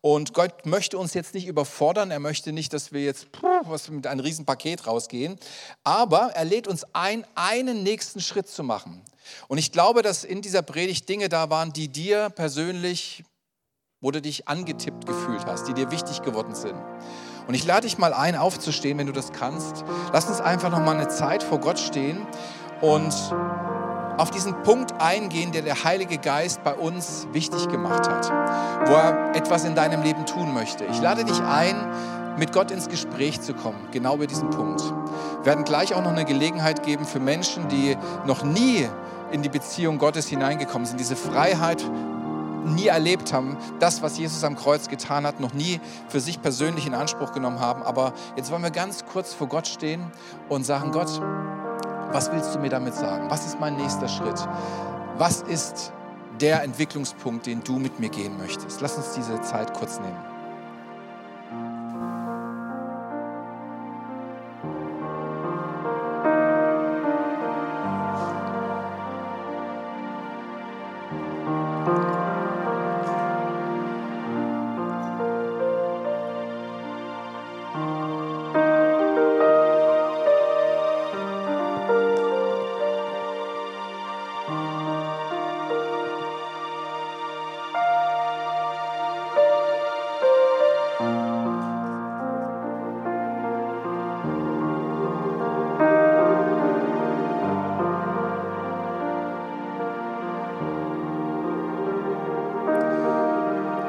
Und 0.00 0.34
Gott 0.34 0.66
möchte 0.66 0.98
uns 0.98 1.14
jetzt 1.14 1.34
nicht 1.34 1.46
überfordern. 1.46 2.10
Er 2.10 2.20
möchte 2.20 2.52
nicht, 2.52 2.72
dass 2.72 2.92
wir 2.92 3.02
jetzt 3.02 3.28
was 3.62 3.88
mit 3.88 4.06
einem 4.06 4.20
riesen 4.20 4.44
Paket 4.44 4.86
rausgehen. 4.86 5.38
Aber 5.84 6.32
er 6.34 6.44
lädt 6.44 6.68
uns 6.68 6.84
ein, 6.92 7.26
einen 7.34 7.82
nächsten 7.82 8.20
Schritt 8.20 8.48
zu 8.48 8.62
machen. 8.62 9.02
Und 9.48 9.58
ich 9.58 9.72
glaube, 9.72 10.02
dass 10.02 10.24
in 10.24 10.42
dieser 10.42 10.62
Predigt 10.62 11.08
Dinge 11.08 11.28
da 11.28 11.50
waren, 11.50 11.72
die 11.72 11.88
dir 11.88 12.30
persönlich, 12.30 13.24
wo 14.00 14.10
du 14.10 14.20
dich 14.20 14.46
angetippt 14.46 15.06
gefühlt 15.06 15.46
hast, 15.46 15.66
die 15.66 15.74
dir 15.74 15.90
wichtig 15.90 16.22
geworden 16.22 16.54
sind. 16.54 16.76
Und 17.46 17.54
ich 17.54 17.64
lade 17.64 17.82
dich 17.86 17.98
mal 17.98 18.12
ein, 18.12 18.36
aufzustehen, 18.36 18.98
wenn 18.98 19.06
du 19.06 19.12
das 19.12 19.32
kannst. 19.32 19.84
Lass 20.12 20.26
uns 20.26 20.40
einfach 20.40 20.70
noch 20.70 20.80
mal 20.80 20.96
eine 20.96 21.08
Zeit 21.08 21.42
vor 21.42 21.58
Gott 21.58 21.78
stehen 21.78 22.26
und 22.80 23.14
auf 24.16 24.30
diesen 24.30 24.62
Punkt 24.62 25.00
eingehen, 25.00 25.52
der 25.52 25.62
der 25.62 25.84
Heilige 25.84 26.18
Geist 26.18 26.62
bei 26.64 26.74
uns 26.74 27.26
wichtig 27.32 27.68
gemacht 27.68 28.08
hat, 28.08 28.30
wo 28.88 28.94
er 28.94 29.34
etwas 29.34 29.64
in 29.64 29.74
deinem 29.74 30.02
Leben 30.02 30.26
tun 30.26 30.54
möchte. 30.54 30.84
Ich 30.84 31.00
lade 31.00 31.24
dich 31.24 31.40
ein, 31.42 31.76
mit 32.38 32.52
Gott 32.52 32.70
ins 32.70 32.88
Gespräch 32.88 33.40
zu 33.40 33.54
kommen, 33.54 33.78
genau 33.92 34.16
über 34.16 34.26
diesen 34.26 34.50
Punkt. 34.50 34.82
Wir 34.82 35.46
werden 35.46 35.64
gleich 35.64 35.94
auch 35.94 36.02
noch 36.02 36.12
eine 36.12 36.24
Gelegenheit 36.24 36.82
geben 36.82 37.04
für 37.04 37.20
Menschen, 37.20 37.68
die 37.68 37.96
noch 38.26 38.44
nie 38.44 38.88
in 39.32 39.42
die 39.42 39.48
Beziehung 39.48 39.98
Gottes 39.98 40.26
hineingekommen 40.26 40.86
sind, 40.86 41.00
diese 41.00 41.16
Freiheit 41.16 41.84
nie 42.64 42.88
erlebt 42.88 43.32
haben, 43.32 43.56
das, 43.78 44.02
was 44.02 44.18
Jesus 44.18 44.42
am 44.44 44.56
Kreuz 44.56 44.88
getan 44.88 45.24
hat, 45.26 45.40
noch 45.40 45.54
nie 45.54 45.80
für 46.08 46.20
sich 46.20 46.42
persönlich 46.42 46.86
in 46.86 46.94
Anspruch 46.94 47.32
genommen 47.32 47.60
haben. 47.60 47.82
Aber 47.82 48.12
jetzt 48.36 48.50
wollen 48.50 48.62
wir 48.62 48.70
ganz 48.70 49.04
kurz 49.06 49.32
vor 49.32 49.46
Gott 49.46 49.68
stehen 49.68 50.04
und 50.48 50.64
sagen, 50.64 50.90
Gott, 50.90 51.20
was 52.12 52.30
willst 52.32 52.54
du 52.54 52.58
mir 52.58 52.70
damit 52.70 52.94
sagen? 52.94 53.30
Was 53.30 53.46
ist 53.46 53.60
mein 53.60 53.76
nächster 53.76 54.08
Schritt? 54.08 54.46
Was 55.18 55.42
ist 55.42 55.92
der 56.40 56.62
Entwicklungspunkt, 56.62 57.46
den 57.46 57.62
du 57.64 57.78
mit 57.78 57.98
mir 57.98 58.08
gehen 58.08 58.36
möchtest? 58.38 58.80
Lass 58.80 58.96
uns 58.96 59.12
diese 59.14 59.40
Zeit 59.42 59.72
kurz 59.74 59.98
nehmen. 60.00 60.35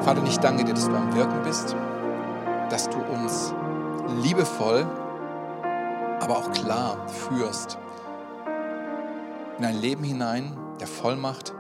Vater, 0.08 0.24
ich 0.24 0.40
danke 0.40 0.64
dir, 0.64 0.74
dass 0.74 0.88
du 0.88 0.96
am 0.96 1.14
Wirken 1.14 1.44
bist, 1.44 1.76
dass 2.70 2.90
du 2.90 2.98
uns 2.98 3.54
liebevoll, 4.24 4.88
aber 6.22 6.38
auch 6.38 6.50
klar 6.54 6.96
führst 7.10 7.78
in 9.58 9.66
ein 9.66 9.76
Leben 9.82 10.06
hinein 10.06 10.56
der 10.80 10.88
Vollmacht, 10.88 11.54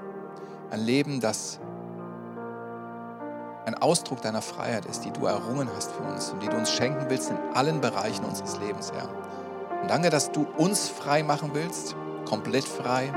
ein 0.71 0.79
Leben, 0.79 1.19
das 1.19 1.59
ein 3.65 3.75
Ausdruck 3.75 4.21
deiner 4.21 4.41
Freiheit 4.41 4.85
ist, 4.85 5.03
die 5.03 5.11
du 5.11 5.25
errungen 5.25 5.67
hast 5.75 5.91
für 5.91 6.03
uns 6.03 6.29
und 6.29 6.41
die 6.41 6.47
du 6.47 6.55
uns 6.55 6.71
schenken 6.71 7.07
willst 7.09 7.29
in 7.29 7.37
allen 7.53 7.81
Bereichen 7.81 8.23
unseres 8.23 8.57
Lebens, 8.61 8.93
Herr. 8.95 9.09
Und 9.81 9.89
danke, 9.89 10.09
dass 10.09 10.31
du 10.31 10.47
uns 10.55 10.87
frei 10.87 11.21
machen 11.21 11.49
willst, 11.51 11.97
komplett 12.23 12.63
frei, 12.63 13.11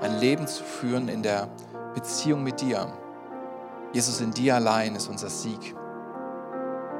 ein 0.00 0.18
Leben 0.20 0.46
zu 0.46 0.64
führen 0.64 1.10
in 1.10 1.22
der 1.22 1.48
Beziehung 1.94 2.42
mit 2.44 2.62
dir 2.62 2.90
Jesus, 3.92 4.20
in 4.20 4.32
dir 4.32 4.54
allein 4.54 4.94
ist 4.94 5.08
unser 5.08 5.30
Sieg. 5.30 5.74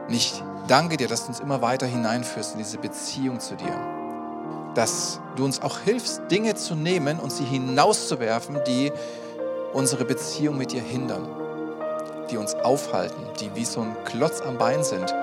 Und 0.09 0.15
ich 0.15 0.43
danke 0.69 0.97
dir, 0.97 1.07
dass 1.07 1.23
du 1.23 1.29
uns 1.29 1.41
immer 1.41 1.61
weiter 1.61 1.87
hineinführst 1.87 2.53
in 2.53 2.59
diese 2.59 2.79
Beziehung 2.79 3.41
zu 3.41 3.57
dir. 3.57 3.77
Dass 4.75 5.21
du 5.37 5.45
uns 5.45 5.61
auch 5.61 5.81
hilfst, 5.81 6.23
Dinge 6.31 6.55
zu 6.55 6.75
nehmen 6.75 7.19
und 7.21 7.31
sie 7.31 7.45
hinauszuwerfen, 7.45 8.61
die 8.67 8.91
unsere 9.75 10.07
Beziehung 10.07 10.57
mit 10.57 10.73
dir 10.73 10.81
hindern, 10.81 11.29
die 12.31 12.39
uns 12.39 12.55
aufhalten, 12.55 13.23
die 13.39 13.55
wie 13.55 13.67
so 13.67 13.83
ein 13.83 13.95
Klotz 14.05 14.41
am 14.41 14.57
Bein 14.57 14.83
sind, 14.83 15.15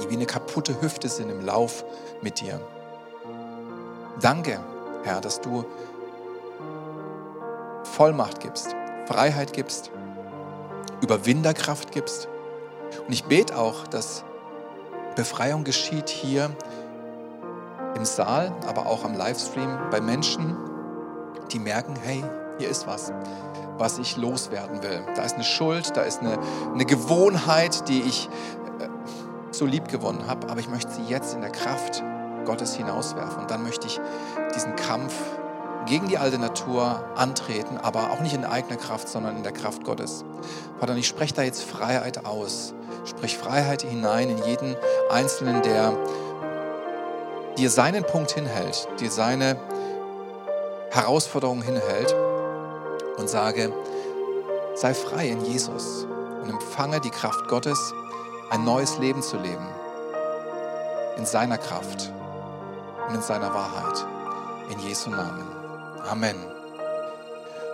die 0.00 0.10
wie 0.10 0.14
eine 0.14 0.26
kaputte 0.26 0.80
Hüfte 0.80 1.08
sind 1.08 1.28
im 1.28 1.44
Lauf 1.44 1.84
mit 2.22 2.40
dir. 2.40 2.60
Danke, 4.20 4.58
Herr, 5.04 5.20
dass 5.20 5.40
du 5.40 5.66
Vollmacht 7.84 8.40
gibst, 8.40 8.74
Freiheit 9.08 9.54
gibst, 9.54 9.90
Überwinderkraft 11.00 11.92
gibst. 11.92 12.28
Und 13.06 13.12
ich 13.12 13.24
bete 13.24 13.56
auch, 13.56 13.86
dass 13.86 14.22
Befreiung 15.16 15.64
geschieht 15.64 16.10
hier 16.10 16.50
im 17.96 18.04
Saal, 18.04 18.52
aber 18.66 18.86
auch 18.86 19.06
am 19.06 19.14
Livestream 19.14 19.78
bei 19.90 20.02
Menschen, 20.02 20.58
die 21.50 21.58
merken, 21.58 21.94
hey, 22.02 22.22
hier 22.58 22.68
ist 22.68 22.86
was, 22.86 23.10
was 23.78 23.98
ich 23.98 24.18
loswerden 24.18 24.82
will. 24.82 25.02
Da 25.16 25.22
ist 25.22 25.36
eine 25.36 25.44
Schuld, 25.44 25.96
da 25.96 26.02
ist 26.02 26.20
eine, 26.20 26.38
eine 26.74 26.84
Gewohnheit, 26.84 27.88
die 27.88 28.02
ich 28.02 28.28
äh, 28.78 28.88
so 29.52 29.64
lieb 29.64 29.88
gewonnen 29.88 30.26
habe, 30.26 30.50
aber 30.50 30.60
ich 30.60 30.68
möchte 30.68 30.92
sie 30.92 31.04
jetzt 31.04 31.34
in 31.34 31.40
der 31.40 31.50
Kraft 31.50 32.02
Gottes 32.44 32.74
hinauswerfen. 32.74 33.40
Und 33.40 33.50
dann 33.50 33.62
möchte 33.62 33.86
ich 33.86 34.00
diesen 34.54 34.76
Kampf 34.76 35.14
gegen 35.88 36.08
die 36.08 36.18
alte 36.18 36.38
Natur 36.38 37.04
antreten, 37.16 37.78
aber 37.78 38.10
auch 38.10 38.20
nicht 38.20 38.34
in 38.34 38.44
eigener 38.44 38.76
Kraft, 38.76 39.08
sondern 39.08 39.36
in 39.36 39.42
der 39.42 39.52
Kraft 39.52 39.84
Gottes. 39.84 40.24
Vater, 40.78 40.94
ich 40.96 41.08
spreche 41.08 41.34
da 41.34 41.42
jetzt 41.42 41.64
Freiheit 41.64 42.24
aus. 42.24 42.74
Sprich 43.04 43.38
Freiheit 43.38 43.82
hinein 43.82 44.28
in 44.28 44.38
jeden 44.44 44.76
Einzelnen, 45.10 45.62
der 45.62 45.96
dir 47.56 47.70
seinen 47.70 48.04
Punkt 48.04 48.32
hinhält, 48.32 48.86
dir 49.00 49.10
seine 49.10 49.56
Herausforderung 50.90 51.62
hinhält 51.62 52.14
und 53.16 53.28
sage, 53.28 53.72
sei 54.74 54.94
frei 54.94 55.28
in 55.28 55.44
Jesus 55.44 56.06
und 56.42 56.50
empfange 56.50 57.00
die 57.00 57.10
Kraft 57.10 57.48
Gottes, 57.48 57.92
ein 58.50 58.64
neues 58.64 58.98
Leben 58.98 59.22
zu 59.22 59.36
leben. 59.36 59.66
In 61.16 61.26
seiner 61.26 61.58
Kraft 61.58 62.12
und 63.08 63.16
in 63.16 63.22
seiner 63.22 63.52
Wahrheit. 63.52 64.06
In 64.70 64.78
Jesu 64.80 65.10
Namen. 65.10 65.57
Amen. 66.08 66.36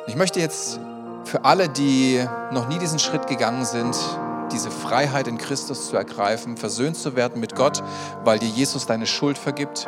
Ich 0.08 0.16
möchte 0.16 0.40
jetzt 0.40 0.80
für 1.24 1.44
alle, 1.44 1.68
die 1.68 2.26
noch 2.50 2.68
nie 2.68 2.78
diesen 2.78 2.98
Schritt 2.98 3.28
gegangen 3.28 3.64
sind, 3.64 3.96
diese 4.50 4.72
Freiheit 4.72 5.28
in 5.28 5.38
Christus 5.38 5.88
zu 5.88 5.96
ergreifen, 5.96 6.56
versöhnt 6.56 6.96
zu 6.96 7.14
werden 7.14 7.40
mit 7.40 7.54
Gott, 7.54 7.82
weil 8.24 8.40
dir 8.40 8.48
Jesus 8.48 8.86
deine 8.86 9.06
Schuld 9.06 9.38
vergibt, 9.38 9.86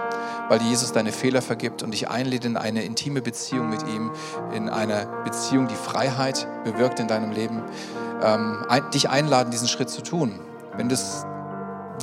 weil 0.48 0.60
dir 0.60 0.68
Jesus 0.68 0.92
deine 0.92 1.10
Fehler 1.10 1.42
vergibt 1.42 1.82
und 1.82 1.90
dich 1.90 2.08
einlädt 2.08 2.44
in 2.44 2.56
eine 2.56 2.84
intime 2.84 3.20
Beziehung 3.20 3.68
mit 3.68 3.82
ihm, 3.88 4.12
in 4.54 4.68
eine 4.68 5.08
Beziehung, 5.24 5.66
die 5.66 5.74
Freiheit 5.74 6.46
bewirkt 6.64 7.00
in 7.00 7.08
deinem 7.08 7.32
Leben, 7.32 7.62
ähm, 8.22 8.64
dich 8.94 9.10
einladen, 9.10 9.50
diesen 9.50 9.68
Schritt 9.68 9.90
zu 9.90 10.02
tun. 10.02 10.38
Wenn 10.76 10.88
das 10.88 11.26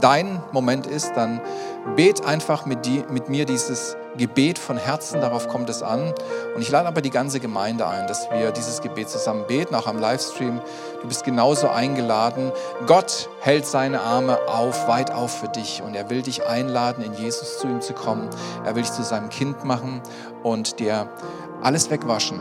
dein 0.01 0.41
Moment 0.51 0.87
ist, 0.87 1.13
dann 1.15 1.41
bet 1.95 2.25
einfach 2.25 2.65
mit, 2.65 2.85
die, 2.85 3.03
mit 3.09 3.29
mir 3.29 3.45
dieses 3.45 3.97
Gebet 4.17 4.59
von 4.59 4.77
Herzen, 4.77 5.21
darauf 5.21 5.47
kommt 5.47 5.69
es 5.69 5.81
an. 5.81 6.13
Und 6.55 6.61
ich 6.61 6.69
lade 6.69 6.87
aber 6.87 7.01
die 7.01 7.09
ganze 7.09 7.39
Gemeinde 7.39 7.87
ein, 7.87 8.07
dass 8.07 8.29
wir 8.31 8.51
dieses 8.51 8.81
Gebet 8.81 9.09
zusammen 9.09 9.45
beten, 9.47 9.75
auch 9.75 9.87
am 9.87 9.99
Livestream. 9.99 10.61
Du 11.01 11.07
bist 11.07 11.23
genauso 11.23 11.69
eingeladen. 11.69 12.51
Gott 12.87 13.29
hält 13.41 13.65
seine 13.65 14.01
Arme 14.01 14.37
auf, 14.47 14.87
weit 14.87 15.11
auf 15.11 15.39
für 15.39 15.47
dich 15.47 15.81
und 15.83 15.95
er 15.95 16.09
will 16.09 16.21
dich 16.21 16.45
einladen, 16.45 17.03
in 17.03 17.13
Jesus 17.13 17.59
zu 17.59 17.67
ihm 17.67 17.81
zu 17.81 17.93
kommen. 17.93 18.29
Er 18.65 18.75
will 18.75 18.83
dich 18.83 18.91
zu 18.91 19.03
seinem 19.03 19.29
Kind 19.29 19.63
machen 19.63 20.01
und 20.43 20.79
dir 20.79 21.09
alles 21.61 21.89
wegwaschen 21.89 22.39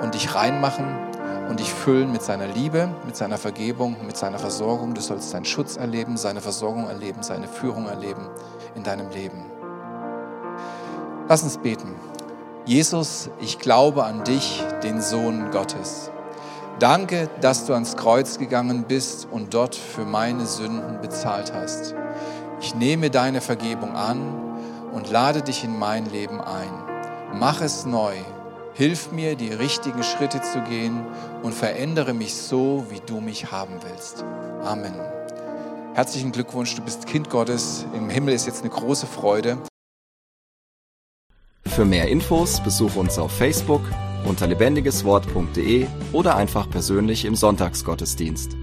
und 0.00 0.14
dich 0.14 0.34
reinmachen 0.34 1.15
und 1.48 1.60
dich 1.60 1.72
füllen 1.72 2.12
mit 2.12 2.22
seiner 2.22 2.46
Liebe, 2.46 2.88
mit 3.04 3.16
seiner 3.16 3.38
Vergebung, 3.38 3.96
mit 4.06 4.16
seiner 4.16 4.38
Versorgung. 4.38 4.94
Du 4.94 5.00
sollst 5.00 5.30
seinen 5.30 5.44
Schutz 5.44 5.76
erleben, 5.76 6.16
seine 6.16 6.40
Versorgung 6.40 6.88
erleben, 6.88 7.22
seine 7.22 7.48
Führung 7.48 7.86
erleben 7.86 8.28
in 8.74 8.82
deinem 8.82 9.10
Leben. 9.10 9.44
Lass 11.28 11.42
uns 11.42 11.58
beten. 11.58 11.94
Jesus, 12.64 13.30
ich 13.40 13.58
glaube 13.58 14.04
an 14.04 14.24
dich, 14.24 14.62
den 14.82 15.00
Sohn 15.00 15.50
Gottes. 15.50 16.10
Danke, 16.78 17.30
dass 17.40 17.64
du 17.64 17.72
ans 17.72 17.96
Kreuz 17.96 18.38
gegangen 18.38 18.84
bist 18.86 19.26
und 19.30 19.54
dort 19.54 19.74
für 19.74 20.04
meine 20.04 20.46
Sünden 20.46 21.00
bezahlt 21.00 21.52
hast. 21.54 21.94
Ich 22.60 22.74
nehme 22.74 23.08
deine 23.08 23.40
Vergebung 23.40 23.94
an 23.96 24.18
und 24.92 25.10
lade 25.10 25.42
dich 25.42 25.64
in 25.64 25.78
mein 25.78 26.06
Leben 26.06 26.40
ein. 26.40 26.70
Mach 27.34 27.60
es 27.60 27.86
neu. 27.86 28.14
Hilf 28.76 29.10
mir, 29.10 29.36
die 29.36 29.48
richtigen 29.48 30.02
Schritte 30.02 30.42
zu 30.42 30.60
gehen 30.60 31.02
und 31.42 31.54
verändere 31.54 32.12
mich 32.12 32.34
so, 32.34 32.84
wie 32.90 33.00
du 33.00 33.22
mich 33.22 33.50
haben 33.50 33.80
willst. 33.82 34.22
Amen. 34.62 34.92
Herzlichen 35.94 36.30
Glückwunsch, 36.30 36.74
du 36.74 36.82
bist 36.82 37.06
Kind 37.06 37.30
Gottes. 37.30 37.86
Im 37.94 38.10
Himmel 38.10 38.34
ist 38.34 38.44
jetzt 38.44 38.60
eine 38.60 38.70
große 38.70 39.06
Freude. 39.06 39.56
Für 41.64 41.86
mehr 41.86 42.08
Infos 42.08 42.62
besuche 42.62 43.00
uns 43.00 43.18
auf 43.18 43.32
Facebook 43.32 43.80
unter 44.26 44.46
lebendigeswort.de 44.46 45.86
oder 46.12 46.36
einfach 46.36 46.68
persönlich 46.68 47.24
im 47.24 47.34
Sonntagsgottesdienst. 47.34 48.58